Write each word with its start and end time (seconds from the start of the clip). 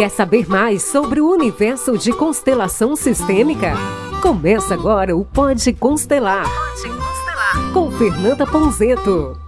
Quer 0.00 0.08
saber 0.08 0.48
mais 0.48 0.82
sobre 0.84 1.20
o 1.20 1.30
universo 1.30 1.98
de 1.98 2.10
constelação 2.10 2.96
sistêmica? 2.96 3.74
Começa 4.22 4.72
agora 4.72 5.14
o 5.14 5.26
Pode 5.26 5.74
Constelar. 5.74 6.44
Pode 6.44 6.88
Constelar. 6.88 7.72
Com 7.74 7.90
Fernanda 7.90 8.46
Ponzeto. 8.46 9.38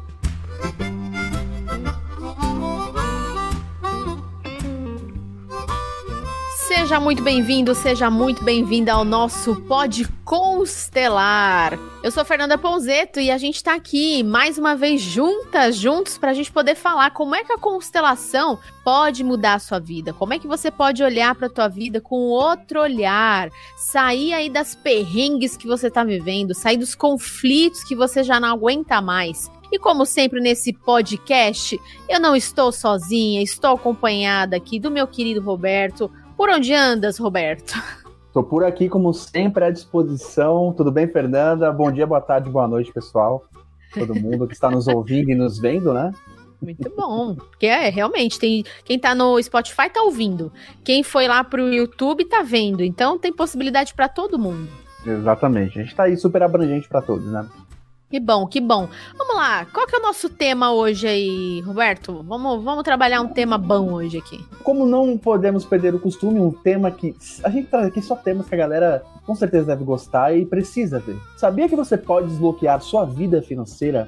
Seja 6.92 7.00
muito 7.00 7.22
bem-vindo, 7.22 7.74
seja 7.74 8.10
muito 8.10 8.44
bem-vinda 8.44 8.92
ao 8.92 9.02
nosso 9.02 9.56
Pod 9.62 10.06
Constelar. 10.26 11.78
Eu 12.02 12.10
sou 12.10 12.22
Fernanda 12.22 12.58
Ponzeto 12.58 13.18
e 13.18 13.30
a 13.30 13.38
gente 13.38 13.54
está 13.54 13.74
aqui 13.74 14.22
mais 14.22 14.58
uma 14.58 14.76
vez 14.76 15.00
juntas, 15.00 15.74
juntos, 15.74 16.18
para 16.18 16.32
a 16.32 16.34
gente 16.34 16.52
poder 16.52 16.74
falar 16.74 17.10
como 17.12 17.34
é 17.34 17.42
que 17.44 17.52
a 17.52 17.56
constelação 17.56 18.58
pode 18.84 19.24
mudar 19.24 19.54
a 19.54 19.58
sua 19.58 19.78
vida, 19.78 20.12
como 20.12 20.34
é 20.34 20.38
que 20.38 20.46
você 20.46 20.70
pode 20.70 21.02
olhar 21.02 21.34
para 21.34 21.46
a 21.46 21.50
tua 21.50 21.66
vida 21.66 21.98
com 21.98 22.16
outro 22.26 22.82
olhar, 22.82 23.48
sair 23.74 24.34
aí 24.34 24.50
das 24.50 24.74
perrengues 24.74 25.56
que 25.56 25.66
você 25.66 25.86
está 25.86 26.04
vivendo, 26.04 26.52
sair 26.52 26.76
dos 26.76 26.94
conflitos 26.94 27.82
que 27.84 27.96
você 27.96 28.22
já 28.22 28.38
não 28.38 28.48
aguenta 28.48 29.00
mais. 29.00 29.50
E 29.72 29.78
como 29.78 30.04
sempre 30.04 30.42
nesse 30.42 30.74
podcast, 30.74 31.80
eu 32.06 32.20
não 32.20 32.36
estou 32.36 32.70
sozinha, 32.70 33.42
estou 33.42 33.76
acompanhada 33.76 34.54
aqui 34.54 34.78
do 34.78 34.90
meu 34.90 35.06
querido 35.06 35.40
Roberto, 35.40 36.12
por 36.42 36.50
onde 36.50 36.74
andas, 36.74 37.18
Roberto? 37.18 37.80
Estou 38.26 38.42
por 38.42 38.64
aqui, 38.64 38.88
como 38.88 39.14
sempre, 39.14 39.64
à 39.64 39.70
disposição. 39.70 40.74
Tudo 40.76 40.90
bem, 40.90 41.06
Fernanda? 41.06 41.70
Bom 41.70 41.92
dia, 41.92 42.04
boa 42.04 42.20
tarde, 42.20 42.50
boa 42.50 42.66
noite, 42.66 42.92
pessoal. 42.92 43.44
Todo 43.94 44.16
mundo 44.16 44.48
que 44.48 44.52
está 44.52 44.68
nos 44.68 44.88
ouvindo 44.88 45.30
e 45.30 45.36
nos 45.36 45.60
vendo, 45.60 45.94
né? 45.94 46.10
Muito 46.60 46.92
bom. 46.96 47.36
Porque 47.36 47.66
é, 47.66 47.88
realmente, 47.90 48.40
tem 48.40 48.64
quem 48.84 48.96
está 48.96 49.14
no 49.14 49.40
Spotify 49.40 49.86
está 49.86 50.02
ouvindo. 50.02 50.52
Quem 50.82 51.04
foi 51.04 51.28
lá 51.28 51.44
para 51.44 51.62
o 51.62 51.72
YouTube 51.72 52.24
está 52.24 52.42
vendo. 52.42 52.82
Então 52.82 53.16
tem 53.16 53.32
possibilidade 53.32 53.94
para 53.94 54.08
todo 54.08 54.36
mundo. 54.36 54.68
Exatamente. 55.06 55.78
A 55.78 55.82
gente 55.82 55.92
está 55.92 56.02
aí 56.04 56.16
super 56.16 56.42
abrangente 56.42 56.88
para 56.88 57.02
todos, 57.02 57.26
né? 57.26 57.46
Que 58.12 58.20
bom, 58.20 58.46
que 58.46 58.60
bom. 58.60 58.90
Vamos 59.16 59.36
lá, 59.36 59.64
qual 59.72 59.86
que 59.86 59.96
é 59.96 59.98
o 59.98 60.02
nosso 60.02 60.28
tema 60.28 60.70
hoje 60.70 61.06
aí, 61.06 61.62
Roberto? 61.62 62.22
Vamos, 62.28 62.62
vamos 62.62 62.84
trabalhar 62.84 63.22
um 63.22 63.28
tema 63.28 63.56
bom 63.56 63.90
hoje 63.90 64.18
aqui. 64.18 64.38
Como 64.62 64.84
não 64.84 65.16
podemos 65.16 65.64
perder 65.64 65.94
o 65.94 65.98
costume, 65.98 66.38
um 66.38 66.50
tema 66.50 66.90
que 66.90 67.16
a 67.42 67.48
gente 67.48 67.68
traz 67.68 67.86
aqui 67.86 68.02
só 68.02 68.14
temas 68.14 68.46
que 68.46 68.54
a 68.54 68.58
galera 68.58 69.02
com 69.24 69.34
certeza 69.34 69.68
deve 69.68 69.82
gostar 69.82 70.36
e 70.36 70.44
precisa 70.44 70.98
ver. 70.98 71.16
Sabia 71.38 71.66
que 71.66 71.74
você 71.74 71.96
pode 71.96 72.28
desbloquear 72.28 72.82
sua 72.82 73.06
vida 73.06 73.40
financeira? 73.40 74.06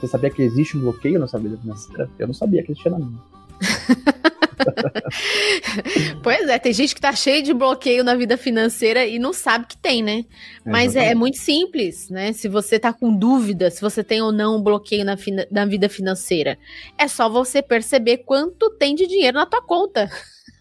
Você 0.00 0.06
sabia 0.06 0.30
que 0.30 0.40
existe 0.40 0.78
um 0.78 0.80
bloqueio 0.80 1.20
na 1.20 1.26
sua 1.26 1.38
vida 1.38 1.58
financeira? 1.58 2.08
Eu 2.18 2.28
não 2.28 2.34
sabia 2.34 2.62
que 2.62 2.72
existia 2.72 2.90
na 2.90 3.00
minha. 3.00 3.20
pois 6.22 6.48
é, 6.48 6.58
tem 6.58 6.72
gente 6.72 6.94
que 6.94 7.00
tá 7.00 7.12
cheio 7.12 7.42
de 7.42 7.52
bloqueio 7.52 8.04
na 8.04 8.14
vida 8.14 8.36
financeira 8.36 9.04
e 9.06 9.18
não 9.18 9.32
sabe 9.32 9.66
que 9.66 9.76
tem, 9.76 10.02
né? 10.02 10.24
Mas 10.64 10.96
é, 10.96 11.10
é, 11.10 11.14
muito 11.14 11.38
simples, 11.38 12.08
né? 12.08 12.32
Se 12.32 12.48
você 12.48 12.78
tá 12.78 12.92
com 12.92 13.16
dúvida 13.16 13.70
se 13.70 13.80
você 13.80 14.04
tem 14.04 14.20
ou 14.22 14.32
não 14.32 14.56
um 14.56 14.62
bloqueio 14.62 15.04
na, 15.04 15.16
na 15.50 15.64
vida 15.64 15.88
financeira, 15.88 16.58
é 16.98 17.08
só 17.08 17.28
você 17.28 17.62
perceber 17.62 18.18
quanto 18.18 18.70
tem 18.70 18.94
de 18.94 19.06
dinheiro 19.06 19.38
na 19.38 19.46
tua 19.46 19.62
conta. 19.62 20.10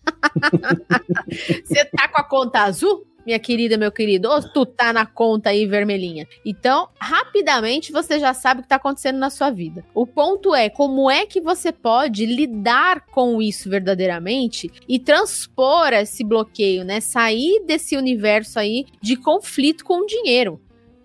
você 1.64 1.86
tá 1.86 2.08
com 2.08 2.20
a 2.20 2.24
conta 2.24 2.64
azul? 2.64 3.06
Minha 3.26 3.40
querida, 3.40 3.78
meu 3.78 3.92
querido, 3.92 4.30
ou 4.30 4.42
tu 4.42 4.66
tá 4.66 4.92
na 4.92 5.06
conta 5.06 5.50
aí 5.50 5.66
vermelhinha. 5.66 6.28
Então, 6.46 6.90
rapidamente 7.00 7.92
você 7.92 8.20
já 8.20 8.34
sabe 8.34 8.60
o 8.60 8.64
que 8.64 8.70
tá 8.70 8.76
acontecendo 8.76 9.18
na 9.18 9.30
sua 9.30 9.50
vida. 9.50 9.86
O 9.94 10.06
ponto 10.06 10.54
é 10.56 10.70
como 10.70 11.10
é 11.10 11.26
que 11.26 11.42
você 11.42 11.72
pode 11.72 12.26
lidar 12.26 13.06
com 13.08 13.42
isso 13.42 13.70
verdadeiramente 13.70 14.72
e 14.88 15.00
transpor 15.00 15.94
esse 15.94 16.24
bloqueio, 16.24 16.84
né? 16.84 17.00
Sair 17.00 17.64
desse 17.66 17.96
universo 17.96 18.60
aí 18.60 18.86
de 19.02 19.16
conflito 19.16 19.84
com 19.84 20.02
o 20.02 20.06
dinheiro. 20.06 20.60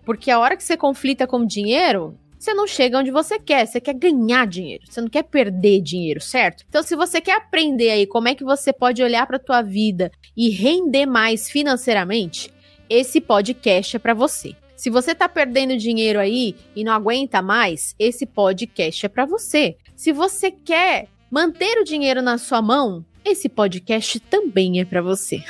Porque 0.05 0.31
a 0.31 0.39
hora 0.39 0.55
que 0.55 0.63
você 0.63 0.77
conflita 0.77 1.27
com 1.27 1.39
o 1.39 1.45
dinheiro, 1.45 2.17
você 2.37 2.53
não 2.53 2.67
chega 2.67 2.99
onde 2.99 3.11
você 3.11 3.39
quer, 3.39 3.65
você 3.65 3.81
quer 3.81 3.93
ganhar 3.93 4.45
dinheiro, 4.45 4.83
você 4.87 5.01
não 5.01 5.09
quer 5.09 5.23
perder 5.23 5.81
dinheiro, 5.81 6.21
certo? 6.21 6.63
Então, 6.69 6.83
se 6.83 6.95
você 6.95 7.19
quer 7.19 7.37
aprender 7.37 7.89
aí 7.89 8.05
como 8.05 8.27
é 8.27 8.35
que 8.35 8.43
você 8.43 8.71
pode 8.71 9.01
olhar 9.01 9.25
para 9.25 9.37
a 9.37 9.39
tua 9.39 9.61
vida 9.61 10.11
e 10.35 10.49
render 10.49 11.05
mais 11.05 11.49
financeiramente, 11.49 12.53
esse 12.89 13.19
podcast 13.19 13.95
é 13.95 13.99
para 13.99 14.13
você. 14.13 14.55
Se 14.75 14.91
você 14.91 15.15
tá 15.15 15.27
perdendo 15.27 15.75
dinheiro 15.75 16.19
aí 16.19 16.55
e 16.75 16.83
não 16.83 16.93
aguenta 16.93 17.41
mais, 17.41 17.95
esse 17.97 18.25
podcast 18.27 19.05
é 19.05 19.09
para 19.09 19.25
você. 19.25 19.75
Se 19.95 20.11
você 20.11 20.51
quer 20.51 21.07
manter 21.31 21.79
o 21.79 21.83
dinheiro 21.83 22.21
na 22.21 22.37
sua 22.37 22.61
mão, 22.61 23.03
esse 23.25 23.49
podcast 23.49 24.19
também 24.19 24.79
é 24.79 24.85
para 24.85 25.01
você. 25.01 25.43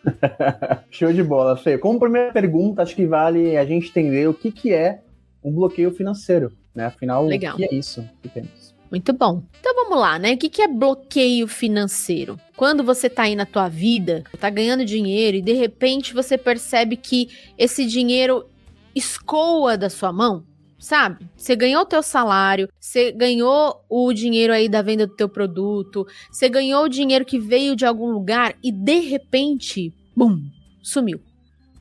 Show 0.90 1.12
de 1.12 1.22
bola, 1.22 1.56
Fê. 1.56 1.76
Como 1.76 2.00
primeira 2.00 2.32
pergunta, 2.32 2.82
acho 2.82 2.96
que 2.96 3.06
vale 3.06 3.56
a 3.56 3.64
gente 3.64 3.90
entender 3.90 4.26
o 4.26 4.34
que, 4.34 4.50
que 4.50 4.72
é 4.72 5.02
um 5.42 5.52
bloqueio 5.52 5.90
financeiro, 5.90 6.52
né? 6.74 6.86
Afinal, 6.86 7.26
Legal. 7.26 7.54
o 7.54 7.56
que 7.56 7.64
é 7.64 7.74
isso 7.74 8.08
que 8.22 8.28
temos? 8.28 8.74
Muito 8.90 9.12
bom. 9.12 9.42
Então 9.60 9.74
vamos 9.74 9.98
lá, 9.98 10.18
né? 10.18 10.32
O 10.32 10.38
que, 10.38 10.62
é 10.62 10.68
bloqueio 10.68 11.46
financeiro? 11.46 12.40
Quando 12.56 12.82
você 12.82 13.10
tá 13.10 13.24
aí 13.24 13.36
na 13.36 13.44
tua 13.44 13.68
vida, 13.68 14.24
tá 14.40 14.48
ganhando 14.48 14.84
dinheiro 14.84 15.36
e 15.36 15.42
de 15.42 15.52
repente 15.52 16.14
você 16.14 16.38
percebe 16.38 16.96
que 16.96 17.28
esse 17.58 17.84
dinheiro 17.84 18.46
escoa 18.94 19.76
da 19.76 19.90
sua 19.90 20.10
mão, 20.10 20.42
sabe? 20.78 21.26
Você 21.36 21.54
ganhou 21.54 21.82
o 21.82 21.86
teu 21.86 22.02
salário, 22.02 22.68
você 22.80 23.12
ganhou 23.12 23.84
o 23.90 24.12
dinheiro 24.12 24.52
aí 24.54 24.68
da 24.68 24.80
venda 24.80 25.06
do 25.06 25.14
teu 25.14 25.28
produto, 25.28 26.06
você 26.30 26.48
ganhou 26.48 26.84
o 26.84 26.88
dinheiro 26.88 27.26
que 27.26 27.38
veio 27.38 27.76
de 27.76 27.84
algum 27.84 28.10
lugar 28.10 28.56
e 28.62 28.72
de 28.72 29.00
repente, 29.00 29.92
bum, 30.16 30.42
sumiu. 30.82 31.20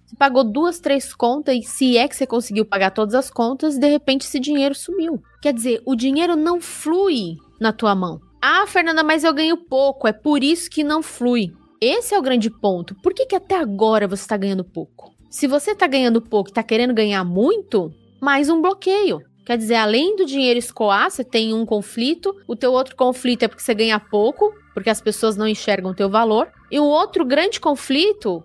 Você 0.07 0.15
pagou 0.15 0.41
duas, 0.45 0.79
três 0.79 1.13
contas 1.13 1.53
e 1.53 1.61
se 1.63 1.97
é 1.97 2.07
que 2.07 2.15
você 2.15 2.25
conseguiu 2.25 2.65
pagar 2.65 2.91
todas 2.91 3.13
as 3.13 3.29
contas, 3.29 3.77
de 3.77 3.89
repente 3.89 4.25
esse 4.25 4.39
dinheiro 4.39 4.73
sumiu. 4.73 5.21
Quer 5.41 5.53
dizer, 5.53 5.81
o 5.85 5.95
dinheiro 5.95 6.37
não 6.37 6.61
flui 6.61 7.35
na 7.59 7.73
tua 7.73 7.93
mão. 7.93 8.21
Ah, 8.41 8.65
Fernanda, 8.65 9.03
mas 9.03 9.25
eu 9.25 9.33
ganho 9.33 9.57
pouco, 9.57 10.07
é 10.07 10.13
por 10.13 10.41
isso 10.41 10.69
que 10.69 10.81
não 10.81 11.03
flui. 11.03 11.51
Esse 11.81 12.15
é 12.15 12.17
o 12.17 12.21
grande 12.21 12.49
ponto. 12.49 12.95
Por 13.03 13.13
que, 13.13 13.25
que 13.25 13.35
até 13.35 13.55
agora 13.55 14.07
você 14.07 14.21
está 14.21 14.37
ganhando 14.37 14.63
pouco? 14.63 15.13
Se 15.29 15.45
você 15.45 15.71
está 15.71 15.85
ganhando 15.85 16.21
pouco 16.21 16.49
e 16.49 16.51
está 16.51 16.63
querendo 16.63 16.93
ganhar 16.93 17.25
muito, 17.25 17.91
mais 18.21 18.49
um 18.49 18.61
bloqueio. 18.61 19.21
Quer 19.45 19.57
dizer, 19.57 19.75
além 19.75 20.15
do 20.15 20.25
dinheiro 20.25 20.57
escoar, 20.57 21.11
você 21.11 21.23
tem 21.23 21.53
um 21.53 21.65
conflito, 21.65 22.33
o 22.47 22.55
teu 22.55 22.71
outro 22.71 22.95
conflito 22.95 23.43
é 23.43 23.47
porque 23.49 23.61
você 23.61 23.73
ganha 23.73 23.99
pouco, 23.99 24.53
porque 24.73 24.89
as 24.89 25.01
pessoas 25.01 25.35
não 25.35 25.47
enxergam 25.47 25.91
o 25.91 25.95
teu 25.95 26.09
valor. 26.09 26.49
E 26.71 26.79
o 26.79 26.85
outro 26.85 27.25
grande 27.25 27.59
conflito 27.59 28.43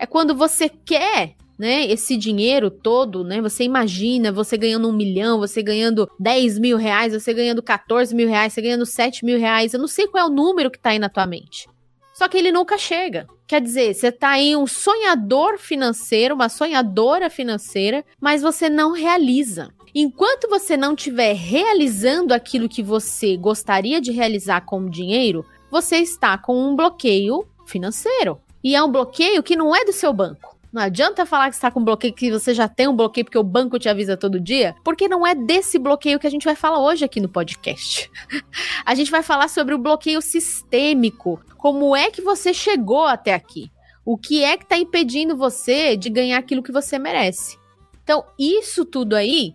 é 0.00 0.06
quando 0.06 0.34
você 0.34 0.66
quer 0.68 1.34
né, 1.58 1.84
esse 1.84 2.16
dinheiro 2.16 2.70
todo, 2.70 3.22
né? 3.22 3.38
Você 3.42 3.64
imagina 3.64 4.32
você 4.32 4.56
ganhando 4.56 4.88
um 4.88 4.92
milhão, 4.92 5.38
você 5.38 5.62
ganhando 5.62 6.10
10 6.18 6.58
mil 6.58 6.78
reais, 6.78 7.12
você 7.12 7.34
ganhando 7.34 7.62
14 7.62 8.14
mil 8.14 8.26
reais, 8.26 8.54
você 8.54 8.62
ganhando 8.62 8.86
7 8.86 9.22
mil 9.22 9.38
reais. 9.38 9.74
Eu 9.74 9.78
não 9.78 9.86
sei 9.86 10.06
qual 10.06 10.24
é 10.24 10.26
o 10.26 10.32
número 10.32 10.70
que 10.70 10.78
tá 10.78 10.90
aí 10.90 10.98
na 10.98 11.10
tua 11.10 11.26
mente. 11.26 11.68
Só 12.14 12.28
que 12.28 12.38
ele 12.38 12.50
nunca 12.50 12.78
chega. 12.78 13.26
Quer 13.46 13.60
dizer, 13.60 13.92
você 13.92 14.10
tá 14.10 14.30
aí 14.30 14.56
um 14.56 14.66
sonhador 14.66 15.58
financeiro, 15.58 16.34
uma 16.34 16.48
sonhadora 16.48 17.28
financeira, 17.28 18.02
mas 18.18 18.40
você 18.40 18.70
não 18.70 18.92
realiza. 18.92 19.68
Enquanto 19.94 20.48
você 20.48 20.78
não 20.78 20.94
estiver 20.94 21.34
realizando 21.34 22.32
aquilo 22.32 22.70
que 22.70 22.82
você 22.82 23.36
gostaria 23.36 24.00
de 24.00 24.12
realizar 24.12 24.62
com 24.62 24.80
o 24.80 24.90
dinheiro, 24.90 25.44
você 25.70 25.98
está 25.98 26.38
com 26.38 26.56
um 26.56 26.74
bloqueio 26.74 27.46
financeiro. 27.66 28.40
E 28.62 28.74
é 28.74 28.82
um 28.82 28.90
bloqueio 28.90 29.42
que 29.42 29.56
não 29.56 29.74
é 29.74 29.84
do 29.84 29.92
seu 29.92 30.12
banco. 30.12 30.58
Não 30.72 30.82
adianta 30.82 31.26
falar 31.26 31.48
que 31.48 31.56
está 31.56 31.68
com 31.70 31.82
bloqueio, 31.82 32.14
que 32.14 32.30
você 32.30 32.54
já 32.54 32.68
tem 32.68 32.86
um 32.86 32.94
bloqueio 32.94 33.24
porque 33.24 33.38
o 33.38 33.42
banco 33.42 33.78
te 33.78 33.88
avisa 33.88 34.16
todo 34.16 34.38
dia, 34.38 34.74
porque 34.84 35.08
não 35.08 35.26
é 35.26 35.34
desse 35.34 35.78
bloqueio 35.78 36.18
que 36.18 36.26
a 36.26 36.30
gente 36.30 36.44
vai 36.44 36.54
falar 36.54 36.78
hoje 36.80 37.04
aqui 37.04 37.20
no 37.20 37.28
podcast. 37.28 38.08
a 38.86 38.94
gente 38.94 39.10
vai 39.10 39.22
falar 39.22 39.48
sobre 39.48 39.74
o 39.74 39.78
bloqueio 39.78 40.22
sistêmico. 40.22 41.40
Como 41.58 41.96
é 41.96 42.10
que 42.10 42.22
você 42.22 42.54
chegou 42.54 43.04
até 43.04 43.34
aqui? 43.34 43.70
O 44.04 44.16
que 44.16 44.44
é 44.44 44.56
que 44.56 44.62
está 44.62 44.78
impedindo 44.78 45.36
você 45.36 45.96
de 45.96 46.08
ganhar 46.08 46.38
aquilo 46.38 46.62
que 46.62 46.72
você 46.72 46.98
merece? 46.98 47.58
Então, 48.04 48.24
isso 48.38 48.84
tudo 48.84 49.16
aí 49.16 49.54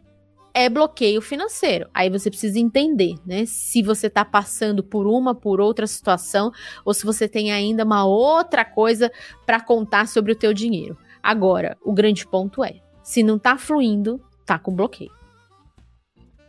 é 0.55 0.69
bloqueio 0.69 1.21
financeiro. 1.21 1.89
Aí 1.93 2.09
você 2.09 2.29
precisa 2.29 2.57
entender, 2.57 3.15
né? 3.25 3.45
Se 3.45 3.83
você 3.83 4.07
está 4.07 4.23
passando 4.23 4.81
por 4.81 5.05
uma, 5.05 5.35
por 5.35 5.59
outra 5.59 5.85
situação, 5.85 6.49
ou 6.85 6.93
se 6.93 7.05
você 7.05 7.27
tem 7.27 7.51
ainda 7.51 7.83
uma 7.83 8.05
outra 8.05 8.63
coisa 8.63 9.11
para 9.45 9.59
contar 9.59 10.07
sobre 10.07 10.31
o 10.31 10.35
teu 10.35 10.53
dinheiro. 10.53 10.97
Agora, 11.21 11.77
o 11.83 11.91
grande 11.91 12.25
ponto 12.25 12.63
é, 12.63 12.79
se 13.03 13.21
não 13.21 13.35
está 13.35 13.57
fluindo, 13.57 14.21
tá 14.45 14.57
com 14.57 14.73
bloqueio. 14.73 15.11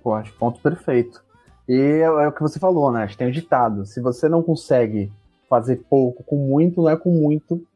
Pô, 0.05 0.15
acho 0.15 0.33
ponto 0.35 0.61
perfeito. 0.61 1.25
E 1.69 1.75
é, 1.75 2.03
é 2.03 2.29
o 2.29 2.33
que 2.33 2.43
você 2.43 2.61
falou, 2.61 2.93
né? 2.93 3.03
Acho 3.03 3.15
que 3.15 3.19
tem 3.19 3.27
um 3.27 3.33
ditado. 3.33 3.85
Se 3.85 4.01
você 4.01 4.29
não 4.29 4.41
consegue 4.41 5.13
fazer 5.51 5.85
pouco 5.91 6.23
com 6.23 6.37
muito, 6.37 6.81
não 6.81 6.91
é 6.91 6.97
com 6.97 7.11
muito 7.11 7.67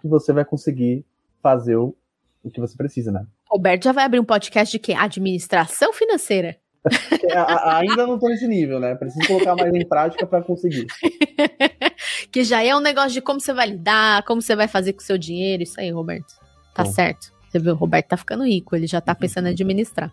que 0.00 0.06
você 0.06 0.32
vai 0.32 0.44
conseguir 0.44 1.04
fazer 1.42 1.74
o, 1.74 1.92
o 2.44 2.50
que 2.50 2.60
você 2.60 2.76
precisa, 2.76 3.10
né? 3.10 3.26
Roberto 3.52 3.84
já 3.84 3.92
vai 3.92 4.04
abrir 4.04 4.18
um 4.18 4.24
podcast 4.24 4.72
de 4.72 4.78
quê? 4.78 4.94
Administração 4.94 5.92
financeira. 5.92 6.56
É, 7.22 7.36
ainda 7.76 8.06
não 8.06 8.18
tô 8.18 8.28
nesse 8.28 8.48
nível, 8.48 8.80
né? 8.80 8.94
Preciso 8.94 9.26
colocar 9.26 9.54
mais 9.54 9.72
em 9.74 9.86
prática 9.86 10.26
para 10.26 10.42
conseguir. 10.42 10.86
que 12.32 12.42
já 12.42 12.64
é 12.64 12.74
um 12.74 12.80
negócio 12.80 13.10
de 13.10 13.20
como 13.20 13.38
você 13.38 13.52
vai 13.52 13.68
lidar, 13.68 14.24
como 14.24 14.40
você 14.40 14.56
vai 14.56 14.66
fazer 14.66 14.94
com 14.94 15.00
o 15.00 15.04
seu 15.04 15.18
dinheiro. 15.18 15.62
Isso 15.62 15.78
aí, 15.78 15.90
Roberto. 15.90 16.34
Tá 16.74 16.82
Bom. 16.82 16.90
certo. 16.90 17.30
Você 17.48 17.58
viu, 17.58 17.74
o 17.74 17.76
Roberto 17.76 18.08
tá 18.08 18.16
ficando 18.16 18.44
rico, 18.44 18.74
ele 18.74 18.86
já 18.86 19.00
tá 19.00 19.14
pensando 19.14 19.48
em 19.48 19.50
administrar. 19.50 20.10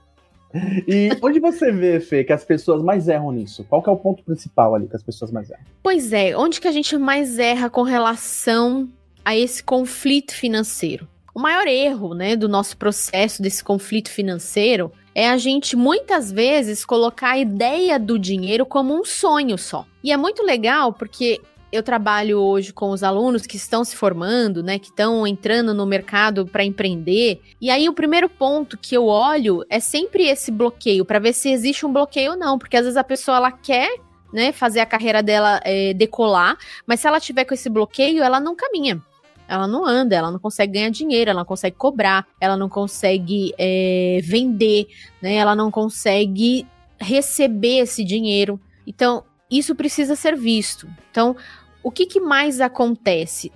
E 0.87 1.09
onde 1.21 1.39
você 1.39 1.71
vê, 1.71 1.99
Fê, 2.01 2.23
que 2.23 2.33
as 2.33 2.43
pessoas 2.43 2.83
mais 2.83 3.07
erram 3.07 3.31
nisso? 3.31 3.63
Qual 3.63 3.81
que 3.81 3.89
é 3.89 3.93
o 3.93 3.97
ponto 3.97 4.21
principal 4.23 4.75
ali 4.75 4.87
que 4.87 4.95
as 4.95 5.03
pessoas 5.03 5.31
mais 5.31 5.49
erram? 5.49 5.63
Pois 5.81 6.11
é, 6.11 6.35
onde 6.35 6.59
que 6.59 6.67
a 6.67 6.71
gente 6.71 6.97
mais 6.97 7.39
erra 7.39 7.69
com 7.69 7.83
relação 7.83 8.89
a 9.23 9.37
esse 9.37 9.63
conflito 9.63 10.33
financeiro? 10.33 11.07
O 11.39 11.41
maior 11.41 11.67
erro, 11.67 12.13
né, 12.13 12.35
do 12.35 12.49
nosso 12.49 12.75
processo 12.75 13.41
desse 13.41 13.63
conflito 13.63 14.09
financeiro 14.09 14.91
é 15.15 15.29
a 15.29 15.37
gente 15.37 15.73
muitas 15.73 16.29
vezes 16.29 16.83
colocar 16.83 17.29
a 17.29 17.37
ideia 17.37 17.97
do 17.97 18.19
dinheiro 18.19 18.65
como 18.65 18.93
um 18.93 19.05
sonho 19.05 19.57
só. 19.57 19.85
E 20.03 20.11
é 20.11 20.17
muito 20.17 20.43
legal 20.43 20.91
porque 20.91 21.39
eu 21.71 21.81
trabalho 21.81 22.39
hoje 22.39 22.73
com 22.73 22.89
os 22.89 23.03
alunos 23.03 23.47
que 23.47 23.55
estão 23.55 23.85
se 23.85 23.95
formando, 23.95 24.61
né, 24.61 24.77
que 24.77 24.87
estão 24.87 25.25
entrando 25.25 25.73
no 25.73 25.85
mercado 25.85 26.45
para 26.45 26.65
empreender. 26.65 27.39
E 27.61 27.69
aí 27.69 27.87
o 27.87 27.93
primeiro 27.93 28.27
ponto 28.27 28.77
que 28.77 28.93
eu 28.93 29.05
olho 29.05 29.63
é 29.69 29.79
sempre 29.79 30.27
esse 30.27 30.51
bloqueio 30.51 31.05
para 31.05 31.19
ver 31.19 31.31
se 31.31 31.49
existe 31.49 31.85
um 31.85 31.93
bloqueio 31.93 32.31
ou 32.31 32.37
não, 32.37 32.59
porque 32.59 32.75
às 32.75 32.83
vezes 32.83 32.97
a 32.97 33.03
pessoa 33.05 33.37
ela 33.37 33.51
quer 33.53 33.89
né, 34.33 34.51
fazer 34.51 34.81
a 34.81 34.85
carreira 34.85 35.23
dela 35.23 35.61
é, 35.63 35.93
decolar, 35.93 36.57
mas 36.85 36.99
se 36.99 37.07
ela 37.07 37.21
tiver 37.21 37.45
com 37.45 37.53
esse 37.53 37.69
bloqueio, 37.69 38.21
ela 38.21 38.41
não 38.41 38.57
caminha. 38.57 39.01
Ela 39.49 39.67
não 39.67 39.85
anda, 39.85 40.15
ela 40.15 40.31
não 40.31 40.39
consegue 40.39 40.73
ganhar 40.73 40.91
dinheiro, 40.91 41.31
ela 41.31 41.39
não 41.39 41.45
consegue 41.45 41.75
cobrar, 41.75 42.27
ela 42.39 42.55
não 42.55 42.69
consegue 42.69 43.53
é, 43.57 44.19
vender, 44.23 44.87
né? 45.21 45.35
Ela 45.35 45.55
não 45.55 45.71
consegue 45.71 46.67
receber 46.99 47.79
esse 47.79 48.03
dinheiro. 48.03 48.59
Então, 48.85 49.23
isso 49.49 49.73
precisa 49.73 50.15
ser 50.15 50.35
visto. 50.35 50.87
Então, 51.09 51.35
o 51.81 51.89
que, 51.89 52.05
que 52.05 52.19
mais 52.19 52.61
acontece? 52.61 53.51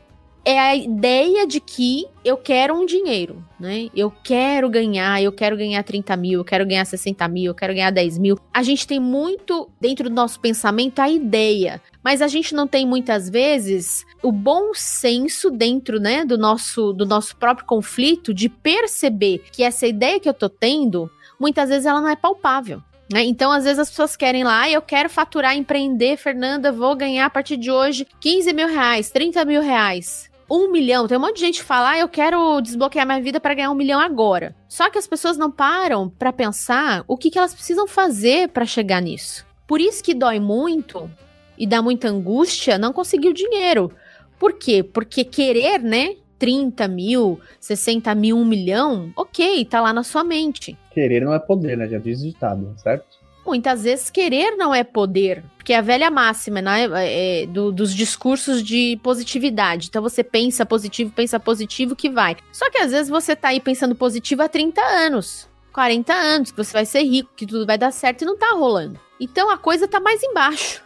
É 0.46 0.60
a 0.60 0.76
ideia 0.76 1.48
de 1.48 1.60
que 1.60 2.06
eu 2.24 2.36
quero 2.38 2.74
um 2.74 2.86
dinheiro, 2.86 3.44
né? 3.60 3.90
Eu 3.96 4.12
quero 4.12 4.70
ganhar, 4.70 5.22
eu 5.22 5.32
quero 5.32 5.56
ganhar 5.56 5.84
30 5.84 6.16
mil, 6.18 6.40
eu 6.40 6.46
quero 6.46 6.66
ganhar 6.66 6.86
60 6.86 7.26
mil, 7.28 7.46
eu 7.46 7.56
quero 7.56 7.74
ganhar 7.74 7.92
10 7.92 8.18
mil. 8.18 8.38
A 8.54 8.62
gente 8.62 8.86
tem 8.86 9.00
muito 9.00 9.70
dentro 9.80 10.10
do 10.10 10.16
nosso 10.16 10.40
pensamento 10.40 11.00
a 11.00 11.10
ideia, 11.10 11.82
mas 12.04 12.22
a 12.22 12.28
gente 12.28 12.54
não 12.54 12.68
tem 12.68 12.86
muitas 12.86 13.30
vezes 13.30 14.06
o 14.22 14.32
bom 14.32 14.74
senso 14.74 15.50
dentro, 15.50 16.00
né, 16.00 16.26
do 16.26 16.38
nosso, 16.38 16.92
do 16.94 17.06
nosso 17.06 17.36
próprio 17.38 17.66
conflito 17.66 18.34
de 18.34 18.50
perceber 18.50 19.44
que 19.52 19.64
essa 19.64 19.88
ideia 19.88 20.20
que 20.20 20.28
eu 20.28 20.34
tô 20.34 20.50
tendo, 20.50 21.10
muitas 21.40 21.70
vezes 21.70 21.86
ela 21.86 22.02
não 22.02 22.10
é 22.10 22.16
palpável. 22.16 22.82
Né? 23.12 23.24
Então, 23.24 23.52
às 23.52 23.64
vezes 23.64 23.80
as 23.80 23.90
pessoas 23.90 24.16
querem 24.16 24.44
lá, 24.44 24.62
ah, 24.62 24.72
eu 24.72 24.82
quero 24.82 25.10
faturar, 25.10 25.56
empreender, 25.56 26.18
Fernanda, 26.18 26.72
vou 26.72 26.96
ganhar 26.96 27.26
a 27.26 27.30
partir 27.30 27.58
de 27.58 27.70
hoje 27.70 28.08
15 28.20 28.54
mil 28.54 28.68
reais, 28.68 29.12
30 29.12 29.46
mil 29.46 29.62
reais. 29.62 30.33
Um 30.56 30.70
milhão, 30.72 31.08
tem 31.08 31.18
um 31.18 31.22
monte 31.22 31.38
de 31.38 31.42
gente 31.42 31.60
que 31.62 31.66
fala, 31.66 31.94
ah, 31.94 31.98
eu 31.98 32.08
quero 32.08 32.62
desbloquear 32.62 33.08
minha 33.08 33.20
vida 33.20 33.40
para 33.40 33.56
ganhar 33.56 33.72
um 33.72 33.76
milhão 33.76 34.00
agora. 34.00 34.56
Só 34.70 34.88
que 34.88 35.00
as 35.00 35.08
pessoas 35.08 35.36
não 35.36 35.50
param 35.50 36.08
para 36.08 36.32
pensar 36.32 37.04
o 37.08 37.18
que, 37.18 37.32
que 37.32 37.40
elas 37.40 37.56
precisam 37.56 37.88
fazer 37.88 38.50
para 38.50 38.64
chegar 38.64 39.02
nisso. 39.02 39.44
Por 39.66 39.82
isso 39.82 40.04
que 40.04 40.14
dói 40.14 40.40
muito 40.40 41.10
e 41.58 41.66
dá 41.66 41.82
muita 41.82 42.08
angústia 42.08 42.78
não 42.78 42.94
conseguir 42.94 43.30
o 43.30 43.34
dinheiro. 43.34 43.92
Por 44.38 44.54
quê? 44.54 44.84
Porque 44.84 45.24
querer, 45.24 45.80
né? 45.80 46.18
30 46.38 46.88
mil, 46.88 47.40
60 47.60 48.14
mil, 48.14 48.38
1 48.38 48.46
milhão, 48.46 49.12
ok, 49.16 49.66
tá 49.66 49.82
lá 49.82 49.92
na 49.92 50.04
sua 50.04 50.24
mente. 50.24 50.78
Querer 50.92 51.26
não 51.26 51.34
é 51.34 51.40
poder, 51.40 51.76
né? 51.76 51.88
Já 51.88 51.98
diz 51.98 52.22
ditado, 52.22 52.76
certo? 52.78 53.23
Muitas 53.46 53.84
vezes 53.84 54.10
querer 54.10 54.56
não 54.56 54.74
é 54.74 54.84
poder, 54.84 55.44
porque 55.58 55.74
é 55.74 55.78
a 55.78 55.82
velha 55.82 56.10
máxima, 56.10 56.62
né? 56.62 56.88
É, 56.94 57.46
do, 57.46 57.72
dos 57.72 57.94
discursos 57.94 58.64
de 58.64 58.98
positividade. 59.04 59.88
Então 59.90 60.02
você 60.02 60.24
pensa 60.24 60.66
positivo, 60.66 61.12
pensa 61.12 61.40
positivo 61.40 61.96
que 61.96 62.10
vai. 62.10 62.38
Só 62.52 62.70
que 62.70 62.78
às 62.78 62.92
vezes 62.92 63.10
você 63.10 63.36
tá 63.36 63.50
aí 63.50 63.60
pensando 63.60 63.96
positivo 63.96 64.42
há 64.44 64.50
30 64.50 64.82
anos. 64.82 65.48
40 65.74 66.14
anos, 66.14 66.52
que 66.52 66.58
você 66.58 66.72
vai 66.72 66.86
ser 66.86 67.02
rico, 67.04 67.32
que 67.36 67.46
tudo 67.46 67.66
vai 67.66 67.78
dar 67.78 67.92
certo 67.92 68.22
e 68.22 68.26
não 68.26 68.38
tá 68.38 68.52
rolando. 68.52 69.00
Então 69.20 69.50
a 69.50 69.58
coisa 69.58 69.88
tá 69.88 70.00
mais 70.00 70.22
embaixo. 70.24 70.82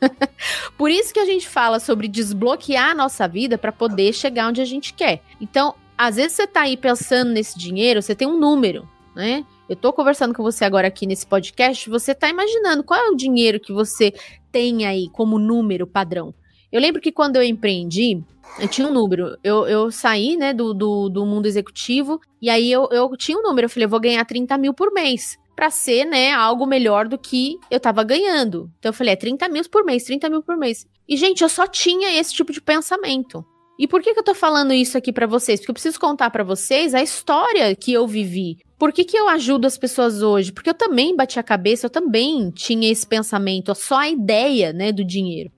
Por 0.78 0.90
isso 0.90 1.12
que 1.12 1.20
a 1.20 1.26
gente 1.26 1.48
fala 1.48 1.80
sobre 1.80 2.08
desbloquear 2.08 2.90
a 2.90 2.94
nossa 2.94 3.28
vida 3.28 3.58
para 3.58 3.72
poder 3.72 4.12
chegar 4.12 4.48
onde 4.48 4.60
a 4.60 4.64
gente 4.64 4.94
quer. 4.94 5.22
Então, 5.40 5.74
às 5.98 6.16
vezes 6.16 6.32
você 6.32 6.46
tá 6.46 6.62
aí 6.62 6.76
pensando 6.76 7.32
nesse 7.32 7.58
dinheiro, 7.58 8.00
você 8.00 8.14
tem 8.14 8.26
um 8.26 8.38
número, 8.38 8.88
né? 9.14 9.44
Eu 9.70 9.76
tô 9.76 9.92
conversando 9.92 10.34
com 10.34 10.42
você 10.42 10.64
agora 10.64 10.88
aqui 10.88 11.06
nesse 11.06 11.24
podcast, 11.24 11.88
você 11.88 12.12
tá 12.12 12.28
imaginando 12.28 12.82
qual 12.82 12.98
é 12.98 13.08
o 13.08 13.14
dinheiro 13.14 13.60
que 13.60 13.72
você 13.72 14.12
tem 14.50 14.84
aí 14.84 15.08
como 15.10 15.38
número 15.38 15.86
padrão. 15.86 16.34
Eu 16.72 16.80
lembro 16.80 17.00
que 17.00 17.12
quando 17.12 17.36
eu 17.36 17.42
empreendi, 17.44 18.20
eu 18.58 18.66
tinha 18.66 18.88
um 18.88 18.92
número. 18.92 19.38
Eu, 19.44 19.68
eu 19.68 19.92
saí, 19.92 20.36
né, 20.36 20.52
do, 20.52 20.74
do, 20.74 21.08
do 21.08 21.24
mundo 21.24 21.46
executivo, 21.46 22.20
e 22.42 22.50
aí 22.50 22.68
eu, 22.68 22.88
eu 22.90 23.16
tinha 23.16 23.38
um 23.38 23.42
número. 23.42 23.66
Eu 23.66 23.70
falei, 23.70 23.84
eu 23.84 23.88
vou 23.88 24.00
ganhar 24.00 24.24
30 24.24 24.58
mil 24.58 24.74
por 24.74 24.92
mês 24.92 25.38
para 25.54 25.70
ser, 25.70 26.04
né, 26.04 26.32
algo 26.32 26.66
melhor 26.66 27.06
do 27.06 27.16
que 27.16 27.56
eu 27.70 27.78
tava 27.78 28.02
ganhando. 28.02 28.68
Então 28.80 28.88
eu 28.88 28.92
falei, 28.92 29.12
é 29.12 29.16
30 29.16 29.48
mil 29.48 29.62
por 29.70 29.84
mês, 29.84 30.02
30 30.02 30.28
mil 30.28 30.42
por 30.42 30.56
mês. 30.56 30.84
E, 31.08 31.16
gente, 31.16 31.42
eu 31.42 31.48
só 31.48 31.68
tinha 31.68 32.18
esse 32.18 32.34
tipo 32.34 32.52
de 32.52 32.60
pensamento. 32.60 33.46
E 33.80 33.88
por 33.88 34.02
que, 34.02 34.12
que 34.12 34.20
eu 34.20 34.22
tô 34.22 34.34
falando 34.34 34.74
isso 34.74 34.98
aqui 34.98 35.10
para 35.10 35.26
vocês? 35.26 35.58
Porque 35.58 35.70
eu 35.70 35.74
preciso 35.74 35.98
contar 35.98 36.28
para 36.28 36.44
vocês 36.44 36.94
a 36.94 37.02
história 37.02 37.74
que 37.74 37.90
eu 37.90 38.06
vivi. 38.06 38.58
Por 38.78 38.92
que, 38.92 39.06
que 39.06 39.16
eu 39.16 39.26
ajudo 39.26 39.66
as 39.66 39.78
pessoas 39.78 40.20
hoje? 40.20 40.52
Porque 40.52 40.68
eu 40.68 40.74
também 40.74 41.16
bati 41.16 41.38
a 41.40 41.42
cabeça, 41.42 41.86
eu 41.86 41.90
também 41.90 42.50
tinha 42.50 42.92
esse 42.92 43.06
pensamento, 43.06 43.74
só 43.74 44.00
a 44.00 44.10
ideia, 44.10 44.70
né, 44.70 44.92
do 44.92 45.02
dinheiro. 45.02 45.50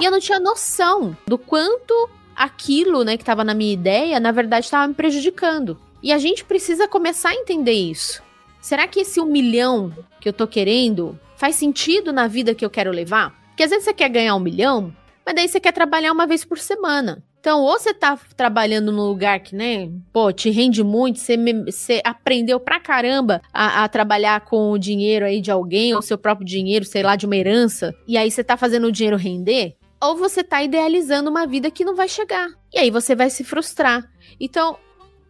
E 0.00 0.04
eu 0.04 0.10
não 0.10 0.18
tinha 0.18 0.40
noção 0.40 1.16
do 1.28 1.38
quanto 1.38 1.94
aquilo, 2.34 3.04
né, 3.04 3.16
que 3.16 3.22
estava 3.22 3.44
na 3.44 3.54
minha 3.54 3.72
ideia, 3.72 4.18
na 4.18 4.32
verdade 4.32 4.64
estava 4.64 4.88
me 4.88 4.94
prejudicando. 4.94 5.78
E 6.02 6.12
a 6.12 6.18
gente 6.18 6.44
precisa 6.44 6.88
começar 6.88 7.28
a 7.28 7.36
entender 7.36 7.70
isso. 7.70 8.20
Será 8.60 8.88
que 8.88 8.98
esse 8.98 9.20
um 9.20 9.26
milhão 9.26 9.92
que 10.20 10.28
eu 10.28 10.32
tô 10.32 10.48
querendo 10.48 11.16
faz 11.36 11.54
sentido 11.54 12.12
na 12.12 12.26
vida 12.26 12.52
que 12.52 12.64
eu 12.64 12.70
quero 12.70 12.90
levar? 12.90 13.30
Porque 13.50 13.62
às 13.62 13.70
vezes 13.70 13.84
você 13.84 13.94
quer 13.94 14.08
ganhar 14.08 14.34
um 14.34 14.40
milhão, 14.40 14.92
mas 15.24 15.36
daí 15.36 15.46
você 15.46 15.60
quer 15.60 15.72
trabalhar 15.72 16.10
uma 16.10 16.26
vez 16.26 16.44
por 16.44 16.58
semana. 16.58 17.22
Então, 17.40 17.62
ou 17.62 17.78
você 17.78 17.94
tá 17.94 18.18
trabalhando 18.36 18.92
num 18.92 19.06
lugar 19.06 19.40
que, 19.40 19.56
né, 19.56 19.90
pô, 20.12 20.30
te 20.30 20.50
rende 20.50 20.84
muito, 20.84 21.18
você, 21.18 21.36
você 21.64 22.02
aprendeu 22.04 22.60
pra 22.60 22.78
caramba 22.78 23.40
a, 23.50 23.82
a, 23.82 23.88
trabalhar 23.88 24.42
com 24.42 24.70
o 24.70 24.78
dinheiro 24.78 25.24
aí 25.24 25.40
de 25.40 25.50
alguém, 25.50 25.94
ou 25.94 26.02
seu 26.02 26.18
próprio 26.18 26.46
dinheiro, 26.46 26.84
sei 26.84 27.02
lá, 27.02 27.16
de 27.16 27.24
uma 27.24 27.34
herança, 27.34 27.94
e 28.06 28.18
aí 28.18 28.30
você 28.30 28.44
tá 28.44 28.58
fazendo 28.58 28.88
o 28.88 28.92
dinheiro 28.92 29.16
render, 29.16 29.74
ou 30.02 30.16
você 30.16 30.44
tá 30.44 30.62
idealizando 30.62 31.30
uma 31.30 31.46
vida 31.46 31.70
que 31.70 31.82
não 31.82 31.96
vai 31.96 32.08
chegar. 32.08 32.46
E 32.74 32.78
aí 32.78 32.90
você 32.90 33.16
vai 33.16 33.30
se 33.30 33.42
frustrar. 33.42 34.06
Então, 34.38 34.76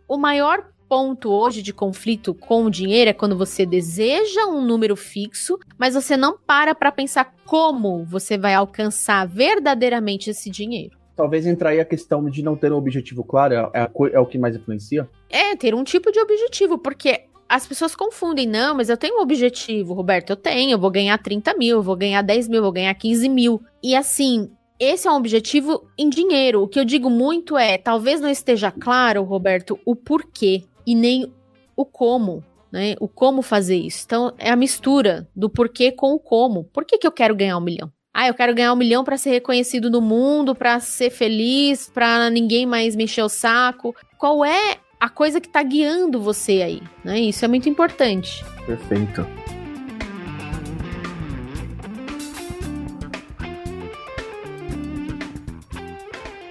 o 0.08 0.18
maior 0.18 0.68
ponto 0.88 1.30
hoje 1.30 1.62
de 1.62 1.72
conflito 1.72 2.34
com 2.34 2.64
o 2.64 2.70
dinheiro 2.70 3.10
é 3.10 3.14
quando 3.14 3.38
você 3.38 3.64
deseja 3.64 4.46
um 4.46 4.60
número 4.60 4.96
fixo, 4.96 5.56
mas 5.78 5.94
você 5.94 6.16
não 6.16 6.36
para 6.36 6.74
para 6.74 6.90
pensar 6.90 7.32
como 7.46 8.04
você 8.04 8.36
vai 8.36 8.54
alcançar 8.54 9.28
verdadeiramente 9.28 10.30
esse 10.30 10.50
dinheiro. 10.50 10.99
Talvez 11.20 11.46
entrar 11.46 11.70
aí 11.70 11.80
a 11.80 11.84
questão 11.84 12.24
de 12.30 12.42
não 12.42 12.56
ter 12.56 12.72
um 12.72 12.76
objetivo 12.76 13.22
claro 13.22 13.52
é, 13.52 13.58
é, 13.74 13.90
é 14.14 14.18
o 14.18 14.24
que 14.24 14.38
mais 14.38 14.56
influencia? 14.56 15.06
É, 15.28 15.54
ter 15.54 15.74
um 15.74 15.84
tipo 15.84 16.10
de 16.10 16.18
objetivo, 16.18 16.78
porque 16.78 17.24
as 17.46 17.66
pessoas 17.66 17.94
confundem, 17.94 18.46
não, 18.46 18.74
mas 18.74 18.88
eu 18.88 18.96
tenho 18.96 19.18
um 19.18 19.20
objetivo, 19.20 19.92
Roberto, 19.92 20.30
eu 20.30 20.36
tenho, 20.36 20.70
eu 20.70 20.78
vou 20.78 20.90
ganhar 20.90 21.18
30 21.18 21.52
mil, 21.58 21.76
eu 21.76 21.82
vou 21.82 21.94
ganhar 21.94 22.22
10 22.22 22.48
mil, 22.48 22.60
eu 22.60 22.62
vou 22.62 22.72
ganhar 22.72 22.94
15 22.94 23.28
mil. 23.28 23.60
E 23.82 23.94
assim, 23.94 24.50
esse 24.78 25.06
é 25.06 25.10
um 25.10 25.16
objetivo 25.16 25.86
em 25.98 26.08
dinheiro. 26.08 26.62
O 26.62 26.68
que 26.68 26.80
eu 26.80 26.86
digo 26.86 27.10
muito 27.10 27.54
é, 27.58 27.76
talvez 27.76 28.18
não 28.18 28.30
esteja 28.30 28.70
claro, 28.70 29.22
Roberto, 29.22 29.78
o 29.84 29.94
porquê 29.94 30.64
e 30.86 30.94
nem 30.94 31.30
o 31.76 31.84
como, 31.84 32.42
né? 32.72 32.94
O 32.98 33.06
como 33.06 33.42
fazer 33.42 33.76
isso. 33.76 34.04
Então, 34.06 34.32
é 34.38 34.48
a 34.48 34.56
mistura 34.56 35.28
do 35.36 35.50
porquê 35.50 35.92
com 35.92 36.14
o 36.14 36.18
como. 36.18 36.64
Por 36.64 36.86
que, 36.86 36.96
que 36.96 37.06
eu 37.06 37.12
quero 37.12 37.36
ganhar 37.36 37.58
um 37.58 37.60
milhão? 37.60 37.92
Ah, 38.12 38.26
eu 38.26 38.34
quero 38.34 38.54
ganhar 38.54 38.72
um 38.72 38.76
milhão 38.76 39.04
para 39.04 39.16
ser 39.16 39.30
reconhecido 39.30 39.88
no 39.88 40.00
mundo, 40.00 40.54
para 40.54 40.80
ser 40.80 41.10
feliz, 41.10 41.88
para 41.88 42.28
ninguém 42.28 42.66
mais 42.66 42.96
me 42.96 43.04
encher 43.04 43.22
o 43.22 43.28
saco. 43.28 43.94
Qual 44.18 44.44
é 44.44 44.78
a 44.98 45.08
coisa 45.08 45.40
que 45.40 45.48
tá 45.48 45.62
guiando 45.62 46.20
você 46.20 46.60
aí? 46.60 46.82
Né? 47.04 47.20
Isso 47.20 47.44
é 47.44 47.48
muito 47.48 47.68
importante. 47.68 48.44
Perfeito. 48.66 49.24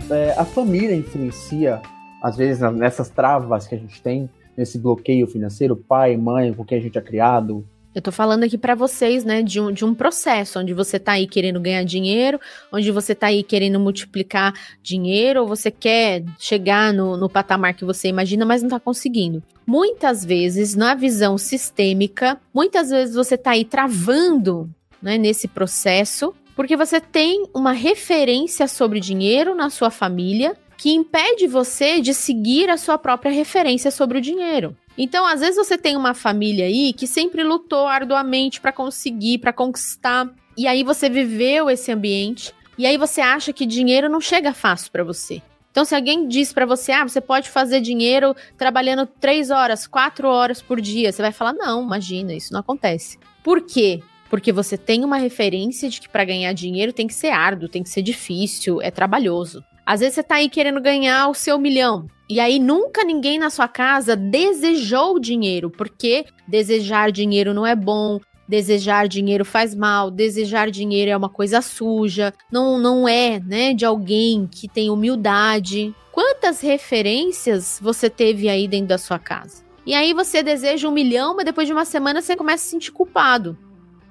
É, 0.10 0.34
a 0.38 0.46
família 0.46 0.96
influencia 0.96 1.82
às 2.22 2.36
vezes, 2.36 2.62
nessas 2.74 3.10
travas 3.10 3.68
que 3.68 3.76
a 3.76 3.78
gente 3.78 4.02
tem, 4.02 4.30
nesse 4.58 4.78
bloqueio 4.78 5.26
financeiro, 5.26 5.76
pai, 5.76 6.18
mãe, 6.18 6.54
com 6.54 6.66
quem 6.66 6.78
a 6.78 6.82
gente 6.82 6.98
é 6.98 7.02
criado. 7.02 7.66
Eu 7.94 8.02
tô 8.02 8.12
falando 8.12 8.44
aqui 8.44 8.58
para 8.58 8.76
vocês, 8.76 9.26
né, 9.26 9.42
de 9.42 9.60
um, 9.60 9.72
de 9.72 9.84
um 9.84 9.96
processo 9.96 10.60
onde 10.60 10.74
você 10.74 11.00
tá 11.00 11.14
aí 11.14 11.26
querendo 11.26 11.60
ganhar 11.60 11.84
dinheiro, 11.84 12.40
onde 12.72 12.92
você 12.92 13.16
tá 13.16 13.28
aí 13.28 13.42
querendo 13.42 13.80
multiplicar 13.80 14.54
dinheiro, 14.82 15.42
ou 15.42 15.48
você 15.48 15.72
quer 15.72 16.24
chegar 16.38 16.94
no, 16.94 17.18
no 17.18 17.28
patamar 17.28 17.74
que 17.74 17.84
você 17.84 18.08
imagina, 18.08 18.46
mas 18.46 18.62
não 18.62 18.70
tá 18.70 18.80
conseguindo. 18.80 19.42
Muitas 19.66 20.24
vezes, 20.24 20.76
na 20.76 20.94
visão 20.94 21.38
sistêmica, 21.38 22.40
muitas 22.54 22.90
vezes 22.90 23.16
você 23.16 23.38
tá 23.38 23.52
aí 23.52 23.66
travando, 23.66 24.70
né, 25.02 25.18
nesse 25.18 25.48
processo, 25.48 26.34
Porque 26.60 26.76
você 26.76 27.00
tem 27.00 27.46
uma 27.54 27.72
referência 27.72 28.68
sobre 28.68 29.00
dinheiro 29.00 29.56
na 29.56 29.70
sua 29.70 29.90
família 29.90 30.58
que 30.78 30.92
impede 30.92 31.48
você 31.48 32.02
de 32.02 32.14
seguir 32.14 32.70
a 32.70 32.76
sua 32.76 32.98
própria 32.98 33.32
referência 33.32 33.90
sobre 33.90 34.18
o 34.18 34.22
dinheiro. 34.22 34.76
Então, 34.98 35.26
às 35.26 35.40
vezes 35.40 35.56
você 35.56 35.78
tem 35.78 35.96
uma 35.96 36.14
família 36.14 36.66
aí 36.66 36.94
que 36.94 37.08
sempre 37.08 37.44
lutou 37.44 37.88
arduamente 37.88 38.60
para 38.60 38.72
conseguir, 38.72 39.38
para 39.38 39.54
conquistar, 39.54 40.30
e 40.58 40.68
aí 40.68 40.84
você 40.84 41.10
viveu 41.10 41.70
esse 41.70 41.92
ambiente, 41.92 42.54
e 42.78 42.86
aí 42.86 42.98
você 42.98 43.22
acha 43.22 43.54
que 43.54 43.66
dinheiro 43.66 44.10
não 44.10 44.20
chega 44.20 44.54
fácil 44.54 44.92
para 44.92 45.04
você. 45.04 45.42
Então, 45.72 45.86
se 45.86 45.96
alguém 45.96 46.28
diz 46.28 46.52
para 46.52 46.66
você, 46.66 46.92
ah, 46.92 47.08
você 47.08 47.22
pode 47.22 47.50
fazer 47.50 47.80
dinheiro 47.80 48.36
trabalhando 48.58 49.06
três 49.06 49.52
horas, 49.52 49.86
quatro 49.86 50.28
horas 50.28 50.62
por 50.62 50.82
dia, 50.82 51.12
você 51.12 51.22
vai 51.22 51.32
falar, 51.32 51.54
não, 51.54 51.84
imagina, 51.84 52.34
isso 52.34 52.52
não 52.52 52.60
acontece. 52.60 53.20
Por 53.44 53.62
quê? 53.62 54.02
Porque 54.30 54.52
você 54.52 54.78
tem 54.78 55.06
uma 55.06 55.18
referência 55.18 55.90
de 55.90 56.02
que 56.02 56.10
para 56.10 56.26
ganhar 56.26 56.52
dinheiro 56.54 56.92
tem 56.92 57.08
que 57.08 57.14
ser 57.14 57.30
árduo, 57.30 57.70
tem 57.70 57.84
que 57.84 57.90
ser 57.90 58.02
difícil, 58.02 58.82
é 58.82 58.92
trabalhoso. 58.92 59.64
Às 59.90 60.02
vezes 60.02 60.14
você 60.14 60.22
tá 60.22 60.36
aí 60.36 60.48
querendo 60.48 60.80
ganhar 60.80 61.28
o 61.30 61.34
seu 61.34 61.58
milhão. 61.58 62.06
E 62.30 62.40
aí 62.40 62.60
nunca 62.60 63.04
ninguém 63.04 63.40
na 63.40 63.50
sua 63.50 63.68
casa 63.68 64.16
desejou 64.16 65.20
dinheiro, 65.20 65.72
porque 65.72 66.26
desejar 66.48 67.12
dinheiro 67.12 67.56
não 67.56 67.66
é 67.66 67.76
bom, 67.76 68.20
desejar 68.48 69.08
dinheiro 69.08 69.44
faz 69.44 69.74
mal, 69.74 70.12
desejar 70.12 70.70
dinheiro 70.70 71.10
é 71.10 71.18
uma 71.18 71.28
coisa 71.28 71.60
suja, 71.60 72.32
não 72.52 72.78
não 72.78 73.08
é, 73.08 73.40
né, 73.40 73.74
de 73.74 73.84
alguém 73.84 74.46
que 74.46 74.68
tem 74.68 74.92
humildade. 74.92 75.92
Quantas 76.12 76.62
referências 76.62 77.80
você 77.82 78.12
teve 78.12 78.48
aí 78.48 78.68
dentro 78.68 78.90
da 78.90 79.00
sua 79.00 79.18
casa? 79.18 79.64
E 79.88 79.96
aí 79.96 80.14
você 80.14 80.44
deseja 80.44 80.88
um 80.88 80.92
milhão, 80.92 81.36
mas 81.36 81.46
depois 81.46 81.68
de 81.68 81.74
uma 81.74 81.84
semana 81.84 82.22
você 82.22 82.36
começa 82.36 82.64
a 82.64 82.66
se 82.66 82.70
sentir 82.70 82.92
culpado. 82.92 83.58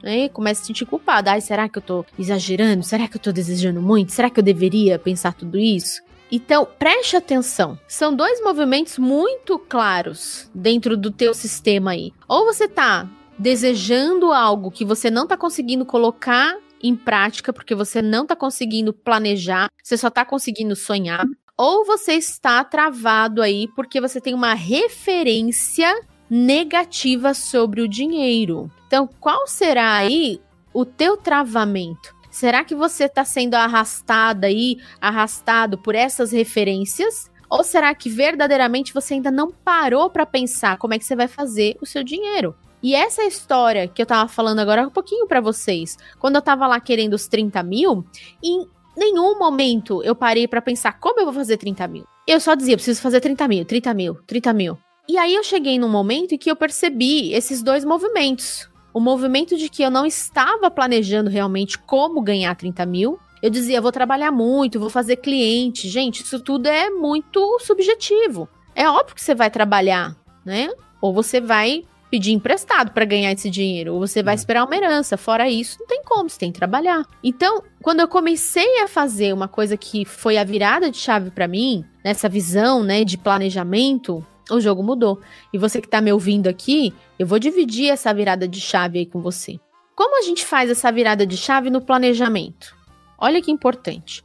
Né? 0.03 0.29
Começa 0.29 0.61
a 0.61 0.63
se 0.63 0.67
sentir 0.69 0.87
culpado. 0.87 1.31
Ai, 1.31 1.41
será 1.41 1.69
que 1.69 1.79
eu 1.79 1.83
tô 1.83 2.05
exagerando? 2.19 2.85
Será 2.85 3.09
que 3.09 3.17
eu 3.17 3.21
tô 3.21 3.33
desejando 3.33 3.81
muito? 3.83 4.13
Será 4.13 4.31
que 4.31 4.39
eu 4.39 4.45
deveria 4.45 4.99
pensar 4.99 5.35
tudo 5.35 5.59
isso? 5.59 6.03
Então, 6.31 6.69
preste 6.79 7.17
atenção. 7.17 7.79
São 7.89 8.15
dois 8.15 8.43
movimentos 8.43 8.99
muito 8.99 9.59
claros 9.59 10.51
dentro 10.55 10.97
do 10.97 11.11
teu 11.11 11.33
sistema 11.33 11.93
aí. 11.93 12.13
Ou 12.29 12.45
você 12.45 12.69
tá 12.69 13.09
desejando 13.39 14.33
algo 14.33 14.71
que 14.71 14.85
você 14.85 15.11
não 15.11 15.27
tá 15.27 15.37
conseguindo 15.37 15.87
colocar 15.87 16.57
em 16.83 16.95
prática 16.95 17.53
porque 17.53 17.75
você 17.75 18.03
não 18.03 18.27
tá 18.27 18.37
conseguindo 18.37 18.93
planejar, 18.93 19.69
você 19.83 19.97
só 19.97 20.11
tá 20.11 20.25
conseguindo 20.25 20.77
sonhar, 20.77 21.25
ou 21.57 21.85
você 21.85 22.13
está 22.15 22.63
travado 22.63 23.43
aí 23.43 23.69
porque 23.75 24.01
você 24.01 24.21
tem 24.21 24.35
uma 24.35 24.55
referência 24.55 25.93
negativa 26.31 27.33
sobre 27.35 27.81
o 27.81 27.89
dinheiro. 27.89 28.71
Então, 28.89 29.07
qual 29.21 29.47
será 29.47 29.97
aí 29.97 30.41
o 30.73 30.85
teu 30.87 31.15
travamento? 31.19 32.17
Será 32.31 32.65
que 32.65 32.75
você 32.75 33.05
está 33.05 33.23
sendo 33.23 33.55
arrastada 33.55 34.47
aí, 34.47 34.79
arrastado 34.99 35.77
por 35.77 35.95
essas 35.95 36.33
referências? 36.33 37.31
Ou 37.51 37.63
será 37.63 37.95
que 37.95 38.09
verdadeiramente 38.09 38.95
você 38.95 39.15
ainda 39.15 39.31
não 39.31 39.51
parou 39.51 40.09
para 40.09 40.25
pensar 40.25 40.79
como 40.79 40.95
é 40.95 40.99
que 40.99 41.05
você 41.05 41.15
vai 41.15 41.29
fazer 41.29 41.77
o 41.83 41.87
seu 41.87 42.03
dinheiro? 42.03 42.55
E 42.83 42.95
essa 42.95 43.25
história 43.25 43.89
que 43.89 44.01
eu 44.01 44.07
tava 44.07 44.27
falando 44.29 44.61
agora 44.61 44.87
um 44.87 44.91
pouquinho 44.91 45.27
para 45.27 45.41
vocês, 45.41 45.99
quando 46.19 46.37
eu 46.37 46.43
tava 46.43 46.67
lá 46.67 46.81
querendo 46.81 47.13
os 47.15 47.29
30 47.29 47.63
mil, 47.63 48.05
em 48.43 48.67
nenhum 48.97 49.39
momento 49.39 50.03
eu 50.03 50.15
parei 50.15 50.49
para 50.49 50.63
pensar 50.63 50.99
como 50.99 51.21
eu 51.21 51.25
vou 51.25 51.35
fazer 51.35 51.59
30 51.59 51.87
mil. 51.89 52.05
Eu 52.27 52.41
só 52.41 52.55
dizia, 52.55 52.77
preciso 52.77 53.03
fazer 53.03 53.21
30 53.21 53.49
mil, 53.49 53.65
30 53.67 53.95
mil, 53.95 54.15
30 54.27 54.53
mil. 54.55 54.79
E 55.09 55.19
aí 55.19 55.35
eu 55.35 55.43
cheguei 55.43 55.79
num 55.79 55.89
momento 55.89 56.35
em 56.35 56.39
que 56.39 56.51
eu 56.51 56.57
percebi 56.57 57.33
esses 57.33 57.63
dois 57.63 57.85
movimentos. 57.85 58.69
O 58.93 59.01
movimento 59.01 59.57
de 59.57 59.69
que 59.69 59.83
eu 59.83 59.91
não 59.91 60.07
estava 60.07 60.71
planejando 60.71 61.31
realmente 61.31 61.79
como 61.79 62.23
ganhar 62.23 62.55
30 62.55 62.87
mil. 62.87 63.19
Eu 63.41 63.51
dizia, 63.51 63.81
vou 63.81 63.93
trabalhar 63.93 64.33
muito, 64.33 64.81
vou 64.81 64.91
fazer 64.91 65.17
cliente. 65.17 65.89
Gente, 65.89 66.23
isso 66.23 66.41
tudo 66.41 66.67
é 66.67 66.91
muito 66.91 67.59
subjetivo. 67.61 68.49
É 68.75 68.89
óbvio 68.89 69.15
que 69.15 69.23
você 69.23 69.35
vai 69.35 69.51
trabalhar, 69.51 70.17
né? 70.45 70.71
Ou 71.01 71.13
você 71.13 71.41
vai 71.41 71.85
pedir 72.11 72.33
emprestado 72.33 72.93
para 72.93 73.05
ganhar 73.05 73.33
esse 73.33 73.51
dinheiro, 73.51 73.95
ou 73.95 74.01
você 74.01 74.23
vai 74.23 74.35
uhum. 74.35 74.39
esperar 74.39 74.65
uma 74.65 74.77
herança. 74.77 75.17
Fora 75.17 75.49
isso, 75.49 75.79
não 75.81 75.87
tem 75.87 76.03
como, 76.03 76.29
você 76.29 76.39
tem 76.39 76.53
que 76.53 76.59
trabalhar. 76.59 77.05
Então, 77.23 77.63
quando 77.83 78.01
eu 78.01 78.09
comecei 78.09 78.81
a 78.83 78.89
fazer 78.89 79.33
uma 79.33 79.49
coisa 79.49 79.77
que 79.77 80.05
foi 80.05 80.39
a 80.39 80.45
virada 80.45 80.91
de 80.91 80.97
chave 80.97 81.31
para 81.31 81.47
mim, 81.47 81.85
nessa 82.05 82.29
visão, 82.29 82.83
né, 82.83 83.05
de 83.05 83.19
planejamento, 83.19 84.25
o 84.51 84.61
jogo 84.61 84.83
mudou. 84.83 85.21
E 85.53 85.59
você 85.59 85.81
que 85.81 85.87
está 85.87 86.01
me 86.01 86.13
ouvindo 86.13 86.49
aqui, 86.49 86.95
eu 87.19 87.27
vou 87.27 87.39
dividir 87.39 87.91
essa 87.91 88.13
virada 88.13 88.47
de 88.47 88.61
chave 88.61 88.99
aí 88.99 89.07
com 89.07 89.21
você. 89.21 89.59
Como 89.95 90.19
a 90.19 90.23
gente 90.23 90.45
faz 90.45 90.71
essa 90.71 90.93
virada 90.93 91.27
de 91.27 91.37
chave 91.37 91.71
no 91.71 91.81
planejamento? 91.81 92.77
Olha 93.19 93.43
que 93.43 93.51
importante. 93.51 94.23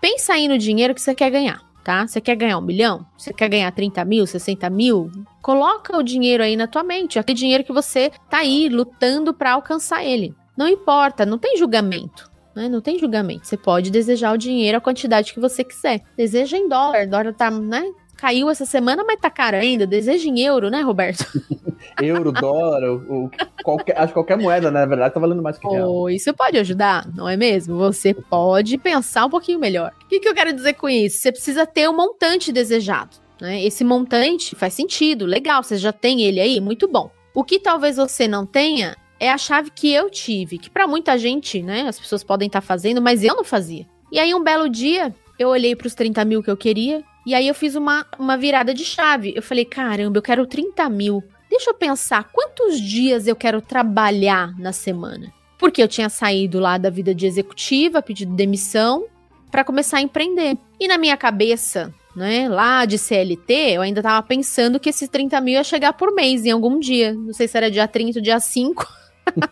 Pensa 0.00 0.34
aí 0.34 0.48
no 0.48 0.58
dinheiro 0.58 0.94
que 0.94 1.00
você 1.00 1.14
quer 1.14 1.30
ganhar, 1.30 1.62
tá? 1.84 2.06
Você 2.06 2.20
quer 2.20 2.34
ganhar 2.34 2.58
um 2.58 2.62
milhão? 2.62 3.06
Você 3.16 3.32
quer 3.32 3.48
ganhar 3.48 3.70
30 3.70 4.04
mil, 4.04 4.26
60 4.26 4.68
mil? 4.70 5.10
Coloca 5.40 5.96
o 5.96 6.02
dinheiro 6.02 6.42
aí 6.42 6.56
na 6.56 6.66
tua 6.66 6.82
mente, 6.82 7.18
aquele 7.18 7.38
dinheiro 7.38 7.64
que 7.64 7.72
você 7.72 8.10
tá 8.28 8.38
aí 8.38 8.68
lutando 8.68 9.32
para 9.32 9.52
alcançar 9.52 10.04
ele. 10.04 10.34
Não 10.56 10.68
importa, 10.68 11.24
não 11.24 11.38
tem 11.38 11.56
julgamento. 11.56 12.30
Né? 12.54 12.68
Não 12.68 12.80
tem 12.80 12.98
julgamento. 12.98 13.46
Você 13.46 13.56
pode 13.56 13.90
desejar 13.90 14.32
o 14.32 14.38
dinheiro, 14.38 14.78
a 14.78 14.80
quantidade 14.80 15.32
que 15.32 15.40
você 15.40 15.64
quiser. 15.64 16.02
Deseja 16.16 16.56
em 16.56 16.68
dólar. 16.68 17.08
Dólar 17.08 17.34
tá, 17.34 17.50
né? 17.50 17.84
Caiu 18.24 18.48
essa 18.48 18.64
semana, 18.64 19.04
mas 19.04 19.20
tá 19.20 19.28
caro 19.28 19.58
ainda. 19.58 19.86
Deseja 19.86 20.26
em 20.26 20.40
euro, 20.40 20.70
né, 20.70 20.80
Roberto? 20.80 21.26
euro, 22.00 22.32
dólar, 22.32 22.90
o, 22.90 23.30
qualquer, 23.62 23.98
acho 23.98 24.08
que 24.08 24.14
qualquer 24.14 24.38
moeda, 24.38 24.70
né, 24.70 24.80
na 24.80 24.86
verdade, 24.86 25.12
tá 25.12 25.20
valendo 25.20 25.42
mais 25.42 25.58
que 25.58 25.68
real. 25.68 25.92
Oh, 25.92 26.08
isso 26.08 26.32
pode 26.32 26.56
ajudar, 26.56 27.06
não 27.14 27.28
é 27.28 27.36
mesmo? 27.36 27.76
Você 27.76 28.14
pode 28.14 28.78
pensar 28.78 29.26
um 29.26 29.30
pouquinho 29.30 29.58
melhor. 29.58 29.92
O 30.02 30.08
que, 30.08 30.20
que 30.20 30.28
eu 30.28 30.34
quero 30.34 30.54
dizer 30.54 30.72
com 30.72 30.88
isso? 30.88 31.18
Você 31.18 31.30
precisa 31.30 31.66
ter 31.66 31.86
um 31.86 31.94
montante 31.94 32.50
desejado. 32.50 33.18
Né? 33.38 33.62
Esse 33.62 33.84
montante 33.84 34.56
faz 34.56 34.72
sentido, 34.72 35.26
legal, 35.26 35.62
você 35.62 35.76
já 35.76 35.92
tem 35.92 36.22
ele 36.22 36.40
aí, 36.40 36.62
muito 36.62 36.88
bom. 36.88 37.10
O 37.34 37.44
que 37.44 37.60
talvez 37.60 37.98
você 37.98 38.26
não 38.26 38.46
tenha 38.46 38.96
é 39.20 39.30
a 39.30 39.36
chave 39.36 39.70
que 39.70 39.92
eu 39.92 40.08
tive, 40.08 40.56
que 40.56 40.70
para 40.70 40.86
muita 40.86 41.18
gente, 41.18 41.62
né, 41.62 41.82
as 41.88 42.00
pessoas 42.00 42.24
podem 42.24 42.46
estar 42.46 42.62
tá 42.62 42.66
fazendo, 42.66 43.02
mas 43.02 43.22
eu 43.22 43.36
não 43.36 43.44
fazia. 43.44 43.86
E 44.10 44.18
aí, 44.18 44.34
um 44.34 44.42
belo 44.42 44.66
dia, 44.66 45.14
eu 45.38 45.50
olhei 45.50 45.76
para 45.76 45.86
os 45.86 45.94
30 45.94 46.24
mil 46.24 46.42
que 46.42 46.50
eu 46.50 46.56
queria 46.56 47.04
e 47.26 47.34
aí 47.34 47.48
eu 47.48 47.54
fiz 47.54 47.74
uma, 47.74 48.06
uma 48.18 48.36
virada 48.36 48.74
de 48.74 48.84
chave. 48.84 49.32
Eu 49.34 49.42
falei, 49.42 49.64
caramba, 49.64 50.18
eu 50.18 50.22
quero 50.22 50.46
30 50.46 50.88
mil. 50.90 51.22
Deixa 51.48 51.70
eu 51.70 51.74
pensar 51.74 52.24
quantos 52.32 52.80
dias 52.80 53.26
eu 53.26 53.36
quero 53.36 53.62
trabalhar 53.62 54.58
na 54.58 54.72
semana. 54.72 55.32
Porque 55.58 55.82
eu 55.82 55.88
tinha 55.88 56.08
saído 56.08 56.58
lá 56.58 56.76
da 56.76 56.90
vida 56.90 57.14
de 57.14 57.26
executiva, 57.26 58.02
pedido 58.02 58.34
demissão, 58.34 59.06
para 59.50 59.64
começar 59.64 59.98
a 59.98 60.02
empreender. 60.02 60.58
E 60.78 60.86
na 60.86 60.98
minha 60.98 61.16
cabeça, 61.16 61.94
né, 62.14 62.48
lá 62.48 62.84
de 62.84 62.98
CLT, 62.98 63.52
eu 63.74 63.82
ainda 63.82 64.02
tava 64.02 64.26
pensando 64.26 64.78
que 64.78 64.90
esses 64.90 65.08
30 65.08 65.40
mil 65.40 65.54
ia 65.54 65.64
chegar 65.64 65.92
por 65.94 66.12
mês 66.12 66.44
em 66.44 66.50
algum 66.50 66.78
dia. 66.78 67.14
Não 67.14 67.32
sei 67.32 67.48
se 67.48 67.56
era 67.56 67.70
dia 67.70 67.88
30 67.88 68.18
ou 68.18 68.22
dia 68.22 68.38
5. 68.38 68.86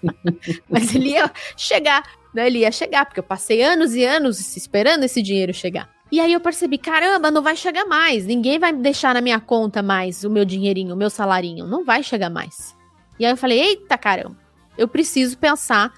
Mas 0.69 0.95
ele 0.95 1.11
ia 1.11 1.31
chegar, 1.57 2.03
né? 2.35 2.47
Ele 2.47 2.59
ia 2.59 2.73
chegar, 2.73 3.07
porque 3.07 3.21
eu 3.21 3.25
passei 3.25 3.63
anos 3.63 3.95
e 3.95 4.05
anos 4.05 4.57
esperando 4.57 5.05
esse 5.05 5.23
dinheiro 5.23 5.55
chegar. 5.55 5.89
E 6.13 6.21
aí 6.21 6.35
eu 6.35 6.41
percebi, 6.41 6.77
caramba, 6.77 7.31
não 7.31 7.41
vai 7.41 7.57
chegar 7.57 7.87
mais. 7.87 8.27
Ninguém 8.27 8.59
vai 8.59 8.71
deixar 8.71 9.15
na 9.15 9.23
minha 9.23 9.41
conta 9.41 9.83
mais 9.83 10.25
o 10.25 10.29
meu 10.29 10.45
dinheirinho, 10.45 10.93
o 10.95 10.97
meu 10.97 11.09
salarinho. 11.09 11.67
Não 11.67 11.87
vai 11.87 12.03
chegar 12.03 12.29
mais. 12.29 12.77
E 13.19 13.25
aí 13.25 13.33
eu 13.33 13.37
falei, 13.37 13.59
eita 13.59 13.97
caramba, 13.97 14.37
eu 14.77 14.87
preciso 14.87 15.39
pensar 15.39 15.91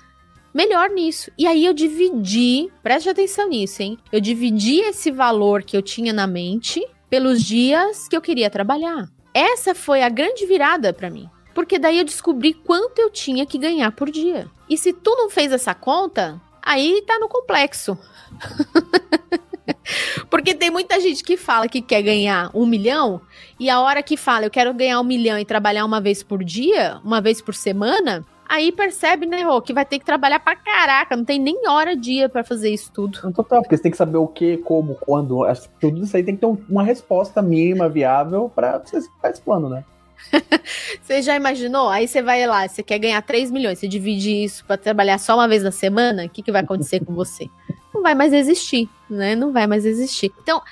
melhor 0.54 0.88
nisso. 0.90 1.32
E 1.36 1.48
aí 1.48 1.66
eu 1.66 1.74
dividi, 1.74 2.70
preste 2.80 3.08
atenção 3.08 3.48
nisso, 3.48 3.82
hein? 3.82 3.98
Eu 4.12 4.20
dividi 4.20 4.82
esse 4.82 5.10
valor 5.10 5.64
que 5.64 5.76
eu 5.76 5.82
tinha 5.82 6.12
na 6.12 6.28
mente 6.28 6.86
pelos 7.10 7.42
dias 7.42 8.06
que 8.06 8.16
eu 8.16 8.22
queria 8.22 8.48
trabalhar. 8.48 9.08
Essa 9.34 9.74
foi 9.74 10.04
a 10.04 10.08
grande 10.08 10.46
virada 10.46 10.92
para 10.92 11.10
mim. 11.10 11.28
Porque 11.52 11.76
daí 11.76 11.98
eu 11.98 12.04
descobri 12.04 12.54
quanto 12.54 13.00
eu 13.00 13.10
tinha 13.10 13.44
que 13.44 13.58
ganhar 13.58 13.90
por 13.90 14.08
dia. 14.12 14.48
E 14.70 14.78
se 14.78 14.92
tu 14.92 15.10
não 15.16 15.28
fez 15.28 15.50
essa 15.50 15.74
conta, 15.74 16.40
aí 16.62 17.02
tá 17.04 17.18
no 17.18 17.28
complexo. 17.28 17.98
Porque 20.30 20.54
tem 20.54 20.70
muita 20.70 21.00
gente 21.00 21.22
que 21.22 21.36
fala 21.36 21.68
que 21.68 21.80
quer 21.80 22.02
ganhar 22.02 22.50
um 22.54 22.66
milhão, 22.66 23.20
e 23.58 23.70
a 23.70 23.80
hora 23.80 24.02
que 24.02 24.16
fala, 24.16 24.46
eu 24.46 24.50
quero 24.50 24.72
ganhar 24.74 25.00
um 25.00 25.04
milhão 25.04 25.38
e 25.38 25.44
trabalhar 25.44 25.84
uma 25.84 26.00
vez 26.00 26.22
por 26.22 26.42
dia, 26.42 27.00
uma 27.04 27.20
vez 27.20 27.40
por 27.40 27.54
semana, 27.54 28.24
aí 28.48 28.72
percebe, 28.72 29.26
né, 29.26 29.42
Rô, 29.42 29.60
que 29.60 29.72
vai 29.72 29.84
ter 29.84 29.98
que 29.98 30.04
trabalhar 30.04 30.40
pra 30.40 30.56
caraca, 30.56 31.16
não 31.16 31.24
tem 31.24 31.38
nem 31.38 31.68
hora 31.68 31.96
dia 31.96 32.28
para 32.28 32.44
fazer 32.44 32.70
isso 32.70 32.90
tudo. 32.92 33.20
Total, 33.32 33.62
porque 33.62 33.76
você 33.76 33.82
tem 33.82 33.92
que 33.92 33.98
saber 33.98 34.16
o 34.16 34.26
que, 34.26 34.58
como, 34.58 34.94
quando, 34.94 35.40
tudo 35.80 36.02
isso 36.02 36.16
aí 36.16 36.22
tem 36.22 36.34
que 36.34 36.40
ter 36.40 36.58
uma 36.68 36.82
resposta 36.82 37.40
mínima, 37.40 37.88
viável, 37.88 38.50
pra 38.54 38.78
você 38.78 39.00
fazer 39.20 39.34
esse 39.34 39.42
plano, 39.42 39.68
né? 39.68 39.84
você 41.02 41.20
já 41.22 41.36
imaginou? 41.36 41.88
Aí 41.88 42.08
você 42.08 42.22
vai 42.22 42.46
lá, 42.46 42.66
você 42.66 42.82
quer 42.82 42.98
ganhar 42.98 43.20
3 43.22 43.50
milhões, 43.50 43.78
você 43.78 43.88
divide 43.88 44.44
isso 44.44 44.64
para 44.64 44.76
trabalhar 44.76 45.18
só 45.18 45.34
uma 45.34 45.48
vez 45.48 45.62
na 45.62 45.70
semana, 45.70 46.24
o 46.24 46.28
que, 46.28 46.42
que 46.42 46.52
vai 46.52 46.62
acontecer 46.62 47.04
com 47.04 47.14
você? 47.14 47.48
Não 47.92 48.02
vai 48.02 48.14
mais 48.14 48.32
existir, 48.32 48.88
né? 49.08 49.34
Não 49.34 49.52
vai 49.52 49.66
mais 49.66 49.84
existir. 49.84 50.32
Então, 50.42 50.62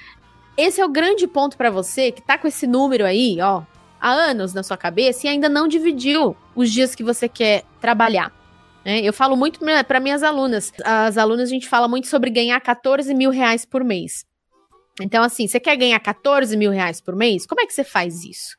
esse 0.57 0.81
é 0.81 0.85
o 0.85 0.89
grande 0.89 1.27
ponto 1.27 1.57
para 1.57 1.71
você 1.71 2.13
que 2.13 2.23
tá 2.23 2.37
com 2.37 2.47
esse 2.47 2.67
número 2.67 3.05
aí, 3.05 3.39
ó, 3.41 3.63
há 4.01 4.11
anos 4.11 4.53
na 4.53 4.63
sua 4.63 4.77
cabeça 4.77 5.27
e 5.27 5.31
ainda 5.31 5.49
não 5.49 5.69
dividiu 5.69 6.37
os 6.55 6.71
dias 6.71 6.95
que 6.95 7.05
você 7.05 7.29
quer 7.29 7.65
trabalhar. 7.81 8.33
É, 8.85 9.01
eu 9.01 9.13
falo 9.13 9.37
muito 9.37 9.61
para 9.87 10.01
minhas 10.01 10.23
alunas. 10.23 10.73
As 10.85 11.17
alunas, 11.17 11.49
a 11.49 11.53
gente 11.53 11.69
fala 11.69 11.87
muito 11.87 12.09
sobre 12.09 12.31
ganhar 12.31 12.61
14 12.61 13.15
mil 13.15 13.31
reais 13.31 13.65
por 13.65 13.85
mês. 13.85 14.27
Então, 15.01 15.23
assim, 15.23 15.47
você 15.47 15.61
quer 15.61 15.77
ganhar 15.77 15.99
14 16.01 16.57
mil 16.57 16.71
reais 16.71 17.01
por 17.01 17.15
mês? 17.15 17.47
Como 17.47 17.61
é 17.61 17.67
que 17.67 17.73
você 17.73 17.85
faz 17.85 18.25
isso? 18.25 18.57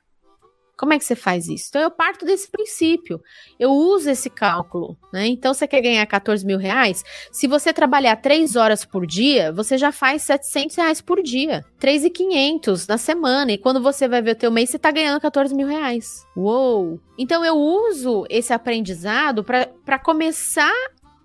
Como 0.78 0.92
é 0.92 0.98
que 0.98 1.06
você 1.06 1.16
faz 1.16 1.48
isso? 1.48 1.68
Então, 1.70 1.82
eu 1.82 1.92
parto 1.92 2.26
desse 2.26 2.50
princípio. 2.50 3.22
Eu 3.60 3.72
uso 3.72 4.10
esse 4.10 4.30
cálculo, 4.30 4.98
né? 5.14 5.28
Então, 5.28 5.54
você 5.54 5.68
quer 5.68 5.82
ganhar 5.82 6.06
14 6.06 6.46
mil 6.46 6.58
reais? 6.58 7.04
Se 7.32 7.48
você 7.48 7.72
trabalhar 7.72 8.16
3 8.16 8.56
horas 8.56 8.84
por 8.84 9.06
dia, 9.06 9.52
você 9.52 9.78
já 9.78 9.92
faz 9.92 10.24
700 10.24 10.76
reais 10.76 11.02
por 11.02 11.22
dia. 11.22 11.64
3,500 11.80 12.88
na 12.88 12.98
semana. 12.98 13.52
E 13.52 13.58
quando 13.58 13.82
você 13.82 14.08
vai 14.08 14.22
ver 14.22 14.32
o 14.32 14.40
teu 14.40 14.52
mês, 14.52 14.72
você 14.72 14.80
tá 14.80 14.90
ganhando 14.90 15.22
14 15.22 15.54
mil 15.54 15.68
reais. 15.68 16.26
Uou! 16.36 17.00
Então, 17.18 17.46
eu 17.46 17.56
uso 17.56 18.26
esse 18.30 18.52
aprendizado 18.52 19.44
para 19.44 20.00
começar 20.00 20.74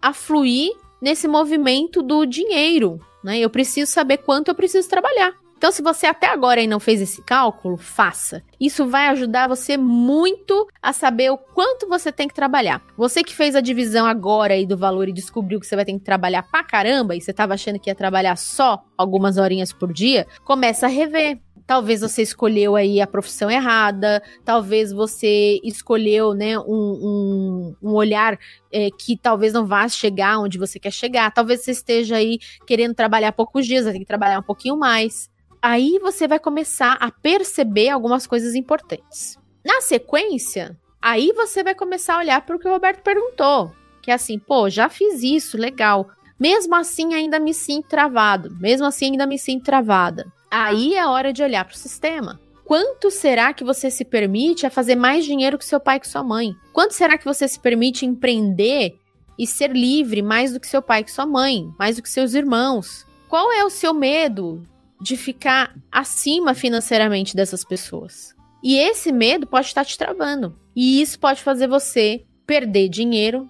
a 0.00 0.12
fluir 0.12 0.72
nesse 1.00 1.26
movimento 1.26 2.02
do 2.02 2.26
dinheiro, 2.26 3.00
né? 3.24 3.38
Eu 3.38 3.48
preciso 3.48 3.90
saber 3.90 4.18
quanto 4.18 4.48
eu 4.48 4.54
preciso 4.54 4.88
trabalhar. 4.88 5.32
Então, 5.58 5.72
se 5.72 5.82
você 5.82 6.06
até 6.06 6.28
agora 6.28 6.64
não 6.68 6.78
fez 6.78 7.00
esse 7.02 7.20
cálculo, 7.20 7.76
faça. 7.76 8.44
Isso 8.60 8.86
vai 8.86 9.08
ajudar 9.08 9.48
você 9.48 9.76
muito 9.76 10.68
a 10.80 10.92
saber 10.92 11.30
o 11.30 11.36
quanto 11.36 11.88
você 11.88 12.12
tem 12.12 12.28
que 12.28 12.34
trabalhar. 12.34 12.80
Você 12.96 13.24
que 13.24 13.34
fez 13.34 13.56
a 13.56 13.60
divisão 13.60 14.06
agora 14.06 14.54
aí 14.54 14.64
do 14.64 14.76
valor 14.76 15.08
e 15.08 15.12
descobriu 15.12 15.58
que 15.58 15.66
você 15.66 15.74
vai 15.74 15.84
ter 15.84 15.94
que 15.94 15.98
trabalhar 15.98 16.44
pra 16.44 16.62
caramba 16.62 17.16
e 17.16 17.20
você 17.20 17.32
estava 17.32 17.54
achando 17.54 17.80
que 17.80 17.90
ia 17.90 17.94
trabalhar 17.94 18.36
só 18.36 18.84
algumas 18.96 19.36
horinhas 19.36 19.72
por 19.72 19.92
dia, 19.92 20.28
começa 20.44 20.86
a 20.86 20.88
rever. 20.88 21.40
Talvez 21.66 22.02
você 22.02 22.22
escolheu 22.22 22.76
aí 22.76 23.00
a 23.00 23.06
profissão 23.06 23.50
errada, 23.50 24.22
talvez 24.44 24.92
você 24.92 25.60
escolheu, 25.64 26.34
né, 26.34 26.56
um, 26.60 26.64
um, 26.68 27.76
um 27.82 27.92
olhar 27.94 28.38
é, 28.72 28.90
que 28.96 29.16
talvez 29.16 29.52
não 29.52 29.66
vá 29.66 29.88
chegar 29.88 30.38
onde 30.38 30.56
você 30.56 30.78
quer 30.78 30.92
chegar, 30.92 31.30
talvez 31.32 31.62
você 31.62 31.72
esteja 31.72 32.16
aí 32.16 32.38
querendo 32.64 32.94
trabalhar 32.94 33.32
poucos 33.32 33.66
dias, 33.66 33.84
vai 33.84 33.92
ter 33.92 33.98
que 33.98 34.06
trabalhar 34.06 34.38
um 34.38 34.42
pouquinho 34.42 34.78
mais 34.78 35.28
aí 35.62 35.98
você 35.98 36.26
vai 36.26 36.38
começar 36.38 36.94
a 37.00 37.10
perceber 37.10 37.90
algumas 37.90 38.26
coisas 38.26 38.54
importantes. 38.54 39.38
Na 39.64 39.80
sequência, 39.80 40.76
aí 41.00 41.32
você 41.32 41.62
vai 41.62 41.74
começar 41.74 42.14
a 42.14 42.18
olhar 42.18 42.40
para 42.42 42.56
o 42.56 42.58
que 42.58 42.68
o 42.68 42.70
Roberto 42.70 43.02
perguntou, 43.02 43.72
que 44.02 44.10
é 44.10 44.14
assim, 44.14 44.38
pô, 44.38 44.70
já 44.70 44.88
fiz 44.88 45.22
isso, 45.22 45.56
legal. 45.56 46.08
Mesmo 46.38 46.74
assim 46.74 47.14
ainda 47.14 47.38
me 47.40 47.52
sinto 47.52 47.88
travado, 47.88 48.56
mesmo 48.60 48.86
assim 48.86 49.06
ainda 49.06 49.26
me 49.26 49.38
sinto 49.38 49.64
travada. 49.64 50.26
Aí 50.50 50.94
é 50.94 51.06
hora 51.06 51.32
de 51.32 51.42
olhar 51.42 51.64
para 51.64 51.74
o 51.74 51.78
sistema. 51.78 52.40
Quanto 52.64 53.10
será 53.10 53.52
que 53.52 53.64
você 53.64 53.90
se 53.90 54.04
permite 54.04 54.66
a 54.66 54.70
fazer 54.70 54.94
mais 54.94 55.24
dinheiro 55.24 55.58
que 55.58 55.64
seu 55.64 55.80
pai 55.80 55.96
e 55.96 56.00
que 56.00 56.08
sua 56.08 56.22
mãe? 56.22 56.54
Quanto 56.72 56.92
será 56.92 57.16
que 57.16 57.24
você 57.24 57.48
se 57.48 57.58
permite 57.58 58.04
empreender 58.04 58.98
e 59.38 59.46
ser 59.46 59.72
livre 59.72 60.20
mais 60.20 60.52
do 60.52 60.60
que 60.60 60.66
seu 60.66 60.82
pai 60.82 61.00
e 61.00 61.04
que 61.04 61.10
sua 61.10 61.26
mãe, 61.26 61.70
mais 61.78 61.96
do 61.96 62.02
que 62.02 62.10
seus 62.10 62.34
irmãos? 62.34 63.06
Qual 63.28 63.50
é 63.52 63.64
o 63.64 63.70
seu 63.70 63.94
medo 63.94 64.62
de 65.00 65.16
ficar 65.16 65.74
acima 65.90 66.54
financeiramente 66.54 67.36
dessas 67.36 67.64
pessoas. 67.64 68.34
E 68.62 68.76
esse 68.76 69.12
medo 69.12 69.46
pode 69.46 69.66
estar 69.66 69.84
te 69.84 69.96
travando. 69.96 70.58
E 70.74 71.00
isso 71.00 71.18
pode 71.18 71.42
fazer 71.42 71.68
você 71.68 72.24
perder 72.46 72.88
dinheiro, 72.88 73.48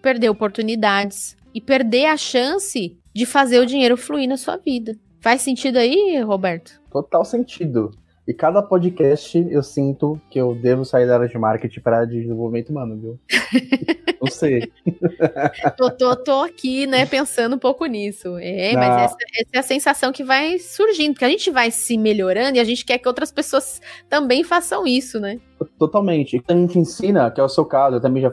perder 0.00 0.28
oportunidades 0.28 1.36
e 1.52 1.60
perder 1.60 2.06
a 2.06 2.16
chance 2.16 2.98
de 3.14 3.26
fazer 3.26 3.58
o 3.58 3.66
dinheiro 3.66 3.96
fluir 3.96 4.28
na 4.28 4.36
sua 4.36 4.56
vida. 4.56 4.96
Faz 5.20 5.40
sentido 5.40 5.78
aí, 5.78 6.20
Roberto? 6.20 6.80
Total 6.90 7.24
sentido. 7.24 7.90
E 8.26 8.32
cada 8.32 8.62
podcast 8.62 9.46
eu 9.50 9.62
sinto 9.62 10.18
que 10.30 10.40
eu 10.40 10.54
devo 10.54 10.82
sair 10.82 11.06
da 11.06 11.14
área 11.14 11.28
de 11.28 11.36
marketing 11.36 11.80
para 11.80 12.06
de 12.06 12.22
desenvolvimento 12.22 12.70
humano, 12.70 12.96
viu? 12.98 13.20
Não 14.18 14.30
sei. 14.30 14.72
tô, 15.76 15.90
tô, 15.90 16.16
tô, 16.16 16.40
aqui, 16.40 16.86
né, 16.86 17.04
pensando 17.04 17.56
um 17.56 17.58
pouco 17.58 17.84
nisso. 17.84 18.38
É, 18.38 18.74
mas 18.74 18.90
ah. 18.90 19.02
essa, 19.02 19.16
essa, 19.38 19.50
é 19.52 19.58
a 19.58 19.62
sensação 19.62 20.10
que 20.10 20.24
vai 20.24 20.58
surgindo, 20.58 21.12
porque 21.12 21.26
a 21.26 21.28
gente 21.28 21.50
vai 21.50 21.70
se 21.70 21.98
melhorando 21.98 22.56
e 22.56 22.60
a 22.60 22.64
gente 22.64 22.86
quer 22.86 22.96
que 22.96 23.06
outras 23.06 23.30
pessoas 23.30 23.82
também 24.08 24.42
façam 24.42 24.86
isso, 24.86 25.20
né? 25.20 25.38
Totalmente. 25.78 26.42
A 26.48 26.54
gente 26.54 26.78
ensina, 26.78 27.30
que 27.30 27.40
é 27.40 27.44
o 27.44 27.48
seu 27.48 27.66
caso, 27.66 27.96
eu 27.96 28.00
também 28.00 28.22
já, 28.22 28.32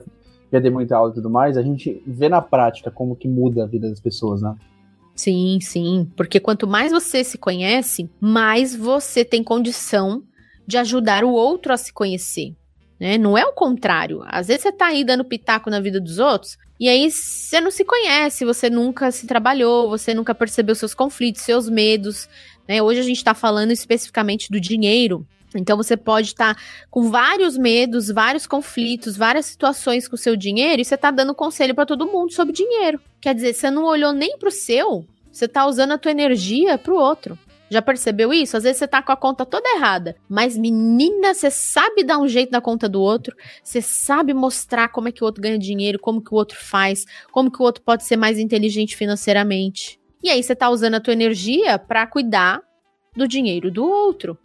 já 0.54 0.60
dei 0.60 0.72
muita 0.72 0.96
aula 0.96 1.12
e 1.12 1.16
tudo 1.16 1.30
mais, 1.30 1.58
a 1.58 1.62
gente 1.62 2.02
vê 2.08 2.30
na 2.30 2.42
prática 2.42 2.90
como 2.90 3.14
que 3.14 3.28
muda 3.28 3.64
a 3.64 3.68
vida 3.68 3.90
das 3.90 4.00
pessoas, 4.00 4.42
né? 4.42 4.56
Sim, 5.16 5.60
sim. 5.62 6.10
Porque 6.16 6.40
quanto 6.40 6.68
mais 6.68 6.92
você 6.92 7.24
se 7.24 7.38
conhece, 7.38 8.10
mais 8.20 8.76
você 8.76 9.24
tem 9.24 9.44
condição 9.44 10.24
de 10.66 10.78
ajudar 10.78 11.24
o 11.24 11.32
outro 11.32 11.74
a 11.74 11.78
se 11.78 11.94
conhecer. 11.94 12.56
Né? 13.00 13.18
Não 13.18 13.38
é 13.38 13.46
o 13.46 13.54
contrário. 13.54 14.22
Às 14.26 14.48
vezes 14.48 14.64
você 14.64 14.72
tá 14.72 14.88
aí 14.88 15.04
dando 15.04 15.26
pitaco 15.26 15.70
na 15.70 15.80
vida 15.80 16.00
dos 16.00 16.20
outros, 16.20 16.58
e 16.80 16.88
aí 16.90 17.12
você 17.12 17.62
não 17.62 17.70
se 17.70 17.86
conhece, 17.86 18.46
você 18.46 18.70
nunca 18.70 19.12
se 19.12 19.28
trabalhou, 19.28 19.90
você 19.90 20.14
nunca 20.14 20.34
percebeu 20.34 20.74
seus 20.74 20.94
conflitos, 20.94 21.44
seus 21.44 21.70
medos. 21.70 22.28
Né? 22.68 22.82
Hoje 22.82 23.00
a 23.00 23.04
gente 23.04 23.18
está 23.18 23.34
falando 23.34 23.72
especificamente 23.72 24.50
do 24.50 24.60
dinheiro. 24.60 25.28
Então 25.56 25.78
você 25.78 25.98
pode 25.98 26.28
estar 26.28 26.56
tá 26.56 26.62
com 26.90 27.10
vários 27.10 27.58
medos, 27.58 28.10
vários 28.10 28.48
conflitos, 28.48 29.18
várias 29.18 29.46
situações 29.46 30.08
com 30.08 30.16
o 30.16 30.20
seu 30.20 30.36
dinheiro 30.36 30.82
e 30.82 30.86
você 30.86 30.96
está 30.96 31.12
dando 31.12 31.36
conselho 31.36 31.76
para 31.76 31.86
todo 31.86 32.08
mundo 32.08 32.34
sobre 32.34 32.54
dinheiro. 32.54 33.00
Quer 33.20 33.36
dizer, 33.36 33.54
você 33.54 33.70
não 33.70 33.84
olhou 33.84 34.14
nem 34.14 34.38
para 34.38 34.50
o 34.50 34.52
seu, 34.52 35.06
você 35.32 35.46
está 35.46 35.66
usando 35.66 35.92
a 35.92 35.98
tua 35.98 36.12
energia 36.12 36.78
para 36.78 36.94
o 36.94 36.98
outro. 36.98 37.38
Já 37.72 37.82
percebeu 37.82 38.34
isso? 38.34 38.58
Às 38.58 38.64
vezes 38.64 38.80
você 38.80 38.88
tá 38.88 39.02
com 39.02 39.14
a 39.14 39.16
conta 39.16 39.46
toda 39.46 39.70
errada, 39.78 40.18
mas 40.28 40.58
menina, 40.58 41.34
você 41.34 41.50
sabe 41.50 42.04
dar 42.04 42.18
um 42.18 42.28
jeito 42.28 42.52
na 42.52 42.60
conta 42.60 42.90
do 42.90 43.02
outro, 43.02 43.34
você 43.64 43.82
sabe 43.82 44.34
mostrar 44.34 44.90
como 44.90 45.08
é 45.08 45.12
que 45.12 45.24
o 45.24 45.26
outro 45.26 45.42
ganha 45.42 45.58
dinheiro, 45.58 45.98
como 45.98 46.22
que 46.22 46.34
o 46.34 46.36
outro 46.36 46.58
faz, 46.60 47.06
como 47.32 47.50
que 47.50 47.62
o 47.62 47.66
outro 47.66 47.82
pode 47.82 48.04
ser 48.04 48.18
mais 48.18 48.38
inteligente 48.38 48.94
financeiramente. 48.94 49.98
E 50.22 50.30
aí 50.30 50.44
você 50.44 50.54
tá 50.54 50.70
usando 50.70 50.96
a 50.96 51.00
tua 51.00 51.14
energia 51.14 51.80
para 51.80 52.06
cuidar 52.06 52.62
do 53.16 53.26
dinheiro 53.26 53.72
do 53.72 53.86
outro. 53.86 54.38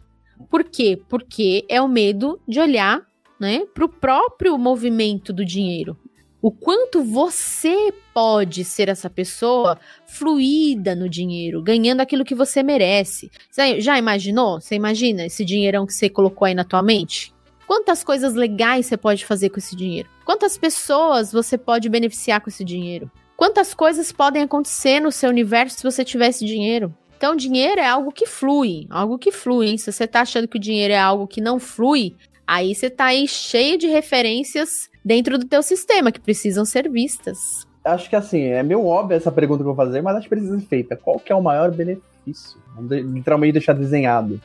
Por 0.49 0.63
quê? 0.63 0.99
Porque 1.09 1.65
é 1.67 1.81
o 1.81 1.87
medo 1.87 2.39
de 2.47 2.59
olhar, 2.59 3.01
né, 3.39 3.65
para 3.73 3.85
o 3.85 3.89
próprio 3.89 4.57
movimento 4.57 5.31
do 5.31 5.45
dinheiro. 5.45 5.97
O 6.41 6.51
quanto 6.51 7.03
você 7.03 7.91
pode 8.13 8.63
ser 8.63 8.89
essa 8.89 9.09
pessoa 9.09 9.77
fluida 10.05 10.95
no 10.95 11.09
dinheiro, 11.09 11.61
ganhando 11.61 12.01
aquilo 12.01 12.23
que 12.23 12.35
você 12.35 12.61
merece. 12.61 13.29
Você 13.49 13.81
já 13.81 13.97
imaginou? 13.97 14.61
Você 14.61 14.75
imagina 14.75 15.25
esse 15.25 15.43
dinheirão 15.43 15.85
que 15.85 15.93
você 15.93 16.09
colocou 16.09 16.45
aí 16.45 16.53
na 16.53 16.63
tua 16.63 16.83
mente? 16.83 17.33
Quantas 17.65 18.03
coisas 18.03 18.33
legais 18.33 18.85
você 18.85 18.95
pode 18.95 19.25
fazer 19.25 19.49
com 19.49 19.59
esse 19.59 19.75
dinheiro? 19.75 20.07
Quantas 20.23 20.57
pessoas 20.57 21.33
você 21.33 21.57
pode 21.57 21.89
beneficiar 21.89 22.39
com 22.39 22.49
esse 22.49 22.63
dinheiro? 22.63 23.11
Quantas 23.35 23.73
coisas 23.73 24.11
podem 24.11 24.43
acontecer 24.43 24.99
no 24.99 25.11
seu 25.11 25.29
universo 25.29 25.77
se 25.77 25.83
você 25.83 26.05
tivesse 26.05 26.45
dinheiro? 26.45 26.95
Então, 27.17 27.35
dinheiro 27.35 27.81
é 27.81 27.87
algo 27.87 28.11
que 28.11 28.27
flui, 28.27 28.85
algo 28.91 29.17
que 29.17 29.31
flui. 29.31 29.69
Hein? 29.69 29.77
Se 29.79 29.91
você 29.91 30.05
tá 30.05 30.21
achando 30.21 30.47
que 30.47 30.57
o 30.57 30.61
dinheiro 30.61 30.93
é 30.93 30.99
algo 30.99 31.25
que 31.25 31.41
não 31.41 31.59
flui, 31.59 32.15
aí 32.45 32.75
você 32.75 32.91
tá 32.91 33.05
aí 33.05 33.27
cheio 33.27 33.75
de 33.75 33.87
referências 33.87 34.87
dentro 35.03 35.39
do 35.39 35.45
teu 35.45 35.63
sistema 35.63 36.11
que 36.11 36.19
precisam 36.19 36.63
ser 36.63 36.87
vistas. 36.87 37.65
Acho 37.83 38.07
que 38.07 38.15
assim, 38.15 38.43
é 38.43 38.61
meio 38.61 38.85
óbvio 38.85 39.17
essa 39.17 39.31
pergunta 39.31 39.63
que 39.63 39.69
eu 39.69 39.73
vou 39.73 39.85
fazer, 39.85 40.01
mas 40.01 40.17
acho 40.17 40.25
que 40.25 40.35
precisa 40.35 40.59
ser 40.59 40.65
feita. 40.67 40.95
Qual 40.95 41.19
que 41.19 41.31
é 41.31 41.35
o 41.35 41.41
maior 41.41 41.71
benefício? 41.71 42.59
Vamos 42.75 42.91
literalmente 42.91 43.53
deixar 43.53 43.73
desenhado. 43.73 44.39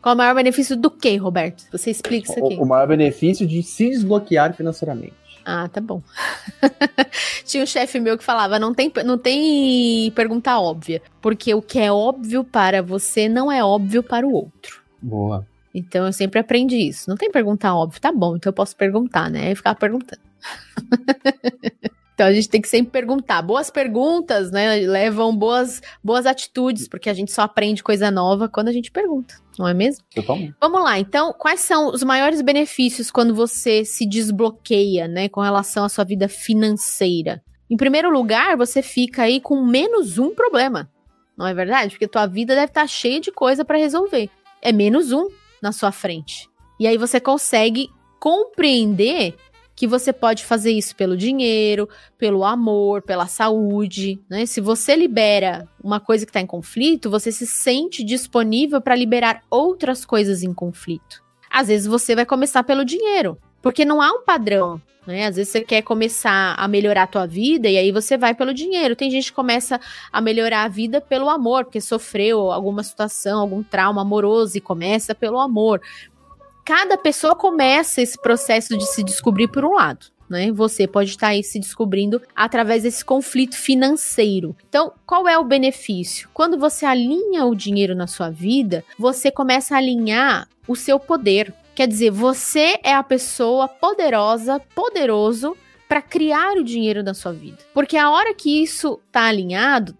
Qual 0.00 0.14
o 0.14 0.18
maior 0.18 0.34
benefício 0.34 0.76
do 0.76 0.90
que, 0.90 1.16
Roberto? 1.16 1.64
Você 1.72 1.90
explica 1.90 2.30
isso 2.30 2.44
aqui. 2.44 2.54
O, 2.54 2.62
o 2.62 2.66
maior 2.66 2.86
benefício 2.86 3.46
de 3.46 3.62
se 3.62 3.90
desbloquear 3.90 4.54
financeiramente. 4.54 5.25
Ah, 5.48 5.68
tá 5.68 5.80
bom. 5.80 6.02
Tinha 7.46 7.62
um 7.62 7.66
chefe 7.66 8.00
meu 8.00 8.18
que 8.18 8.24
falava: 8.24 8.58
não 8.58 8.74
tem, 8.74 8.92
não 9.04 9.16
tem 9.16 10.10
pergunta 10.10 10.58
óbvia, 10.58 11.00
porque 11.22 11.54
o 11.54 11.62
que 11.62 11.78
é 11.78 11.92
óbvio 11.92 12.42
para 12.42 12.82
você 12.82 13.28
não 13.28 13.50
é 13.50 13.62
óbvio 13.64 14.02
para 14.02 14.26
o 14.26 14.32
outro. 14.32 14.82
Boa. 15.00 15.46
Então 15.72 16.04
eu 16.06 16.12
sempre 16.12 16.40
aprendi 16.40 16.88
isso. 16.88 17.08
Não 17.08 17.16
tem 17.16 17.30
pergunta 17.30 17.72
óbvia, 17.72 18.00
tá 18.00 18.10
bom, 18.10 18.34
então 18.34 18.50
eu 18.50 18.54
posso 18.54 18.74
perguntar, 18.74 19.30
né? 19.30 19.52
Eu 19.52 19.56
ficava 19.56 19.78
perguntando. 19.78 20.22
Então 22.16 22.28
a 22.28 22.32
gente 22.32 22.48
tem 22.48 22.62
que 22.62 22.68
sempre 22.68 22.90
perguntar. 22.90 23.42
Boas 23.42 23.68
perguntas, 23.68 24.50
né? 24.50 24.76
Levam 24.76 25.36
boas, 25.36 25.82
boas 26.02 26.24
atitudes, 26.24 26.88
porque 26.88 27.10
a 27.10 27.12
gente 27.12 27.30
só 27.30 27.42
aprende 27.42 27.82
coisa 27.82 28.10
nova 28.10 28.48
quando 28.48 28.68
a 28.68 28.72
gente 28.72 28.90
pergunta, 28.90 29.34
não 29.58 29.68
é 29.68 29.74
mesmo? 29.74 30.04
Totalmente. 30.14 30.54
Vamos 30.60 30.82
lá, 30.82 30.98
então, 30.98 31.32
quais 31.32 31.60
são 31.60 31.88
os 31.88 32.02
maiores 32.02 32.40
benefícios 32.42 33.10
quando 33.10 33.34
você 33.34 33.84
se 33.84 34.06
desbloqueia, 34.06 35.08
né, 35.08 35.28
com 35.28 35.40
relação 35.40 35.84
à 35.84 35.88
sua 35.88 36.04
vida 36.04 36.28
financeira? 36.28 37.42
Em 37.68 37.76
primeiro 37.76 38.10
lugar, 38.10 38.56
você 38.56 38.82
fica 38.82 39.22
aí 39.22 39.40
com 39.40 39.64
menos 39.64 40.18
um 40.18 40.34
problema. 40.34 40.90
Não 41.36 41.46
é 41.46 41.52
verdade? 41.52 41.90
Porque 41.90 42.08
tua 42.08 42.26
vida 42.26 42.54
deve 42.54 42.66
estar 42.66 42.86
cheia 42.86 43.20
de 43.20 43.32
coisa 43.32 43.64
para 43.64 43.76
resolver. 43.76 44.30
É 44.62 44.72
menos 44.72 45.12
um 45.12 45.28
na 45.60 45.72
sua 45.72 45.92
frente. 45.92 46.48
E 46.78 46.86
aí 46.86 46.96
você 46.96 47.20
consegue 47.20 47.90
compreender 48.18 49.34
que 49.76 49.86
você 49.86 50.10
pode 50.10 50.42
fazer 50.42 50.72
isso 50.72 50.96
pelo 50.96 51.14
dinheiro, 51.16 51.86
pelo 52.16 52.42
amor, 52.42 53.02
pela 53.02 53.26
saúde, 53.26 54.18
né? 54.28 54.46
Se 54.46 54.58
você 54.58 54.96
libera 54.96 55.68
uma 55.84 56.00
coisa 56.00 56.24
que 56.24 56.30
está 56.30 56.40
em 56.40 56.46
conflito, 56.46 57.10
você 57.10 57.30
se 57.30 57.46
sente 57.46 58.02
disponível 58.02 58.80
para 58.80 58.96
liberar 58.96 59.42
outras 59.50 60.06
coisas 60.06 60.42
em 60.42 60.54
conflito. 60.54 61.22
Às 61.50 61.68
vezes 61.68 61.86
você 61.86 62.14
vai 62.14 62.24
começar 62.24 62.64
pelo 62.64 62.84
dinheiro, 62.84 63.38
Porque 63.60 63.84
não 63.84 64.00
há 64.00 64.12
um 64.12 64.22
padrão. 64.22 64.80
Né? 65.06 65.26
Às 65.26 65.36
vezes 65.36 65.52
você 65.52 65.60
quer 65.60 65.82
começar 65.82 66.54
a 66.56 66.66
melhorar 66.66 67.04
a 67.04 67.06
tua 67.06 67.26
vida 67.26 67.68
e 67.68 67.76
aí 67.76 67.92
você 67.92 68.16
vai 68.16 68.34
pelo 68.34 68.52
dinheiro. 68.52 68.96
Tem 68.96 69.10
gente 69.10 69.30
que 69.30 69.36
começa 69.36 69.80
a 70.12 70.20
melhorar 70.20 70.64
a 70.64 70.68
vida 70.68 71.00
pelo 71.00 71.28
amor, 71.28 71.64
porque 71.64 71.80
sofreu 71.80 72.50
alguma 72.50 72.82
situação, 72.82 73.40
algum 73.40 73.62
trauma 73.62 74.02
amoroso 74.02 74.58
e 74.58 74.60
começa 74.60 75.14
pelo 75.14 75.38
amor. 75.38 75.80
Cada 76.66 76.98
pessoa 76.98 77.36
começa 77.36 78.02
esse 78.02 78.20
processo 78.20 78.76
de 78.76 78.84
se 78.86 79.04
descobrir 79.04 79.46
por 79.46 79.64
um 79.64 79.74
lado. 79.74 80.06
Né? 80.28 80.50
Você 80.50 80.88
pode 80.88 81.10
estar 81.10 81.28
aí 81.28 81.44
se 81.44 81.60
descobrindo 81.60 82.20
através 82.34 82.82
desse 82.82 83.04
conflito 83.04 83.56
financeiro. 83.56 84.56
Então, 84.68 84.92
qual 85.06 85.28
é 85.28 85.38
o 85.38 85.44
benefício? 85.44 86.28
Quando 86.34 86.58
você 86.58 86.84
alinha 86.84 87.44
o 87.44 87.54
dinheiro 87.54 87.94
na 87.94 88.08
sua 88.08 88.30
vida, 88.30 88.84
você 88.98 89.30
começa 89.30 89.76
a 89.76 89.78
alinhar 89.78 90.48
o 90.66 90.74
seu 90.74 90.98
poder. 90.98 91.54
Quer 91.72 91.86
dizer, 91.86 92.10
você 92.10 92.80
é 92.82 92.92
a 92.92 93.02
pessoa 93.04 93.68
poderosa, 93.68 94.58
poderoso 94.74 95.56
para 95.88 96.02
criar 96.02 96.56
o 96.56 96.64
dinheiro 96.64 97.04
da 97.04 97.14
sua 97.14 97.32
vida. 97.32 97.58
Porque 97.72 97.96
a 97.96 98.10
hora 98.10 98.34
que 98.34 98.60
isso 98.60 99.00
está 99.06 99.26
alinhado, 99.26 99.96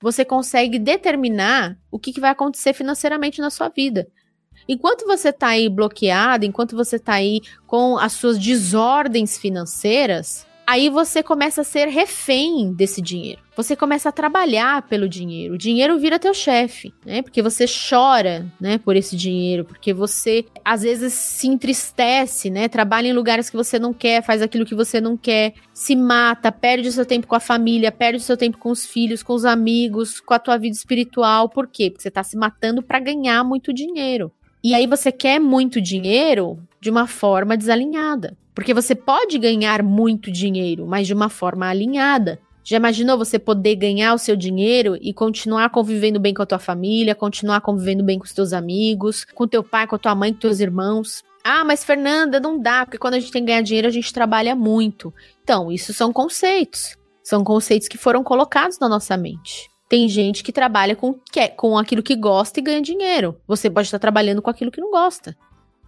você 0.00 0.24
consegue 0.24 0.80
determinar 0.80 1.78
o 1.92 1.98
que, 1.98 2.12
que 2.12 2.20
vai 2.20 2.30
acontecer 2.30 2.72
financeiramente 2.72 3.40
na 3.40 3.50
sua 3.50 3.68
vida. 3.68 4.08
Enquanto 4.66 5.06
você 5.06 5.28
está 5.28 5.48
aí 5.48 5.68
bloqueado, 5.68 6.44
enquanto 6.44 6.76
você 6.76 6.96
está 6.96 7.14
aí 7.14 7.40
com 7.66 7.98
as 7.98 8.12
suas 8.12 8.38
desordens 8.38 9.38
financeiras, 9.38 10.46
aí 10.68 10.90
você 10.90 11.22
começa 11.22 11.62
a 11.62 11.64
ser 11.64 11.88
refém 11.88 12.74
desse 12.74 13.00
dinheiro. 13.00 13.40
Você 13.56 13.74
começa 13.74 14.10
a 14.10 14.12
trabalhar 14.12 14.82
pelo 14.82 15.08
dinheiro. 15.08 15.54
O 15.54 15.58
dinheiro 15.58 15.98
vira 15.98 16.18
teu 16.18 16.34
chefe, 16.34 16.92
né? 17.06 17.22
Porque 17.22 17.40
você 17.40 17.64
chora, 17.66 18.46
né, 18.60 18.76
por 18.76 18.94
esse 18.94 19.16
dinheiro, 19.16 19.64
porque 19.64 19.94
você 19.94 20.44
às 20.62 20.82
vezes 20.82 21.14
se 21.14 21.48
entristece, 21.48 22.50
né? 22.50 22.68
Trabalha 22.68 23.08
em 23.08 23.14
lugares 23.14 23.48
que 23.48 23.56
você 23.56 23.78
não 23.78 23.94
quer, 23.94 24.22
faz 24.22 24.42
aquilo 24.42 24.66
que 24.66 24.74
você 24.74 25.00
não 25.00 25.16
quer, 25.16 25.54
se 25.72 25.96
mata, 25.96 26.52
perde 26.52 26.86
o 26.86 26.92
seu 26.92 27.06
tempo 27.06 27.26
com 27.26 27.34
a 27.34 27.40
família, 27.40 27.90
perde 27.90 28.18
o 28.18 28.24
seu 28.24 28.36
tempo 28.36 28.58
com 28.58 28.70
os 28.70 28.84
filhos, 28.84 29.22
com 29.22 29.32
os 29.32 29.46
amigos, 29.46 30.20
com 30.20 30.34
a 30.34 30.38
tua 30.38 30.58
vida 30.58 30.76
espiritual. 30.76 31.48
Por 31.48 31.66
quê? 31.66 31.90
Porque 31.90 32.02
você 32.02 32.08
está 32.08 32.22
se 32.22 32.36
matando 32.36 32.82
para 32.82 33.00
ganhar 33.00 33.42
muito 33.42 33.72
dinheiro. 33.72 34.30
E 34.62 34.74
aí 34.74 34.86
você 34.86 35.12
quer 35.12 35.38
muito 35.38 35.80
dinheiro 35.80 36.58
de 36.80 36.90
uma 36.90 37.06
forma 37.06 37.56
desalinhada. 37.56 38.36
Porque 38.54 38.74
você 38.74 38.94
pode 38.94 39.38
ganhar 39.38 39.82
muito 39.82 40.32
dinheiro, 40.32 40.86
mas 40.86 41.06
de 41.06 41.14
uma 41.14 41.28
forma 41.28 41.68
alinhada. 41.68 42.40
Já 42.64 42.76
imaginou 42.76 43.16
você 43.16 43.38
poder 43.38 43.76
ganhar 43.76 44.12
o 44.12 44.18
seu 44.18 44.36
dinheiro 44.36 44.98
e 45.00 45.14
continuar 45.14 45.70
convivendo 45.70 46.20
bem 46.20 46.34
com 46.34 46.42
a 46.42 46.46
tua 46.46 46.58
família, 46.58 47.14
continuar 47.14 47.60
convivendo 47.60 48.02
bem 48.02 48.18
com 48.18 48.24
os 48.24 48.32
teus 48.32 48.52
amigos, 48.52 49.24
com 49.24 49.46
teu 49.46 49.62
pai, 49.62 49.86
com 49.86 49.94
a 49.94 49.98
tua 49.98 50.14
mãe, 50.14 50.32
com 50.32 50.40
teus 50.40 50.60
irmãos? 50.60 51.22
Ah, 51.42 51.64
mas 51.64 51.84
Fernanda, 51.84 52.38
não 52.38 52.60
dá, 52.60 52.84
porque 52.84 52.98
quando 52.98 53.14
a 53.14 53.20
gente 53.20 53.32
tem 53.32 53.42
que 53.42 53.46
ganhar 53.46 53.62
dinheiro, 53.62 53.88
a 53.88 53.92
gente 53.92 54.12
trabalha 54.12 54.54
muito. 54.54 55.14
Então, 55.42 55.72
isso 55.72 55.94
são 55.94 56.12
conceitos. 56.12 56.94
São 57.22 57.42
conceitos 57.42 57.88
que 57.88 57.96
foram 57.96 58.22
colocados 58.22 58.78
na 58.78 58.88
nossa 58.88 59.16
mente. 59.16 59.68
Tem 59.88 60.08
gente 60.08 60.44
que 60.44 60.52
trabalha 60.52 60.94
com, 60.94 61.14
que, 61.32 61.48
com 61.48 61.78
aquilo 61.78 62.02
que 62.02 62.14
gosta 62.14 62.60
e 62.60 62.62
ganha 62.62 62.82
dinheiro. 62.82 63.40
Você 63.46 63.70
pode 63.70 63.86
estar 63.86 63.98
trabalhando 63.98 64.42
com 64.42 64.50
aquilo 64.50 64.70
que 64.70 64.80
não 64.80 64.90
gosta. 64.90 65.36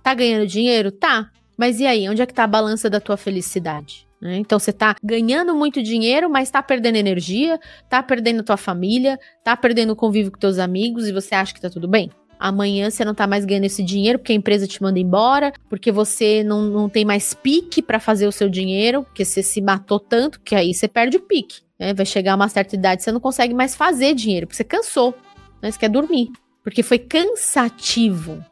Tá 0.03 0.15
ganhando 0.15 0.47
dinheiro? 0.47 0.91
Tá. 0.91 1.31
Mas 1.57 1.79
e 1.81 1.87
aí, 1.87 2.09
onde 2.09 2.23
é 2.23 2.27
que 2.27 2.33
tá 2.33 2.45
a 2.45 2.47
balança 2.47 2.89
da 2.89 3.01
tua 3.01 3.19
felicidade? 3.19 4.09
Né? 4.21 4.37
Então 4.37 4.59
você 4.59 4.73
tá 4.73 4.95
ganhando 5.03 5.55
muito 5.55 5.83
dinheiro, 5.83 6.31
mas 6.31 6.51
tá 6.51 6.63
perdendo 6.63 6.97
energia, 6.97 7.59
tá 7.89 8.03
perdendo 8.03 8.43
tua 8.43 8.57
família, 8.57 9.19
tá 9.43 9.57
perdendo 9.57 9.93
o 9.93 9.97
convívio 9.97 10.33
com 10.33 10.39
teus 10.39 10.59
amigos 10.59 11.07
e 11.07 11.13
você 11.13 11.35
acha 11.35 11.53
que 11.55 11.61
tá 11.61 11.71
tudo 11.71 11.89
bem? 11.89 12.11
Amanhã 12.41 12.91
você 12.91 13.05
não 13.05 13.15
tá 13.15 13.27
mais 13.27 13.45
ganhando 13.45 13.67
esse 13.67 13.83
dinheiro 13.83 14.19
porque 14.19 14.33
a 14.33 14.35
empresa 14.35 14.67
te 14.67 14.83
manda 14.83 14.99
embora, 14.99 15.53
porque 15.69 15.93
você 15.93 16.43
não, 16.43 16.63
não 16.63 16.89
tem 16.89 17.05
mais 17.05 17.35
pique 17.35 17.83
para 17.83 18.01
fazer 18.01 18.27
o 18.27 18.33
seu 18.33 18.49
dinheiro, 18.49 19.03
porque 19.03 19.27
você 19.27 19.43
se 19.43 19.61
matou 19.61 20.01
tanto 20.01 20.41
que 20.41 20.55
aí 20.55 20.73
você 20.73 20.89
perde 20.89 21.19
o 21.19 21.21
pique. 21.21 21.61
Né? 21.79 21.93
Vai 21.93 22.07
chegar 22.07 22.35
uma 22.35 22.49
certa 22.49 22.75
idade, 22.75 23.03
você 23.03 23.13
não 23.13 23.21
consegue 23.21 23.53
mais 23.53 23.75
fazer 23.75 24.15
dinheiro, 24.15 24.47
porque 24.47 24.57
você 24.57 24.65
cansou, 24.65 25.15
né? 25.61 25.71
Você 25.71 25.79
quer 25.79 25.91
dormir, 25.91 26.31
porque 26.65 26.83
foi 26.83 26.99
cansativo 26.99 28.43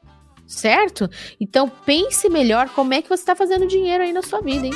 certo? 0.46 1.09
Então 1.38 1.70
pense 1.85 2.29
melhor 2.31 2.70
como 2.70 2.94
é 2.94 3.03
que 3.03 3.09
você 3.09 3.22
está 3.22 3.37
fazendo 3.37 3.66
dinheiro 3.66 4.03
aí 4.03 4.12
na 4.12 4.22
sua 4.22 4.40
vida, 4.40 4.66
hein? 4.66 4.72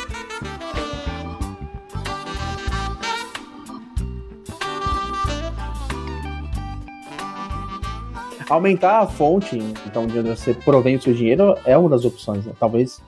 Aumentar 8.52 9.00
a 9.00 9.06
fonte, 9.06 9.56
então, 9.86 10.06
de 10.06 10.18
onde 10.18 10.28
você 10.28 10.52
provém 10.52 10.96
o 10.96 11.00
seu 11.00 11.14
dinheiro 11.14 11.56
é 11.64 11.74
uma 11.78 11.88
das 11.88 12.04
opções, 12.04 12.44
né? 12.44 12.52
talvez 12.60 13.00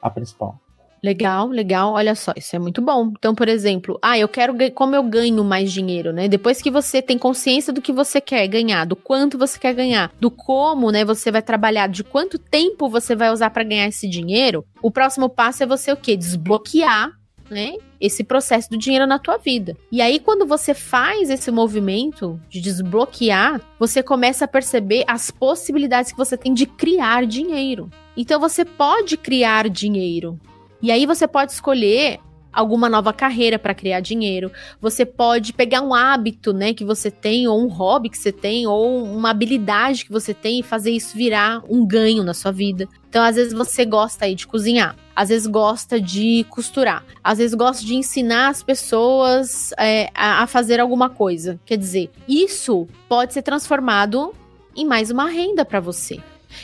a 0.00 0.08
principal. 0.08 0.56
Legal, 1.02 1.48
legal. 1.48 1.94
Olha 1.94 2.14
só, 2.14 2.32
isso 2.36 2.54
é 2.54 2.60
muito 2.60 2.80
bom. 2.80 3.10
Então, 3.18 3.34
por 3.34 3.48
exemplo, 3.48 3.98
ah, 4.00 4.16
eu 4.16 4.28
quero 4.28 4.54
como 4.72 4.94
eu 4.94 5.02
ganho 5.02 5.42
mais 5.42 5.72
dinheiro, 5.72 6.12
né? 6.12 6.28
Depois 6.28 6.62
que 6.62 6.70
você 6.70 7.02
tem 7.02 7.18
consciência 7.18 7.72
do 7.72 7.82
que 7.82 7.92
você 7.92 8.20
quer 8.20 8.46
ganhar, 8.46 8.84
do 8.86 8.94
quanto 8.94 9.36
você 9.36 9.58
quer 9.58 9.74
ganhar, 9.74 10.12
do 10.20 10.30
como, 10.30 10.92
né, 10.92 11.04
você 11.04 11.28
vai 11.28 11.42
trabalhar, 11.42 11.88
de 11.88 12.04
quanto 12.04 12.38
tempo 12.38 12.88
você 12.88 13.16
vai 13.16 13.32
usar 13.32 13.50
para 13.50 13.64
ganhar 13.64 13.88
esse 13.88 14.08
dinheiro, 14.08 14.64
o 14.80 14.92
próximo 14.92 15.28
passo 15.28 15.64
é 15.64 15.66
você 15.66 15.90
o 15.90 15.96
quê? 15.96 16.16
Desbloquear 16.16 17.10
né, 17.54 17.76
esse 18.00 18.24
processo 18.24 18.68
do 18.68 18.76
dinheiro 18.76 19.06
na 19.06 19.18
tua 19.18 19.38
vida. 19.38 19.76
E 19.90 20.02
aí, 20.02 20.18
quando 20.18 20.44
você 20.44 20.74
faz 20.74 21.30
esse 21.30 21.50
movimento 21.52 22.38
de 22.50 22.60
desbloquear, 22.60 23.60
você 23.78 24.02
começa 24.02 24.44
a 24.44 24.48
perceber 24.48 25.04
as 25.06 25.30
possibilidades 25.30 26.10
que 26.10 26.18
você 26.18 26.36
tem 26.36 26.52
de 26.52 26.66
criar 26.66 27.24
dinheiro. 27.24 27.88
Então, 28.16 28.40
você 28.40 28.64
pode 28.64 29.16
criar 29.16 29.70
dinheiro. 29.70 30.38
E 30.82 30.90
aí 30.90 31.06
você 31.06 31.26
pode 31.28 31.52
escolher 31.52 32.18
alguma 32.54 32.88
nova 32.88 33.12
carreira 33.12 33.58
para 33.58 33.74
criar 33.74 34.00
dinheiro. 34.00 34.50
Você 34.80 35.04
pode 35.04 35.52
pegar 35.52 35.80
um 35.82 35.94
hábito, 35.94 36.52
né, 36.52 36.72
que 36.72 36.84
você 36.84 37.10
tem 37.10 37.46
ou 37.48 37.60
um 37.60 37.68
hobby 37.68 38.08
que 38.08 38.18
você 38.18 38.32
tem 38.32 38.66
ou 38.66 39.04
uma 39.04 39.30
habilidade 39.30 40.04
que 40.04 40.12
você 40.12 40.32
tem 40.32 40.60
e 40.60 40.62
fazer 40.62 40.90
isso 40.90 41.16
virar 41.16 41.62
um 41.68 41.86
ganho 41.86 42.22
na 42.22 42.34
sua 42.34 42.52
vida. 42.52 42.88
Então, 43.08 43.22
às 43.22 43.36
vezes 43.36 43.52
você 43.52 43.84
gosta 43.84 44.24
aí 44.24 44.34
de 44.34 44.46
cozinhar, 44.46 44.96
às 45.14 45.28
vezes 45.28 45.46
gosta 45.46 46.00
de 46.00 46.44
costurar, 46.50 47.04
às 47.22 47.38
vezes 47.38 47.54
gosta 47.54 47.84
de 47.84 47.94
ensinar 47.94 48.48
as 48.48 48.62
pessoas 48.62 49.72
é, 49.78 50.10
a, 50.14 50.42
a 50.42 50.46
fazer 50.46 50.80
alguma 50.80 51.08
coisa. 51.08 51.60
Quer 51.64 51.76
dizer, 51.76 52.10
isso 52.28 52.88
pode 53.08 53.32
ser 53.32 53.42
transformado 53.42 54.34
em 54.74 54.84
mais 54.84 55.10
uma 55.10 55.28
renda 55.28 55.64
para 55.64 55.78
você. 55.78 56.20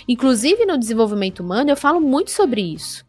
Inclusive 0.08 0.66
no 0.66 0.78
desenvolvimento 0.78 1.40
humano, 1.40 1.70
eu 1.70 1.76
falo 1.76 2.00
muito 2.00 2.30
sobre 2.30 2.60
isso. 2.60 3.04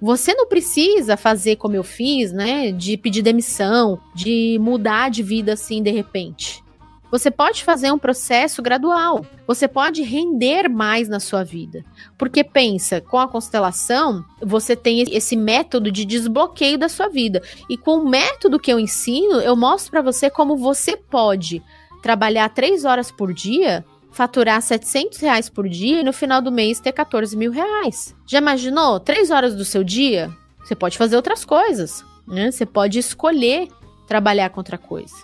Você 0.00 0.34
não 0.34 0.46
precisa 0.46 1.16
fazer 1.16 1.56
como 1.56 1.76
eu 1.76 1.84
fiz, 1.84 2.32
né? 2.32 2.72
De 2.72 2.96
pedir 2.96 3.22
demissão, 3.22 4.00
de 4.14 4.58
mudar 4.60 5.10
de 5.10 5.22
vida 5.22 5.52
assim 5.52 5.82
de 5.82 5.90
repente. 5.90 6.62
Você 7.10 7.28
pode 7.28 7.64
fazer 7.64 7.90
um 7.90 7.98
processo 7.98 8.62
gradual. 8.62 9.26
Você 9.46 9.66
pode 9.66 10.02
render 10.02 10.68
mais 10.68 11.08
na 11.08 11.18
sua 11.18 11.42
vida. 11.42 11.84
Porque 12.16 12.44
pensa, 12.44 13.00
com 13.00 13.18
a 13.18 13.26
constelação, 13.26 14.24
você 14.40 14.76
tem 14.76 15.02
esse 15.12 15.36
método 15.36 15.90
de 15.90 16.04
desbloqueio 16.04 16.78
da 16.78 16.88
sua 16.88 17.08
vida. 17.08 17.42
E 17.68 17.76
com 17.76 17.96
o 17.96 18.08
método 18.08 18.60
que 18.60 18.72
eu 18.72 18.78
ensino, 18.78 19.40
eu 19.40 19.56
mostro 19.56 19.90
para 19.90 20.02
você 20.02 20.30
como 20.30 20.56
você 20.56 20.96
pode 20.96 21.60
trabalhar 22.00 22.48
três 22.50 22.84
horas 22.84 23.10
por 23.10 23.34
dia 23.34 23.84
faturar 24.10 24.60
700 24.60 25.18
reais 25.20 25.48
por 25.48 25.68
dia 25.68 26.00
e 26.00 26.04
no 26.04 26.12
final 26.12 26.42
do 26.42 26.52
mês 26.52 26.80
ter 26.80 26.92
14 26.92 27.36
mil 27.36 27.50
reais. 27.50 28.14
Já 28.26 28.38
imaginou? 28.38 29.00
Três 29.00 29.30
horas 29.30 29.54
do 29.54 29.64
seu 29.64 29.84
dia? 29.84 30.30
Você 30.62 30.74
pode 30.74 30.98
fazer 30.98 31.16
outras 31.16 31.44
coisas. 31.44 32.04
Né? 32.26 32.50
Você 32.50 32.66
pode 32.66 32.98
escolher 32.98 33.68
trabalhar 34.06 34.50
com 34.50 34.60
outra 34.60 34.78
coisa. 34.78 35.14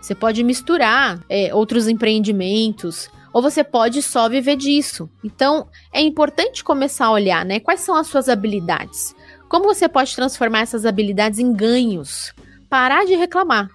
Você 0.00 0.14
pode 0.14 0.42
misturar 0.44 1.20
é, 1.28 1.54
outros 1.54 1.88
empreendimentos. 1.88 3.08
Ou 3.32 3.42
você 3.42 3.62
pode 3.62 4.00
só 4.00 4.28
viver 4.28 4.56
disso. 4.56 5.10
Então, 5.22 5.68
é 5.92 6.00
importante 6.00 6.64
começar 6.64 7.06
a 7.06 7.12
olhar, 7.12 7.44
né? 7.44 7.60
Quais 7.60 7.80
são 7.80 7.94
as 7.94 8.06
suas 8.06 8.30
habilidades? 8.30 9.14
Como 9.46 9.66
você 9.66 9.86
pode 9.88 10.14
transformar 10.16 10.60
essas 10.60 10.86
habilidades 10.86 11.38
em 11.38 11.52
ganhos? 11.52 12.32
Parar 12.70 13.04
de 13.04 13.14
reclamar 13.14 13.68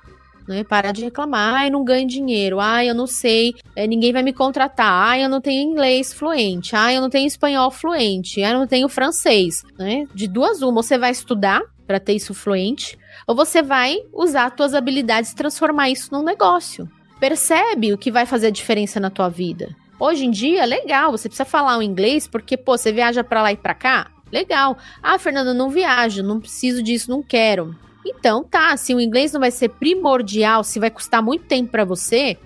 né? 0.47 0.63
Parar 0.63 0.91
de 0.91 1.03
reclamar, 1.03 1.55
ai, 1.55 1.69
não 1.69 1.83
ganho 1.83 2.07
dinheiro, 2.07 2.59
ai, 2.59 2.89
eu 2.89 2.95
não 2.95 3.07
sei, 3.07 3.53
é, 3.75 3.87
ninguém 3.87 4.13
vai 4.13 4.23
me 4.23 4.33
contratar, 4.33 5.09
ai, 5.09 5.23
eu 5.23 5.29
não 5.29 5.41
tenho 5.41 5.69
inglês 5.69 6.13
fluente, 6.13 6.75
ai, 6.75 6.97
eu 6.97 7.01
não 7.01 7.09
tenho 7.09 7.27
espanhol 7.27 7.71
fluente, 7.71 8.43
ai, 8.43 8.53
eu 8.53 8.59
não 8.59 8.67
tenho 8.67 8.89
francês, 8.89 9.63
né? 9.77 10.07
De 10.13 10.27
duas 10.27 10.61
uma, 10.61 10.81
você 10.81 10.97
vai 10.97 11.11
estudar 11.11 11.61
para 11.85 11.99
ter 11.99 12.13
isso 12.13 12.33
fluente, 12.33 12.97
ou 13.27 13.35
você 13.35 13.61
vai 13.61 13.97
usar 14.13 14.53
suas 14.55 14.73
habilidades 14.73 15.31
e 15.31 15.35
transformar 15.35 15.89
isso 15.89 16.09
num 16.11 16.23
negócio. 16.23 16.89
Percebe 17.19 17.93
o 17.93 17.97
que 17.97 18.11
vai 18.11 18.25
fazer 18.25 18.47
a 18.47 18.51
diferença 18.51 18.99
na 18.99 19.09
tua 19.09 19.29
vida. 19.29 19.75
Hoje 19.99 20.25
em 20.25 20.31
dia, 20.31 20.65
legal, 20.65 21.11
você 21.11 21.29
precisa 21.29 21.45
falar 21.45 21.77
o 21.77 21.83
inglês 21.83 22.27
porque, 22.27 22.57
pô, 22.57 22.75
você 22.75 22.91
viaja 22.91 23.23
para 23.23 23.43
lá 23.43 23.51
e 23.51 23.57
para 23.57 23.75
cá? 23.75 24.09
Legal. 24.31 24.77
Ah, 25.03 25.19
Fernanda, 25.19 25.53
não 25.53 25.69
viajo, 25.69 26.23
não 26.23 26.39
preciso 26.39 26.81
disso, 26.81 27.11
não 27.11 27.21
quero. 27.21 27.75
Então, 28.05 28.43
tá, 28.43 28.75
se 28.77 28.93
o 28.93 28.99
inglês 28.99 29.31
não 29.31 29.39
vai 29.39 29.51
ser 29.51 29.69
primordial, 29.69 30.63
se 30.63 30.79
vai 30.79 30.89
custar 30.89 31.21
muito 31.21 31.45
tempo 31.45 31.71
para 31.71 31.85
você, 31.85 32.37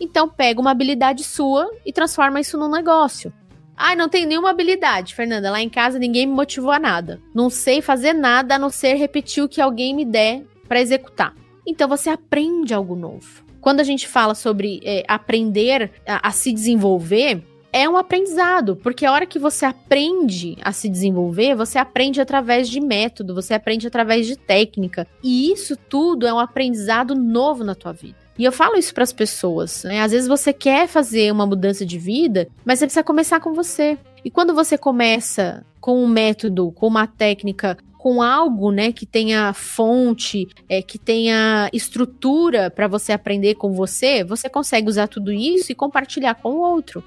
então 0.00 0.28
pega 0.28 0.60
uma 0.60 0.70
habilidade 0.70 1.22
sua 1.22 1.70
e 1.84 1.92
transforma 1.92 2.40
isso 2.40 2.58
num 2.58 2.70
negócio. 2.70 3.32
Ah, 3.76 3.96
não 3.96 4.08
tenho 4.08 4.28
nenhuma 4.28 4.50
habilidade, 4.50 5.14
Fernanda. 5.14 5.50
Lá 5.50 5.60
em 5.60 5.68
casa 5.68 5.98
ninguém 5.98 6.26
me 6.26 6.34
motivou 6.34 6.70
a 6.70 6.78
nada. 6.78 7.20
Não 7.34 7.50
sei 7.50 7.82
fazer 7.82 8.12
nada 8.12 8.54
a 8.54 8.58
não 8.58 8.70
ser 8.70 8.94
repetir 8.94 9.42
o 9.42 9.48
que 9.48 9.60
alguém 9.60 9.94
me 9.94 10.04
der 10.04 10.44
para 10.68 10.80
executar. 10.80 11.34
Então 11.66 11.88
você 11.88 12.10
aprende 12.10 12.72
algo 12.72 12.94
novo. 12.94 13.44
Quando 13.60 13.80
a 13.80 13.84
gente 13.84 14.06
fala 14.06 14.34
sobre 14.34 14.80
é, 14.84 15.02
aprender 15.08 15.90
a, 16.06 16.28
a 16.28 16.30
se 16.30 16.52
desenvolver, 16.52 17.42
é 17.74 17.88
um 17.88 17.96
aprendizado, 17.96 18.76
porque 18.76 19.04
a 19.04 19.10
hora 19.10 19.26
que 19.26 19.36
você 19.36 19.66
aprende 19.66 20.56
a 20.62 20.70
se 20.70 20.88
desenvolver, 20.88 21.56
você 21.56 21.76
aprende 21.76 22.20
através 22.20 22.68
de 22.68 22.80
método, 22.80 23.34
você 23.34 23.52
aprende 23.52 23.84
através 23.84 24.28
de 24.28 24.36
técnica. 24.36 25.08
E 25.20 25.50
isso 25.50 25.76
tudo 25.76 26.24
é 26.24 26.32
um 26.32 26.38
aprendizado 26.38 27.16
novo 27.16 27.64
na 27.64 27.74
tua 27.74 27.92
vida. 27.92 28.14
E 28.38 28.44
eu 28.44 28.52
falo 28.52 28.76
isso 28.76 28.94
para 28.94 29.02
as 29.02 29.12
pessoas, 29.12 29.82
né? 29.82 30.02
Às 30.02 30.12
vezes 30.12 30.28
você 30.28 30.52
quer 30.52 30.86
fazer 30.86 31.32
uma 31.32 31.46
mudança 31.46 31.84
de 31.84 31.98
vida, 31.98 32.46
mas 32.64 32.78
você 32.78 32.86
precisa 32.86 33.02
começar 33.02 33.40
com 33.40 33.52
você. 33.52 33.98
E 34.24 34.30
quando 34.30 34.54
você 34.54 34.78
começa 34.78 35.66
com 35.80 36.00
um 36.00 36.06
método, 36.06 36.70
com 36.70 36.86
uma 36.86 37.08
técnica, 37.08 37.76
com 37.98 38.22
algo, 38.22 38.70
né, 38.70 38.92
que 38.92 39.04
tenha 39.04 39.52
fonte, 39.52 40.46
é, 40.68 40.80
que 40.80 40.98
tenha 40.98 41.68
estrutura 41.72 42.70
para 42.70 42.86
você 42.86 43.12
aprender 43.12 43.56
com 43.56 43.72
você, 43.72 44.22
você 44.22 44.48
consegue 44.48 44.88
usar 44.88 45.08
tudo 45.08 45.32
isso 45.32 45.72
e 45.72 45.74
compartilhar 45.74 46.34
com 46.34 46.52
o 46.52 46.60
outro. 46.60 47.02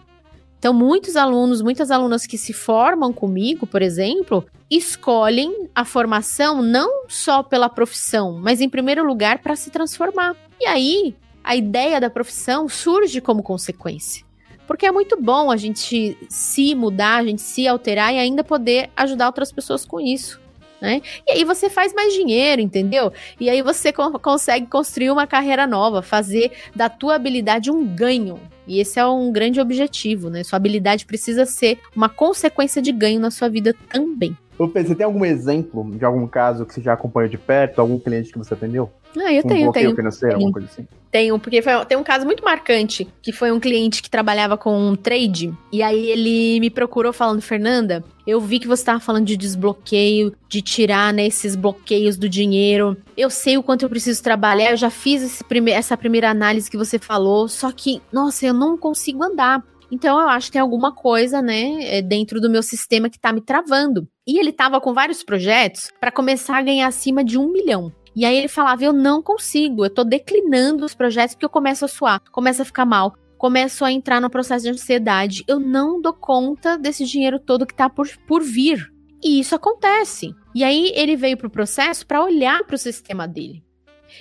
Então, 0.60 0.74
muitos 0.74 1.15
alunos, 1.15 1.62
muitas 1.62 1.91
alunas 1.91 2.26
que 2.26 2.38
se 2.38 2.52
formam 2.52 3.13
comigo, 3.13 3.67
por 3.67 3.82
exemplo, 3.82 4.46
escolhem 4.70 5.70
a 5.74 5.86
formação 5.86 6.62
não 6.62 7.06
só 7.08 7.43
pela 7.43 7.70
profissão, 7.70 8.39
mas 8.41 8.60
em 8.60 8.67
primeiro 8.67 9.06
lugar 9.06 9.39
para 9.39 9.56
se 9.56 9.70
transformar. 9.70 10.36
E 10.60 10.65
aí, 10.65 11.15
a 11.43 11.56
ideia 11.56 12.02
da 12.02 12.10
profissão 12.10 12.67
surge 12.67 13.22
como 13.22 13.43
consequência. 13.43 14.26
Porque 14.65 14.86
é 14.86 14.91
muito 14.91 15.15
bom 15.22 15.50
a 15.50 15.56
gente 15.56 16.17
se 16.28 16.76
mudar, 16.76 17.17
a 17.17 17.24
gente 17.24 17.41
se 17.41 17.67
alterar 17.67 18.13
e 18.13 18.17
ainda 18.17 18.43
poder 18.43 18.89
ajudar 18.98 19.28
outras 19.28 19.52
pessoas 19.52 19.86
com 19.86 20.00
isso. 20.02 20.41
Né? 20.81 21.01
E 21.27 21.31
aí 21.31 21.43
você 21.43 21.69
faz 21.69 21.93
mais 21.93 22.13
dinheiro, 22.13 22.61
entendeu? 22.61 23.11
E 23.39 23.49
aí 23.49 23.61
você 23.61 23.91
co 23.91 24.19
consegue 24.19 24.67
construir 24.67 25.09
uma 25.09 25.25
carreira 25.25 25.65
nova, 25.65 26.01
fazer 26.01 26.51
da 26.75 26.87
tua 26.87 27.15
habilidade 27.15 27.71
um 27.71 27.83
ganho. 27.85 28.39
E 28.67 28.79
esse 28.79 28.99
é 28.99 29.05
um 29.05 29.31
grande 29.31 29.59
objetivo, 29.59 30.29
né? 30.29 30.43
Sua 30.43 30.57
habilidade 30.57 31.05
precisa 31.05 31.45
ser 31.45 31.79
uma 31.95 32.09
consequência 32.09 32.81
de 32.81 32.91
ganho 32.91 33.19
na 33.19 33.31
sua 33.31 33.49
vida 33.49 33.73
também. 33.89 34.37
Você 34.57 34.95
tem 34.95 35.05
algum 35.05 35.23
exemplo 35.23 35.89
de 35.95 36.03
algum 36.03 36.27
caso 36.27 36.65
que 36.65 36.73
você 36.73 36.81
já 36.81 36.93
acompanhou 36.93 37.29
de 37.29 37.37
perto, 37.37 37.79
algum 37.79 37.99
cliente 37.99 38.31
que 38.31 38.37
você 38.39 38.55
atendeu? 38.55 38.91
Ah, 39.19 39.34
eu 39.34 39.43
um 39.43 39.47
tenho, 39.47 39.71
tenho. 39.71 39.95
financeiro, 39.95 40.36
tenho. 40.36 40.47
alguma 40.47 40.51
coisa 40.53 40.67
assim? 40.67 40.88
Tenho, 41.12 41.39
porque 41.39 41.62
foi, 41.62 41.86
tem 41.86 41.97
um 41.97 42.03
caso 42.03 42.25
muito 42.25 42.43
marcante, 42.43 43.08
que 43.21 43.32
foi 43.32 43.51
um 43.51 43.60
cliente 43.60 44.03
que 44.03 44.10
trabalhava 44.10 44.58
com 44.58 44.77
um 44.77 44.95
trade, 44.95 45.53
e 45.71 45.82
aí 45.82 46.10
ele 46.10 46.60
me 46.60 46.69
procurou 46.69 47.13
falando, 47.13 47.41
Fernanda, 47.41 48.03
eu 48.25 48.41
vi 48.41 48.60
que 48.60 48.67
você 48.67 48.82
estava 48.82 48.99
falando 48.99 49.25
de 49.25 49.38
desbloqueio, 49.38 50.34
de 50.49 50.62
tirar 50.62 51.13
né, 51.13 51.27
esses 51.27 51.56
bloqueios 51.56 52.17
do 52.17 52.27
dinheiro. 52.27 52.97
Eu 53.15 53.30
sei 53.30 53.58
o 53.58 53.63
quanto 53.63 53.84
eu 53.84 53.89
preciso 53.89 54.21
trabalhar, 54.21 54.71
eu 54.71 54.77
já 54.77 54.89
fiz 54.89 55.41
prime 55.43 55.71
essa 55.71 55.95
primeira 55.95 56.30
análise 56.30 56.69
que 56.69 56.77
você 56.77 56.99
falou, 56.99 57.47
só 57.47 57.71
que, 57.71 58.01
nossa, 58.12 58.45
eu 58.45 58.53
não 58.53 58.77
consigo 58.77 59.23
andar. 59.23 59.63
Então 59.91 60.19
eu 60.19 60.27
acho 60.27 60.47
que 60.47 60.53
tem 60.53 60.62
alguma 60.62 60.91
coisa, 60.91 61.41
né, 61.41 61.97
é, 61.97 62.01
dentro 62.01 62.41
do 62.41 62.49
meu 62.49 62.62
sistema 62.62 63.10
que 63.10 63.19
tá 63.19 63.32
me 63.32 63.41
travando. 63.41 64.08
E 64.27 64.38
ele 64.38 64.51
tava 64.51 64.82
com 64.82 64.93
vários 64.93 65.23
projetos 65.23 65.89
para 65.99 66.12
começar 66.12 66.58
a 66.58 66.62
ganhar 66.62 66.88
acima 66.88 67.23
de 67.23 67.38
um 67.38 67.51
milhão. 67.51 67.91
E 68.17 68.25
aí 68.25 68.36
ele 68.36 68.47
falava: 68.47 68.84
Eu 68.84 68.91
não 68.91 69.21
consigo, 69.21 69.86
eu 69.86 69.91
tô 69.91 70.03
declinando 70.03 70.84
os 70.84 70.95
projetos 70.95 71.36
porque 71.36 71.45
eu 71.45 71.49
começo 71.51 71.86
a 71.86 71.88
suar, 71.88 72.19
começo 72.32 72.63
a 72.63 72.65
ficar 72.65 72.84
mal, 72.84 73.13
começo 73.38 73.86
a 73.86 73.91
entrar 73.91 74.19
no 74.19 74.27
processo 74.27 74.63
de 74.63 74.71
ansiedade. 74.71 75.43
Eu 75.47 75.60
não 75.60 76.01
dou 76.01 76.13
conta 76.13 76.80
desse 76.80 77.06
dinheiro 77.06 77.39
todo 77.39 77.67
que 77.67 77.75
tá 77.75 77.88
por, 77.88 78.08
por 78.27 78.41
vir. 78.41 78.91
E 79.23 79.39
isso 79.39 79.53
acontece. 79.53 80.34
E 80.56 80.63
aí 80.63 80.91
ele 80.95 81.15
veio 81.15 81.38
pro 81.38 81.47
processo 81.47 82.08
para 82.08 82.23
olhar 82.23 82.63
para 82.63 82.73
o 82.73 82.80
sistema 82.80 83.27
dele. 83.27 83.63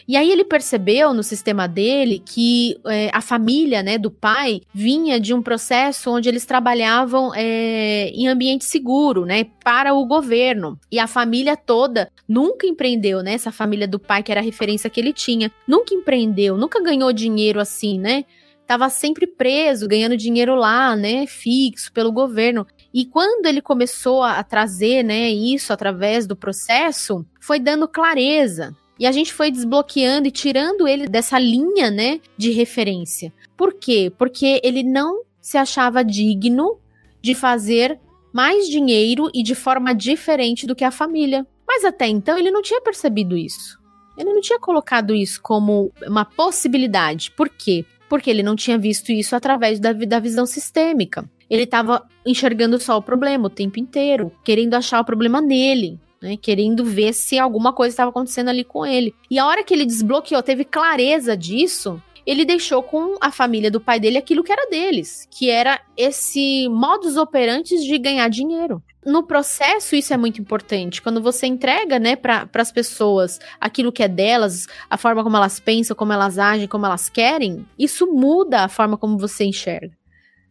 E 0.06 0.16
aí 0.16 0.30
ele 0.30 0.44
percebeu 0.44 1.12
no 1.12 1.22
sistema 1.22 1.66
dele 1.66 2.22
que 2.24 2.76
é, 2.86 3.10
a 3.12 3.20
família 3.20 3.82
né, 3.82 3.98
do 3.98 4.10
pai 4.10 4.60
vinha 4.72 5.20
de 5.20 5.32
um 5.34 5.42
processo 5.42 6.10
onde 6.10 6.28
eles 6.28 6.44
trabalhavam 6.44 7.32
é, 7.34 8.08
em 8.10 8.28
ambiente 8.28 8.64
seguro, 8.64 9.24
né, 9.24 9.46
para 9.62 9.94
o 9.94 10.04
governo. 10.06 10.78
E 10.90 10.98
a 10.98 11.06
família 11.06 11.56
toda 11.56 12.10
nunca 12.28 12.66
empreendeu, 12.66 13.22
né? 13.22 13.34
Essa 13.34 13.52
família 13.52 13.86
do 13.86 13.98
pai, 13.98 14.22
que 14.22 14.30
era 14.30 14.40
a 14.40 14.44
referência 14.44 14.90
que 14.90 15.00
ele 15.00 15.12
tinha, 15.12 15.50
nunca 15.66 15.94
empreendeu, 15.94 16.56
nunca 16.56 16.82
ganhou 16.82 17.12
dinheiro 17.12 17.60
assim, 17.60 17.98
né? 17.98 18.24
Tava 18.66 18.88
sempre 18.88 19.28
preso, 19.28 19.86
ganhando 19.86 20.16
dinheiro 20.16 20.56
lá, 20.56 20.96
né, 20.96 21.24
fixo 21.26 21.92
pelo 21.92 22.10
governo. 22.10 22.66
E 22.92 23.04
quando 23.04 23.46
ele 23.46 23.60
começou 23.60 24.24
a 24.24 24.42
trazer, 24.42 25.04
né, 25.04 25.30
isso 25.30 25.72
através 25.72 26.26
do 26.26 26.34
processo, 26.34 27.24
foi 27.40 27.60
dando 27.60 27.86
clareza, 27.86 28.74
e 28.98 29.06
a 29.06 29.12
gente 29.12 29.32
foi 29.32 29.50
desbloqueando 29.50 30.28
e 30.28 30.30
tirando 30.30 30.88
ele 30.88 31.06
dessa 31.06 31.38
linha, 31.38 31.90
né, 31.90 32.20
de 32.36 32.50
referência. 32.50 33.32
Por 33.56 33.74
quê? 33.74 34.12
Porque 34.16 34.60
ele 34.64 34.82
não 34.82 35.22
se 35.40 35.58
achava 35.58 36.04
digno 36.04 36.78
de 37.20 37.34
fazer 37.34 37.98
mais 38.32 38.68
dinheiro 38.68 39.30
e 39.34 39.42
de 39.42 39.54
forma 39.54 39.94
diferente 39.94 40.66
do 40.66 40.74
que 40.74 40.84
a 40.84 40.90
família. 40.90 41.46
Mas 41.66 41.84
até 41.84 42.06
então 42.06 42.38
ele 42.38 42.50
não 42.50 42.62
tinha 42.62 42.80
percebido 42.80 43.36
isso. 43.36 43.78
Ele 44.16 44.32
não 44.32 44.40
tinha 44.40 44.58
colocado 44.58 45.14
isso 45.14 45.40
como 45.42 45.92
uma 46.06 46.24
possibilidade. 46.24 47.30
Por 47.30 47.48
quê? 47.48 47.84
Porque 48.08 48.30
ele 48.30 48.42
não 48.42 48.56
tinha 48.56 48.78
visto 48.78 49.12
isso 49.12 49.36
através 49.36 49.78
da, 49.78 49.92
da 49.92 50.18
visão 50.18 50.46
sistêmica. 50.46 51.28
Ele 51.50 51.64
estava 51.64 52.06
enxergando 52.24 52.78
só 52.80 52.96
o 52.96 53.02
problema 53.02 53.46
o 53.46 53.50
tempo 53.50 53.78
inteiro, 53.78 54.32
querendo 54.44 54.74
achar 54.74 55.00
o 55.00 55.04
problema 55.04 55.40
nele 55.40 55.98
né, 56.20 56.36
querendo 56.36 56.84
ver 56.84 57.12
se 57.12 57.38
alguma 57.38 57.72
coisa 57.72 57.92
estava 57.92 58.10
acontecendo 58.10 58.48
ali 58.48 58.64
com 58.64 58.84
ele. 58.84 59.14
E 59.30 59.38
a 59.38 59.46
hora 59.46 59.62
que 59.62 59.74
ele 59.74 59.86
desbloqueou, 59.86 60.42
teve 60.42 60.64
clareza 60.64 61.36
disso, 61.36 62.00
ele 62.26 62.44
deixou 62.44 62.82
com 62.82 63.16
a 63.20 63.30
família 63.30 63.70
do 63.70 63.80
pai 63.80 64.00
dele 64.00 64.18
aquilo 64.18 64.42
que 64.42 64.50
era 64.50 64.68
deles, 64.68 65.28
que 65.30 65.48
era 65.48 65.80
esse 65.96 66.68
modus 66.68 67.16
operandi 67.16 67.76
de 67.76 67.98
ganhar 67.98 68.28
dinheiro. 68.28 68.82
No 69.04 69.22
processo, 69.22 69.94
isso 69.94 70.12
é 70.12 70.16
muito 70.16 70.40
importante. 70.40 71.00
Quando 71.00 71.22
você 71.22 71.46
entrega, 71.46 71.96
né, 71.96 72.16
para 72.16 72.48
as 72.54 72.72
pessoas 72.72 73.38
aquilo 73.60 73.92
que 73.92 74.02
é 74.02 74.08
delas, 74.08 74.66
a 74.90 74.96
forma 74.96 75.22
como 75.22 75.36
elas 75.36 75.60
pensam, 75.60 75.94
como 75.94 76.12
elas 76.12 76.40
agem, 76.40 76.66
como 76.66 76.84
elas 76.84 77.08
querem, 77.08 77.64
isso 77.78 78.12
muda 78.12 78.62
a 78.62 78.68
forma 78.68 78.98
como 78.98 79.16
você 79.16 79.44
enxerga. 79.44 79.96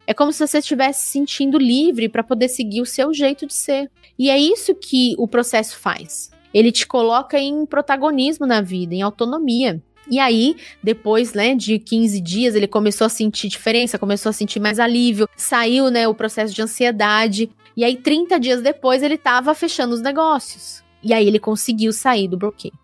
É 0.06 0.14
como 0.14 0.32
se 0.32 0.46
você 0.46 0.58
estivesse 0.58 1.06
se 1.06 1.12
sentindo 1.12 1.58
livre 1.58 2.08
para 2.08 2.22
poder 2.22 2.48
seguir 2.48 2.80
o 2.80 2.86
seu 2.86 3.12
jeito 3.12 3.46
de 3.46 3.54
ser. 3.54 3.90
E 4.18 4.30
é 4.30 4.38
isso 4.38 4.74
que 4.74 5.14
o 5.18 5.26
processo 5.26 5.76
faz. 5.76 6.30
Ele 6.54 6.70
te 6.70 6.86
coloca 6.86 7.38
em 7.38 7.66
protagonismo 7.66 8.46
na 8.46 8.60
vida, 8.60 8.94
em 8.94 9.02
autonomia. 9.02 9.82
E 10.08 10.20
aí, 10.20 10.56
depois, 10.82 11.34
né, 11.34 11.54
de 11.54 11.78
15 11.78 12.20
dias, 12.20 12.54
ele 12.54 12.68
começou 12.68 13.06
a 13.06 13.10
sentir 13.10 13.48
diferença, 13.48 13.98
começou 13.98 14.30
a 14.30 14.32
sentir 14.32 14.60
mais 14.60 14.78
alívio, 14.78 15.28
saiu, 15.36 15.90
né, 15.90 16.06
o 16.06 16.14
processo 16.14 16.54
de 16.54 16.62
ansiedade. 16.62 17.50
E 17.76 17.84
aí, 17.84 17.96
30 17.96 18.38
dias 18.38 18.62
depois, 18.62 19.02
ele 19.02 19.16
estava 19.16 19.54
fechando 19.54 19.94
os 19.94 20.00
negócios. 20.00 20.84
E 21.02 21.12
aí, 21.12 21.26
ele 21.26 21.40
conseguiu 21.40 21.92
sair 21.92 22.28
do 22.28 22.38
bloqueio. 22.38 22.74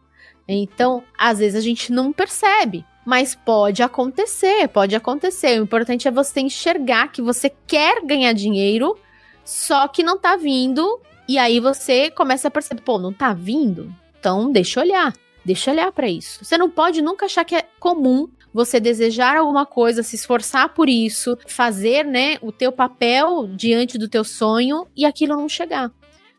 Então, 0.48 1.02
às 1.16 1.38
vezes 1.38 1.54
a 1.54 1.60
gente 1.60 1.92
não 1.92 2.12
percebe. 2.12 2.84
Mas 3.04 3.34
pode 3.34 3.82
acontecer, 3.82 4.68
pode 4.68 4.94
acontecer. 4.94 5.58
O 5.58 5.64
importante 5.64 6.06
é 6.06 6.10
você 6.10 6.40
enxergar 6.40 7.08
que 7.08 7.20
você 7.20 7.50
quer 7.66 8.04
ganhar 8.04 8.32
dinheiro, 8.32 8.96
só 9.44 9.88
que 9.88 10.02
não 10.02 10.18
tá 10.18 10.36
vindo. 10.36 11.00
E 11.28 11.38
aí 11.38 11.58
você 11.60 12.10
começa 12.10 12.48
a 12.48 12.50
perceber, 12.50 12.82
pô, 12.82 12.98
não 12.98 13.12
tá 13.12 13.32
vindo? 13.32 13.92
Então 14.18 14.50
deixa 14.52 14.80
olhar. 14.80 15.12
Deixa 15.44 15.70
eu 15.70 15.74
olhar 15.74 15.92
para 15.92 16.08
isso. 16.08 16.44
Você 16.44 16.56
não 16.56 16.70
pode 16.70 17.02
nunca 17.02 17.26
achar 17.26 17.44
que 17.44 17.56
é 17.56 17.66
comum 17.80 18.28
você 18.54 18.78
desejar 18.78 19.36
alguma 19.36 19.66
coisa, 19.66 20.02
se 20.02 20.14
esforçar 20.14 20.74
por 20.74 20.88
isso, 20.88 21.36
fazer, 21.46 22.04
né, 22.04 22.36
o 22.42 22.52
teu 22.52 22.70
papel 22.70 23.48
diante 23.48 23.98
do 23.98 24.08
teu 24.08 24.22
sonho 24.22 24.86
e 24.94 25.04
aquilo 25.04 25.34
não 25.34 25.48
chegar. 25.48 25.90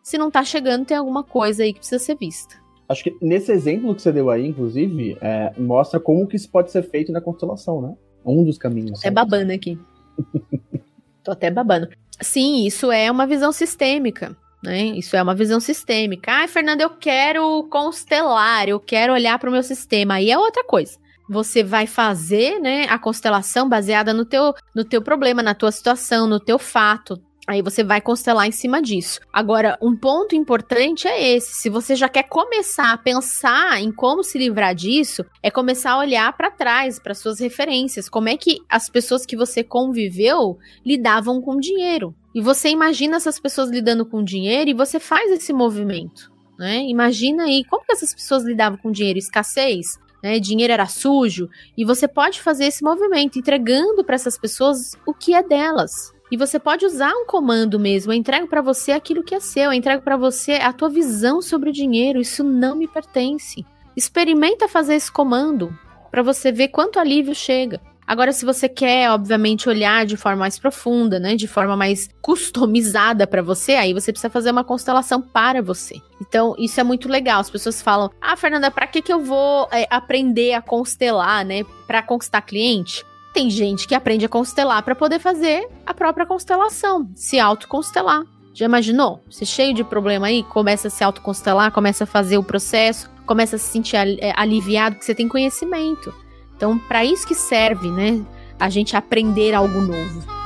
Se 0.02 0.18
não 0.18 0.30
tá 0.30 0.44
chegando, 0.44 0.86
tem 0.86 0.96
alguma 0.96 1.24
coisa 1.24 1.64
aí 1.64 1.74
que 1.74 1.80
precisa 1.80 2.04
ser 2.04 2.16
vista. 2.16 2.63
Acho 2.94 3.04
que 3.04 3.18
nesse 3.20 3.52
exemplo 3.52 3.94
que 3.94 4.02
você 4.02 4.12
deu 4.12 4.30
aí, 4.30 4.46
inclusive, 4.46 5.18
é, 5.20 5.52
mostra 5.58 6.00
como 6.00 6.28
que 6.28 6.36
isso 6.36 6.50
pode 6.50 6.72
ser 6.72 6.84
feito 6.84 7.12
na 7.12 7.20
constelação, 7.20 7.82
né? 7.82 7.94
Um 8.24 8.44
dos 8.44 8.58
caminhos. 8.58 9.04
É 9.04 9.10
babando 9.10 9.52
aqui. 9.52 9.78
Tô 11.24 11.32
até 11.32 11.50
babando. 11.50 11.90
Sim, 12.22 12.66
isso 12.66 12.92
é 12.92 13.10
uma 13.10 13.26
visão 13.26 13.52
sistêmica. 13.52 14.38
Né? 14.64 14.86
Isso 14.86 15.16
é 15.16 15.24
uma 15.24 15.36
visão 15.36 15.60
sistêmica. 15.60 16.32
Ai, 16.32 16.48
Fernanda, 16.48 16.84
eu 16.84 16.92
quero 16.92 17.64
constelar, 17.64 18.70
eu 18.70 18.80
quero 18.80 19.12
olhar 19.12 19.38
para 19.38 19.50
o 19.50 19.52
meu 19.52 19.64
sistema. 19.64 20.16
Aí 20.16 20.32
é 20.32 20.38
outra 20.38 20.64
coisa. 20.64 20.98
Você 21.30 21.64
vai 21.64 21.88
fazer, 21.88 22.60
né, 22.60 22.86
a 22.90 23.00
constelação 23.00 23.68
baseada 23.68 24.14
no 24.14 24.24
teu, 24.24 24.54
no 24.76 24.86
teu 24.86 25.02
problema, 25.02 25.42
na 25.42 25.56
tua 25.56 25.72
situação, 25.72 26.28
no 26.28 26.40
teu 26.40 26.60
fato, 26.60 27.20
Aí 27.46 27.62
você 27.62 27.84
vai 27.84 28.00
constelar 28.00 28.48
em 28.48 28.52
cima 28.52 28.82
disso. 28.82 29.20
Agora, 29.32 29.78
um 29.82 29.96
ponto 29.96 30.34
importante 30.34 31.08
é 31.08 31.36
esse: 31.36 31.62
se 31.62 31.70
você 31.70 31.96
já 31.96 32.08
quer 32.08 32.24
começar 32.24 32.94
a 32.94 32.98
pensar 32.98 33.82
em 33.82 33.92
como 33.92 34.24
se 34.24 34.38
livrar 34.38 34.74
disso, 34.74 35.26
é 35.42 35.52
começar 35.52 35.92
a 35.92 36.00
olhar 36.00 36.32
para 36.38 36.52
trás, 36.52 37.00
para 37.00 37.14
suas 37.14 37.40
referências. 37.40 38.08
Como 38.08 38.30
é 38.30 38.38
que 38.38 38.60
as 38.70 38.90
pessoas 38.90 39.26
que 39.26 39.36
você 39.36 39.64
conviveu 39.64 40.58
lidavam 40.86 41.42
com 41.42 41.60
dinheiro? 41.60 42.16
E 42.34 42.40
você 42.40 42.70
imagina 42.70 43.18
essas 43.18 43.40
pessoas 43.40 43.70
lidando 43.70 44.06
com 44.06 44.24
dinheiro 44.24 44.70
e 44.70 44.74
você 44.74 45.00
faz 45.00 45.30
esse 45.32 45.52
movimento. 45.52 46.32
Né? 46.58 46.84
Imagina 46.88 47.44
aí 47.44 47.64
como 47.66 47.84
que 47.84 47.92
essas 47.92 48.14
pessoas 48.14 48.44
lidavam 48.44 48.78
com 48.78 48.92
dinheiro, 48.92 49.20
escassez, 49.20 49.98
né? 50.24 50.40
Dinheiro 50.40 50.72
era 50.72 50.86
sujo 50.86 51.50
e 51.78 51.84
você 51.84 52.08
pode 52.08 52.42
fazer 52.42 52.66
esse 52.66 52.84
movimento 52.84 53.38
entregando 53.38 54.04
para 54.04 54.16
essas 54.16 54.38
pessoas 54.38 54.92
o 55.06 55.14
que 55.14 55.34
é 55.34 55.44
delas. 55.44 56.14
E 56.34 56.36
você 56.36 56.58
pode 56.58 56.84
usar 56.84 57.14
um 57.14 57.28
comando 57.28 57.80
mesmo. 57.80 58.12
Eu 58.12 58.18
entrego 58.18 58.48
para 58.48 58.60
você 58.60 58.92
aquilo 58.92 59.24
que 59.24 59.36
é 59.36 59.40
seu. 59.40 59.66
Eu 59.66 59.74
entrego 59.74 60.02
para 60.02 60.18
você 60.18 60.54
a 60.54 60.74
tua 60.74 60.90
visão 60.90 61.44
sobre 61.44 61.70
o 61.70 61.72
dinheiro. 61.72 62.20
Isso 62.20 62.44
não 62.44 62.76
me 62.76 62.88
pertence. 62.88 63.64
Experimenta 63.96 64.68
fazer 64.68 64.96
esse 64.96 65.12
comando 65.12 65.78
para 66.10 66.24
você 66.24 66.52
ver 66.52 66.70
quanto 66.70 66.98
alívio 66.98 67.36
chega. 67.36 67.80
Agora, 68.08 68.32
se 68.32 68.46
você 68.46 68.68
quer, 68.68 69.12
obviamente, 69.12 69.70
olhar 69.70 70.08
de 70.08 70.18
forma 70.18 70.40
mais 70.40 70.58
profunda, 70.58 71.20
né, 71.20 71.36
de 71.36 71.48
forma 71.48 71.78
mais 71.78 72.10
customizada 72.20 73.28
para 73.28 73.44
você, 73.44 73.74
aí 73.74 73.94
você 73.94 74.12
precisa 74.12 74.32
fazer 74.32 74.50
uma 74.50 74.64
constelação 74.64 75.22
para 75.22 75.62
você. 75.62 76.02
Então, 76.20 76.56
isso 76.58 76.80
é 76.80 76.84
muito 76.84 77.08
legal. 77.08 77.42
As 77.42 77.50
pessoas 77.52 77.80
falam: 77.80 78.10
"Ah, 78.20 78.36
Fernanda, 78.36 78.72
para 78.72 78.88
que 78.88 79.04
que 79.04 79.14
eu 79.14 79.20
vou 79.20 79.70
é, 79.72 79.86
aprender 79.88 80.54
a 80.54 80.64
constelar, 80.64 81.46
né, 81.46 81.64
para 81.86 82.02
conquistar 82.02 82.42
cliente?" 82.42 83.06
Tem 83.34 83.50
gente 83.50 83.88
que 83.88 83.96
aprende 83.96 84.26
a 84.26 84.30
constelar 84.30 84.84
para 84.84 84.94
poder 84.94 85.18
fazer 85.18 85.68
a 85.86 85.94
própria 85.94 86.26
constelação, 86.26 87.10
se 87.16 87.40
autoconstelar. 87.40 88.24
Já 88.54 88.66
imaginou? 88.66 89.24
Você 89.28 89.44
cheio 89.44 89.74
de 89.74 89.84
problema 89.84 90.28
aí, 90.28 90.44
começa 90.44 90.88
a 90.88 90.92
se 90.92 91.04
autoconstelar, 91.04 91.72
começa 91.72 92.04
a 92.04 92.08
fazer 92.08 92.38
o 92.38 92.44
processo, 92.44 93.10
começa 93.26 93.56
a 93.56 93.60
se 93.60 93.66
sentir 93.66 93.98
é, 93.98 94.32
aliviado 94.36 94.96
porque 94.96 95.06
você 95.06 95.16
tem 95.16 95.28
conhecimento. 95.28 96.14
Então, 96.56 96.78
para 96.78 97.04
isso 97.04 97.28
que 97.28 97.34
serve, 97.34 97.90
né? 97.90 98.24
A 98.60 98.70
gente 98.70 98.96
aprender 98.96 99.56
algo 99.56 99.82
novo. 99.82 100.43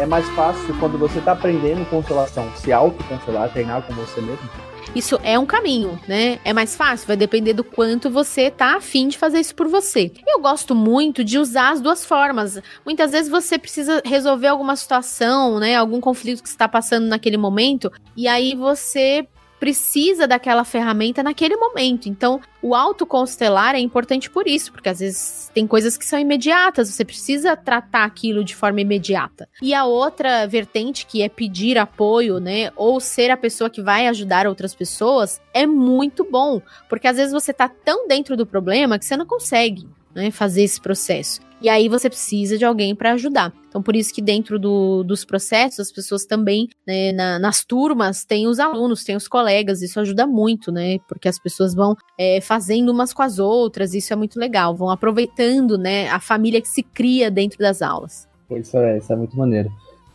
É 0.00 0.06
mais 0.06 0.26
fácil 0.30 0.74
quando 0.78 0.96
você 0.96 1.18
está 1.18 1.32
aprendendo 1.32 1.88
constelação, 1.90 2.50
se 2.56 2.72
autoconstelar, 2.72 3.52
treinar 3.52 3.82
com 3.82 3.92
você 3.92 4.20
mesmo? 4.22 4.48
Isso 4.94 5.20
é 5.22 5.38
um 5.38 5.44
caminho, 5.44 6.00
né? 6.08 6.40
É 6.42 6.54
mais 6.54 6.74
fácil, 6.74 7.06
vai 7.06 7.16
depender 7.16 7.52
do 7.52 7.62
quanto 7.62 8.10
você 8.10 8.50
tá 8.50 8.76
afim 8.76 9.08
de 9.08 9.18
fazer 9.18 9.38
isso 9.38 9.54
por 9.54 9.68
você. 9.68 10.10
Eu 10.26 10.40
gosto 10.40 10.74
muito 10.74 11.22
de 11.22 11.38
usar 11.38 11.72
as 11.72 11.80
duas 11.82 12.04
formas. 12.04 12.60
Muitas 12.84 13.12
vezes 13.12 13.30
você 13.30 13.58
precisa 13.58 14.02
resolver 14.04 14.48
alguma 14.48 14.74
situação, 14.74 15.60
né? 15.60 15.76
Algum 15.76 16.00
conflito 16.00 16.42
que 16.42 16.48
está 16.48 16.66
passando 16.66 17.06
naquele 17.06 17.36
momento, 17.36 17.92
e 18.16 18.26
aí 18.26 18.54
você 18.54 19.28
precisa 19.60 20.26
daquela 20.26 20.64
ferramenta 20.64 21.22
naquele 21.22 21.54
momento. 21.54 22.08
Então, 22.08 22.40
o 22.62 22.74
autoconstelar 22.74 23.74
é 23.74 23.78
importante 23.78 24.30
por 24.30 24.48
isso, 24.48 24.72
porque 24.72 24.88
às 24.88 25.00
vezes 25.00 25.50
tem 25.54 25.66
coisas 25.66 25.98
que 25.98 26.06
são 26.06 26.18
imediatas, 26.18 26.88
você 26.88 27.04
precisa 27.04 27.54
tratar 27.54 28.04
aquilo 28.04 28.42
de 28.42 28.56
forma 28.56 28.80
imediata. 28.80 29.46
E 29.60 29.74
a 29.74 29.84
outra 29.84 30.46
vertente, 30.46 31.04
que 31.04 31.22
é 31.22 31.28
pedir 31.28 31.76
apoio, 31.76 32.40
né, 32.40 32.72
ou 32.74 32.98
ser 32.98 33.30
a 33.30 33.36
pessoa 33.36 33.68
que 33.68 33.82
vai 33.82 34.06
ajudar 34.06 34.46
outras 34.46 34.74
pessoas, 34.74 35.40
é 35.52 35.66
muito 35.66 36.26
bom, 36.28 36.62
porque 36.88 37.06
às 37.06 37.18
vezes 37.18 37.32
você 37.32 37.52
tá 37.52 37.68
tão 37.68 38.08
dentro 38.08 38.36
do 38.36 38.46
problema 38.46 38.98
que 38.98 39.04
você 39.04 39.16
não 39.16 39.26
consegue 39.26 39.86
né, 40.14 40.30
fazer 40.30 40.62
esse 40.62 40.80
processo. 40.80 41.49
E 41.60 41.68
aí 41.68 41.88
você 41.88 42.08
precisa 42.08 42.56
de 42.56 42.64
alguém 42.64 42.94
para 42.94 43.12
ajudar. 43.12 43.52
Então, 43.68 43.82
por 43.82 43.94
isso 43.94 44.14
que 44.14 44.22
dentro 44.22 44.58
do, 44.58 45.04
dos 45.04 45.24
processos, 45.24 45.78
as 45.80 45.92
pessoas 45.92 46.24
também, 46.24 46.68
né, 46.86 47.12
na, 47.12 47.38
nas 47.38 47.64
turmas, 47.64 48.24
tem 48.24 48.46
os 48.46 48.58
alunos, 48.58 49.04
tem 49.04 49.14
os 49.14 49.28
colegas, 49.28 49.82
isso 49.82 50.00
ajuda 50.00 50.26
muito, 50.26 50.72
né? 50.72 50.98
Porque 51.06 51.28
as 51.28 51.38
pessoas 51.38 51.74
vão 51.74 51.94
é, 52.18 52.40
fazendo 52.40 52.90
umas 52.90 53.12
com 53.12 53.22
as 53.22 53.38
outras, 53.38 53.94
isso 53.94 54.12
é 54.12 54.16
muito 54.16 54.38
legal, 54.38 54.74
vão 54.74 54.90
aproveitando, 54.90 55.76
né, 55.76 56.08
a 56.08 56.18
família 56.18 56.60
que 56.60 56.68
se 56.68 56.82
cria 56.82 57.30
dentro 57.30 57.58
das 57.58 57.82
aulas. 57.82 58.28
Isso 58.50 58.76
é, 58.78 58.98
isso 58.98 59.12
é 59.12 59.16
muito 59.16 59.36
maneiro. 59.36 59.70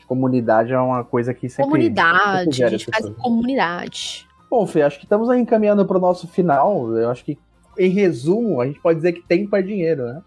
Comunidade 0.08 0.74
é 0.74 0.80
uma 0.80 1.04
coisa 1.04 1.34
que 1.34 1.50
sempre. 1.50 1.64
Comunidade, 1.64 2.56
sempre 2.56 2.64
a 2.64 2.70
gente 2.70 2.86
faz 2.86 3.10
comunidade. 3.18 4.28
Bom, 4.50 4.66
Fê, 4.68 4.84
acho 4.84 5.00
que 5.00 5.06
estamos 5.06 5.30
aí 5.30 5.40
encaminhando 5.40 5.86
para 5.86 5.98
o 5.98 6.02
nosso 6.02 6.28
final. 6.28 6.96
Eu 6.96 7.10
acho 7.10 7.26
que, 7.26 7.38
em 7.78 7.90
resumo, 7.90 8.62
a 8.62 8.68
gente 8.68 8.80
pode 8.80 8.98
dizer 8.98 9.14
que 9.14 9.22
tempo 9.22 9.56
é 9.56 9.62
dinheiro, 9.62 10.06
né? 10.06 10.22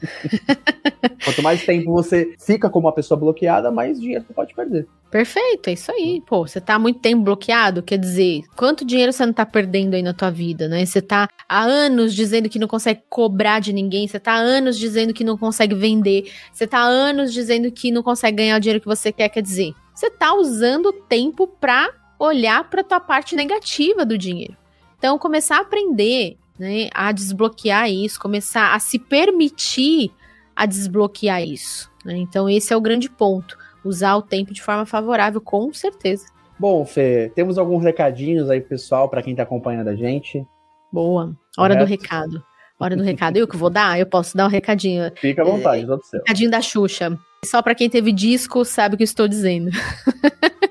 Quanto 1.24 1.42
mais 1.42 1.64
tempo 1.64 1.92
você 1.92 2.34
fica 2.38 2.70
como 2.70 2.86
uma 2.86 2.94
pessoa 2.94 3.18
bloqueada, 3.18 3.70
mais 3.70 4.00
dinheiro 4.00 4.24
você 4.26 4.32
pode 4.32 4.54
perder. 4.54 4.86
Perfeito, 5.10 5.68
é 5.68 5.72
isso 5.72 5.90
aí. 5.90 6.22
Pô, 6.26 6.46
você 6.46 6.60
tá 6.60 6.78
muito 6.78 7.00
tempo 7.00 7.22
bloqueado, 7.22 7.82
quer 7.82 7.98
dizer, 7.98 8.42
quanto 8.56 8.84
dinheiro 8.84 9.12
você 9.12 9.26
não 9.26 9.32
tá 9.32 9.44
perdendo 9.44 9.94
aí 9.94 10.02
na 10.02 10.14
tua 10.14 10.30
vida, 10.30 10.68
né? 10.68 10.86
Você 10.86 11.02
tá 11.02 11.28
há 11.48 11.62
anos 11.62 12.14
dizendo 12.14 12.48
que 12.48 12.58
não 12.58 12.68
consegue 12.68 13.02
cobrar 13.08 13.60
de 13.60 13.72
ninguém, 13.72 14.06
você 14.06 14.20
tá 14.20 14.32
há 14.32 14.38
anos 14.38 14.78
dizendo 14.78 15.12
que 15.12 15.24
não 15.24 15.36
consegue 15.36 15.74
vender, 15.74 16.30
você 16.52 16.66
tá 16.66 16.78
há 16.78 16.86
anos 16.86 17.32
dizendo 17.32 17.70
que 17.72 17.90
não 17.90 18.02
consegue 18.02 18.36
ganhar 18.38 18.56
o 18.56 18.60
dinheiro 18.60 18.80
que 18.80 18.86
você 18.86 19.10
quer, 19.12 19.28
quer 19.28 19.42
dizer, 19.42 19.74
você 19.94 20.08
tá 20.08 20.32
usando 20.34 20.86
o 20.86 20.92
tempo 20.92 21.46
pra 21.46 21.90
olhar 22.18 22.68
pra 22.70 22.84
tua 22.84 23.00
parte 23.00 23.34
negativa 23.34 24.04
do 24.04 24.16
dinheiro. 24.16 24.56
Então, 24.98 25.18
começar 25.18 25.56
a 25.56 25.62
aprender 25.62 26.36
né, 26.60 26.90
a 26.92 27.10
desbloquear 27.10 27.90
isso, 27.90 28.20
começar 28.20 28.74
a 28.74 28.78
se 28.78 28.98
permitir 28.98 30.12
a 30.54 30.66
desbloquear 30.66 31.42
isso. 31.42 31.90
Né? 32.04 32.18
Então, 32.18 32.50
esse 32.50 32.70
é 32.70 32.76
o 32.76 32.80
grande 32.82 33.08
ponto. 33.08 33.56
Usar 33.82 34.14
o 34.16 34.22
tempo 34.22 34.52
de 34.52 34.60
forma 34.60 34.84
favorável, 34.84 35.40
com 35.40 35.72
certeza. 35.72 36.26
Bom, 36.58 36.84
Fê, 36.84 37.32
temos 37.34 37.56
alguns 37.56 37.82
recadinhos 37.82 38.50
aí, 38.50 38.60
pessoal, 38.60 39.08
para 39.08 39.22
quem 39.22 39.32
está 39.32 39.42
acompanhando 39.42 39.88
a 39.88 39.96
gente. 39.96 40.46
Boa. 40.92 41.34
Hora 41.56 41.74
Correto? 41.74 41.78
do 41.78 41.88
recado. 41.88 42.44
Hora 42.78 42.94
do 42.94 43.02
recado. 43.02 43.38
Eu 43.38 43.48
que 43.48 43.56
vou 43.56 43.70
dar? 43.70 43.98
Eu 43.98 44.04
posso 44.04 44.36
dar 44.36 44.44
um 44.44 44.50
recadinho. 44.50 45.10
Fica 45.16 45.40
à 45.40 45.44
vontade, 45.46 45.84
é, 45.84 45.86
céu. 45.86 46.20
Recadinho 46.20 46.50
da 46.50 46.60
Xuxa. 46.60 47.18
Só 47.46 47.62
para 47.62 47.74
quem 47.74 47.88
teve 47.88 48.12
disco 48.12 48.66
sabe 48.66 48.96
o 48.96 48.98
que 48.98 49.04
estou 49.04 49.26
dizendo. 49.26 49.70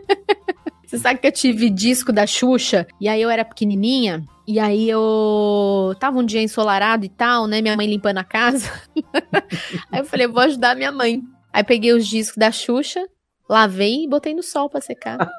Sabe 0.99 1.19
que 1.19 1.27
eu 1.27 1.31
tive 1.31 1.69
disco 1.69 2.11
da 2.11 2.27
Xuxa 2.27 2.85
e 2.99 3.07
aí 3.07 3.21
eu 3.21 3.29
era 3.29 3.45
pequenininha 3.45 4.23
e 4.45 4.59
aí 4.59 4.89
eu 4.89 5.95
tava 5.99 6.19
um 6.19 6.25
dia 6.25 6.41
ensolarado 6.41 7.05
e 7.05 7.09
tal, 7.09 7.47
né? 7.47 7.61
Minha 7.61 7.77
mãe 7.77 7.87
limpando 7.87 8.17
a 8.17 8.23
casa. 8.23 8.69
aí 9.91 9.99
eu 9.99 10.05
falei, 10.05 10.25
eu 10.25 10.33
vou 10.33 10.43
ajudar 10.43 10.75
minha 10.75 10.91
mãe. 10.91 11.21
Aí 11.53 11.63
peguei 11.63 11.93
os 11.93 12.05
discos 12.05 12.37
da 12.37 12.51
Xuxa, 12.51 13.07
lavei 13.49 14.03
e 14.03 14.09
botei 14.09 14.33
no 14.33 14.43
sol 14.43 14.69
pra 14.69 14.81
secar. 14.81 15.17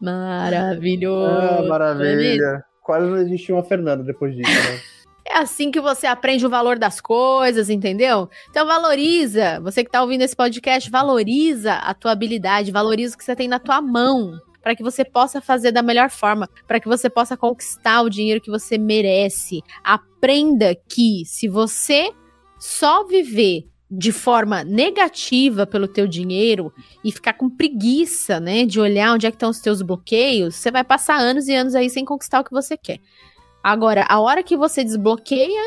Maravilhoso. 0.00 1.40
Ah, 1.40 1.62
maravilha. 1.66 2.62
Quase 2.82 3.06
não 3.06 3.16
existia 3.16 3.54
uma 3.54 3.64
Fernanda 3.64 4.04
depois 4.04 4.36
disso, 4.36 4.50
né? 4.50 4.78
É 5.28 5.38
assim 5.38 5.72
que 5.72 5.80
você 5.80 6.06
aprende 6.06 6.46
o 6.46 6.50
valor 6.50 6.78
das 6.78 7.00
coisas, 7.00 7.68
entendeu? 7.68 8.30
Então 8.48 8.64
valoriza, 8.64 9.60
você 9.60 9.82
que 9.82 9.90
tá 9.90 10.00
ouvindo 10.00 10.22
esse 10.22 10.36
podcast, 10.36 10.88
valoriza 10.88 11.74
a 11.74 11.92
tua 11.92 12.12
habilidade, 12.12 12.70
valoriza 12.70 13.14
o 13.14 13.18
que 13.18 13.24
você 13.24 13.34
tem 13.34 13.48
na 13.48 13.58
tua 13.58 13.82
mão, 13.82 14.38
para 14.62 14.76
que 14.76 14.84
você 14.84 15.04
possa 15.04 15.40
fazer 15.40 15.72
da 15.72 15.82
melhor 15.82 16.10
forma, 16.10 16.48
para 16.66 16.78
que 16.78 16.86
você 16.86 17.10
possa 17.10 17.36
conquistar 17.36 18.02
o 18.02 18.08
dinheiro 18.08 18.40
que 18.40 18.50
você 18.50 18.78
merece. 18.78 19.62
Aprenda 19.82 20.76
que 20.88 21.24
se 21.26 21.48
você 21.48 22.12
só 22.58 23.04
viver 23.04 23.66
de 23.90 24.12
forma 24.12 24.62
negativa 24.64 25.66
pelo 25.66 25.88
teu 25.88 26.06
dinheiro 26.06 26.72
e 27.04 27.10
ficar 27.10 27.34
com 27.34 27.50
preguiça, 27.50 28.38
né, 28.40 28.64
de 28.64 28.80
olhar 28.80 29.12
onde 29.12 29.26
é 29.26 29.30
que 29.30 29.36
estão 29.36 29.50
os 29.50 29.60
teus 29.60 29.82
bloqueios, 29.82 30.54
você 30.54 30.70
vai 30.70 30.84
passar 30.84 31.18
anos 31.18 31.48
e 31.48 31.54
anos 31.54 31.74
aí 31.74 31.90
sem 31.90 32.04
conquistar 32.04 32.40
o 32.40 32.44
que 32.44 32.52
você 32.52 32.76
quer. 32.76 33.00
Agora, 33.66 34.06
a 34.08 34.20
hora 34.20 34.44
que 34.44 34.56
você 34.56 34.84
desbloqueia 34.84 35.60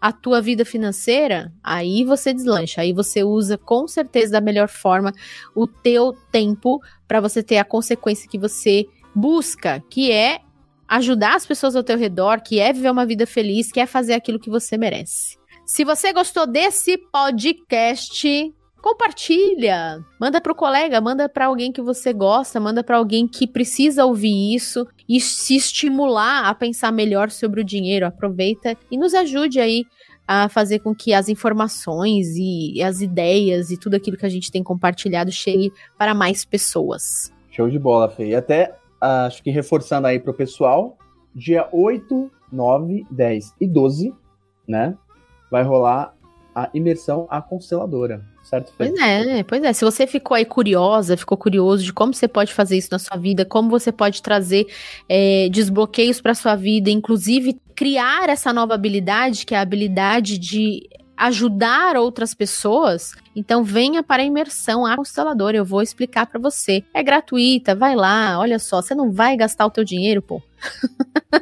a 0.00 0.12
tua 0.12 0.40
vida 0.40 0.64
financeira, 0.64 1.52
aí 1.60 2.04
você 2.04 2.32
deslancha, 2.32 2.82
aí 2.82 2.92
você 2.92 3.24
usa 3.24 3.58
com 3.58 3.88
certeza 3.88 4.34
da 4.34 4.40
melhor 4.40 4.68
forma 4.68 5.12
o 5.52 5.66
teu 5.66 6.12
tempo 6.30 6.80
para 7.08 7.20
você 7.20 7.42
ter 7.42 7.58
a 7.58 7.64
consequência 7.64 8.30
que 8.30 8.38
você 8.38 8.86
busca, 9.12 9.82
que 9.90 10.12
é 10.12 10.38
ajudar 10.86 11.34
as 11.34 11.44
pessoas 11.44 11.74
ao 11.74 11.82
teu 11.82 11.98
redor, 11.98 12.40
que 12.40 12.60
é 12.60 12.72
viver 12.72 12.92
uma 12.92 13.04
vida 13.04 13.26
feliz, 13.26 13.72
que 13.72 13.80
é 13.80 13.86
fazer 13.86 14.14
aquilo 14.14 14.38
que 14.38 14.48
você 14.48 14.78
merece. 14.78 15.36
Se 15.66 15.84
você 15.84 16.12
gostou 16.12 16.46
desse 16.46 16.96
podcast, 16.96 18.54
compartilha, 18.82 20.04
manda 20.20 20.40
para 20.40 20.52
o 20.52 20.56
colega, 20.56 21.00
manda 21.00 21.28
para 21.28 21.46
alguém 21.46 21.70
que 21.70 21.80
você 21.80 22.12
gosta, 22.12 22.58
manda 22.58 22.82
para 22.82 22.98
alguém 22.98 23.28
que 23.28 23.46
precisa 23.46 24.04
ouvir 24.04 24.54
isso 24.54 24.86
e 25.08 25.20
se 25.20 25.54
estimular 25.54 26.46
a 26.46 26.54
pensar 26.54 26.90
melhor 26.90 27.30
sobre 27.30 27.60
o 27.60 27.64
dinheiro. 27.64 28.04
Aproveita 28.04 28.76
e 28.90 28.98
nos 28.98 29.14
ajude 29.14 29.60
aí 29.60 29.86
a 30.26 30.48
fazer 30.48 30.80
com 30.80 30.94
que 30.94 31.14
as 31.14 31.28
informações 31.28 32.34
e 32.36 32.82
as 32.82 33.00
ideias 33.00 33.70
e 33.70 33.76
tudo 33.76 33.94
aquilo 33.94 34.16
que 34.16 34.26
a 34.26 34.30
gente 34.30 34.50
tem 34.50 34.62
compartilhado 34.62 35.30
chegue 35.30 35.72
para 35.96 36.12
mais 36.12 36.44
pessoas. 36.44 37.32
Show 37.50 37.70
de 37.70 37.78
bola, 37.78 38.08
Fê. 38.08 38.28
E 38.28 38.34
até 38.34 38.74
acho 39.00 39.42
que 39.42 39.50
reforçando 39.50 40.08
aí 40.08 40.18
pro 40.18 40.34
pessoal, 40.34 40.98
dia 41.34 41.68
8, 41.72 42.30
9, 42.50 43.06
10 43.10 43.54
e 43.60 43.66
12, 43.66 44.12
né? 44.66 44.96
Vai 45.50 45.62
rolar 45.62 46.14
a 46.54 46.68
imersão 46.74 47.26
à 47.30 47.40
consteladora, 47.40 48.22
certo? 48.42 48.72
Pois 48.76 48.92
é, 48.94 49.42
pois 49.42 49.62
é. 49.62 49.72
Se 49.72 49.84
você 49.84 50.06
ficou 50.06 50.34
aí 50.34 50.44
curiosa, 50.44 51.16
ficou 51.16 51.36
curioso 51.36 51.82
de 51.82 51.92
como 51.92 52.12
você 52.12 52.28
pode 52.28 52.52
fazer 52.52 52.76
isso 52.76 52.88
na 52.92 52.98
sua 52.98 53.16
vida, 53.16 53.44
como 53.44 53.70
você 53.70 53.90
pode 53.90 54.22
trazer 54.22 54.66
é, 55.08 55.48
desbloqueios 55.50 56.20
para 56.20 56.34
sua 56.34 56.54
vida, 56.54 56.90
inclusive 56.90 57.58
criar 57.74 58.28
essa 58.28 58.52
nova 58.52 58.74
habilidade, 58.74 59.46
que 59.46 59.54
é 59.54 59.58
a 59.58 59.62
habilidade 59.62 60.38
de 60.38 60.88
ajudar 61.16 61.96
outras 61.96 62.34
pessoas, 62.34 63.12
então 63.36 63.62
venha 63.62 64.02
para 64.02 64.22
a 64.22 64.26
imersão 64.26 64.84
a 64.84 64.96
consteladora, 64.96 65.56
eu 65.56 65.64
vou 65.64 65.80
explicar 65.80 66.26
para 66.26 66.40
você. 66.40 66.82
É 66.92 67.02
gratuita, 67.02 67.74
vai 67.74 67.94
lá, 67.94 68.38
olha 68.38 68.58
só, 68.58 68.82
você 68.82 68.94
não 68.94 69.12
vai 69.12 69.36
gastar 69.36 69.66
o 69.66 69.70
teu 69.70 69.84
dinheiro, 69.84 70.20
pô. 70.20 70.42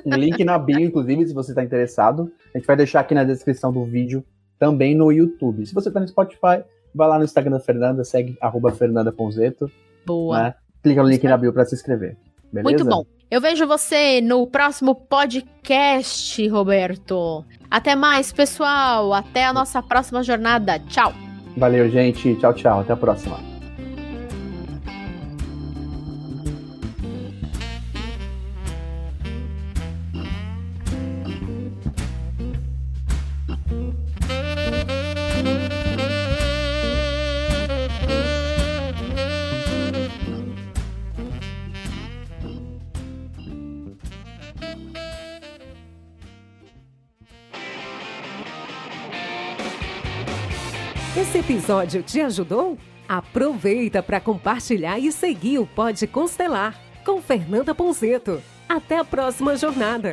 Um 0.04 0.14
link 0.16 0.44
na 0.44 0.58
bio, 0.58 0.80
inclusive, 0.80 1.26
se 1.26 1.34
você 1.34 1.52
está 1.52 1.64
interessado. 1.64 2.30
A 2.54 2.58
gente 2.58 2.66
vai 2.66 2.76
deixar 2.76 3.00
aqui 3.00 3.14
na 3.14 3.24
descrição 3.24 3.72
do 3.72 3.84
vídeo, 3.84 4.24
também 4.60 4.94
no 4.94 5.10
YouTube. 5.10 5.66
Se 5.66 5.74
você 5.74 5.88
está 5.88 5.98
no 5.98 6.06
Spotify, 6.06 6.62
vai 6.94 7.08
lá 7.08 7.18
no 7.18 7.24
Instagram 7.24 7.52
da 7.52 7.60
Fernanda, 7.60 8.04
segue 8.04 8.36
arroba 8.40 8.70
Fernanda 8.70 9.10
Ponzeto. 9.10 9.68
Boa. 10.06 10.42
Né? 10.42 10.54
Clica 10.82 11.02
no 11.02 11.08
link 11.08 11.24
na 11.24 11.36
bio 11.36 11.52
para 11.52 11.64
se 11.64 11.74
inscrever. 11.74 12.16
Beleza? 12.52 12.84
Muito 12.84 12.84
bom. 12.84 13.04
Eu 13.30 13.40
vejo 13.40 13.66
você 13.66 14.20
no 14.20 14.46
próximo 14.46 14.94
podcast, 14.94 16.46
Roberto. 16.48 17.44
Até 17.70 17.94
mais, 17.96 18.32
pessoal. 18.32 19.14
Até 19.14 19.46
a 19.46 19.52
nossa 19.52 19.82
próxima 19.82 20.22
jornada. 20.22 20.78
Tchau. 20.80 21.12
Valeu, 21.56 21.88
gente. 21.88 22.34
Tchau, 22.36 22.52
tchau. 22.52 22.80
Até 22.80 22.92
a 22.92 22.96
próxima. 22.96 23.59
Episódio 51.70 52.02
te 52.02 52.20
ajudou? 52.20 52.76
Aproveita 53.08 54.02
para 54.02 54.20
compartilhar 54.20 54.98
e 54.98 55.12
seguir 55.12 55.60
o 55.60 55.66
Pode 55.66 56.04
Constelar 56.08 56.76
com 57.04 57.22
Fernanda 57.22 57.72
Ponzeto. 57.72 58.42
Até 58.68 58.98
a 58.98 59.04
próxima 59.04 59.56
jornada. 59.56 60.10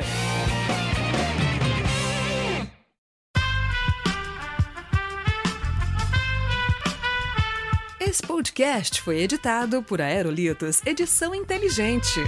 Esse 8.00 8.22
podcast 8.22 9.02
foi 9.02 9.18
editado 9.18 9.82
por 9.82 10.00
Aerolitos 10.00 10.80
Edição 10.86 11.34
Inteligente. 11.34 12.20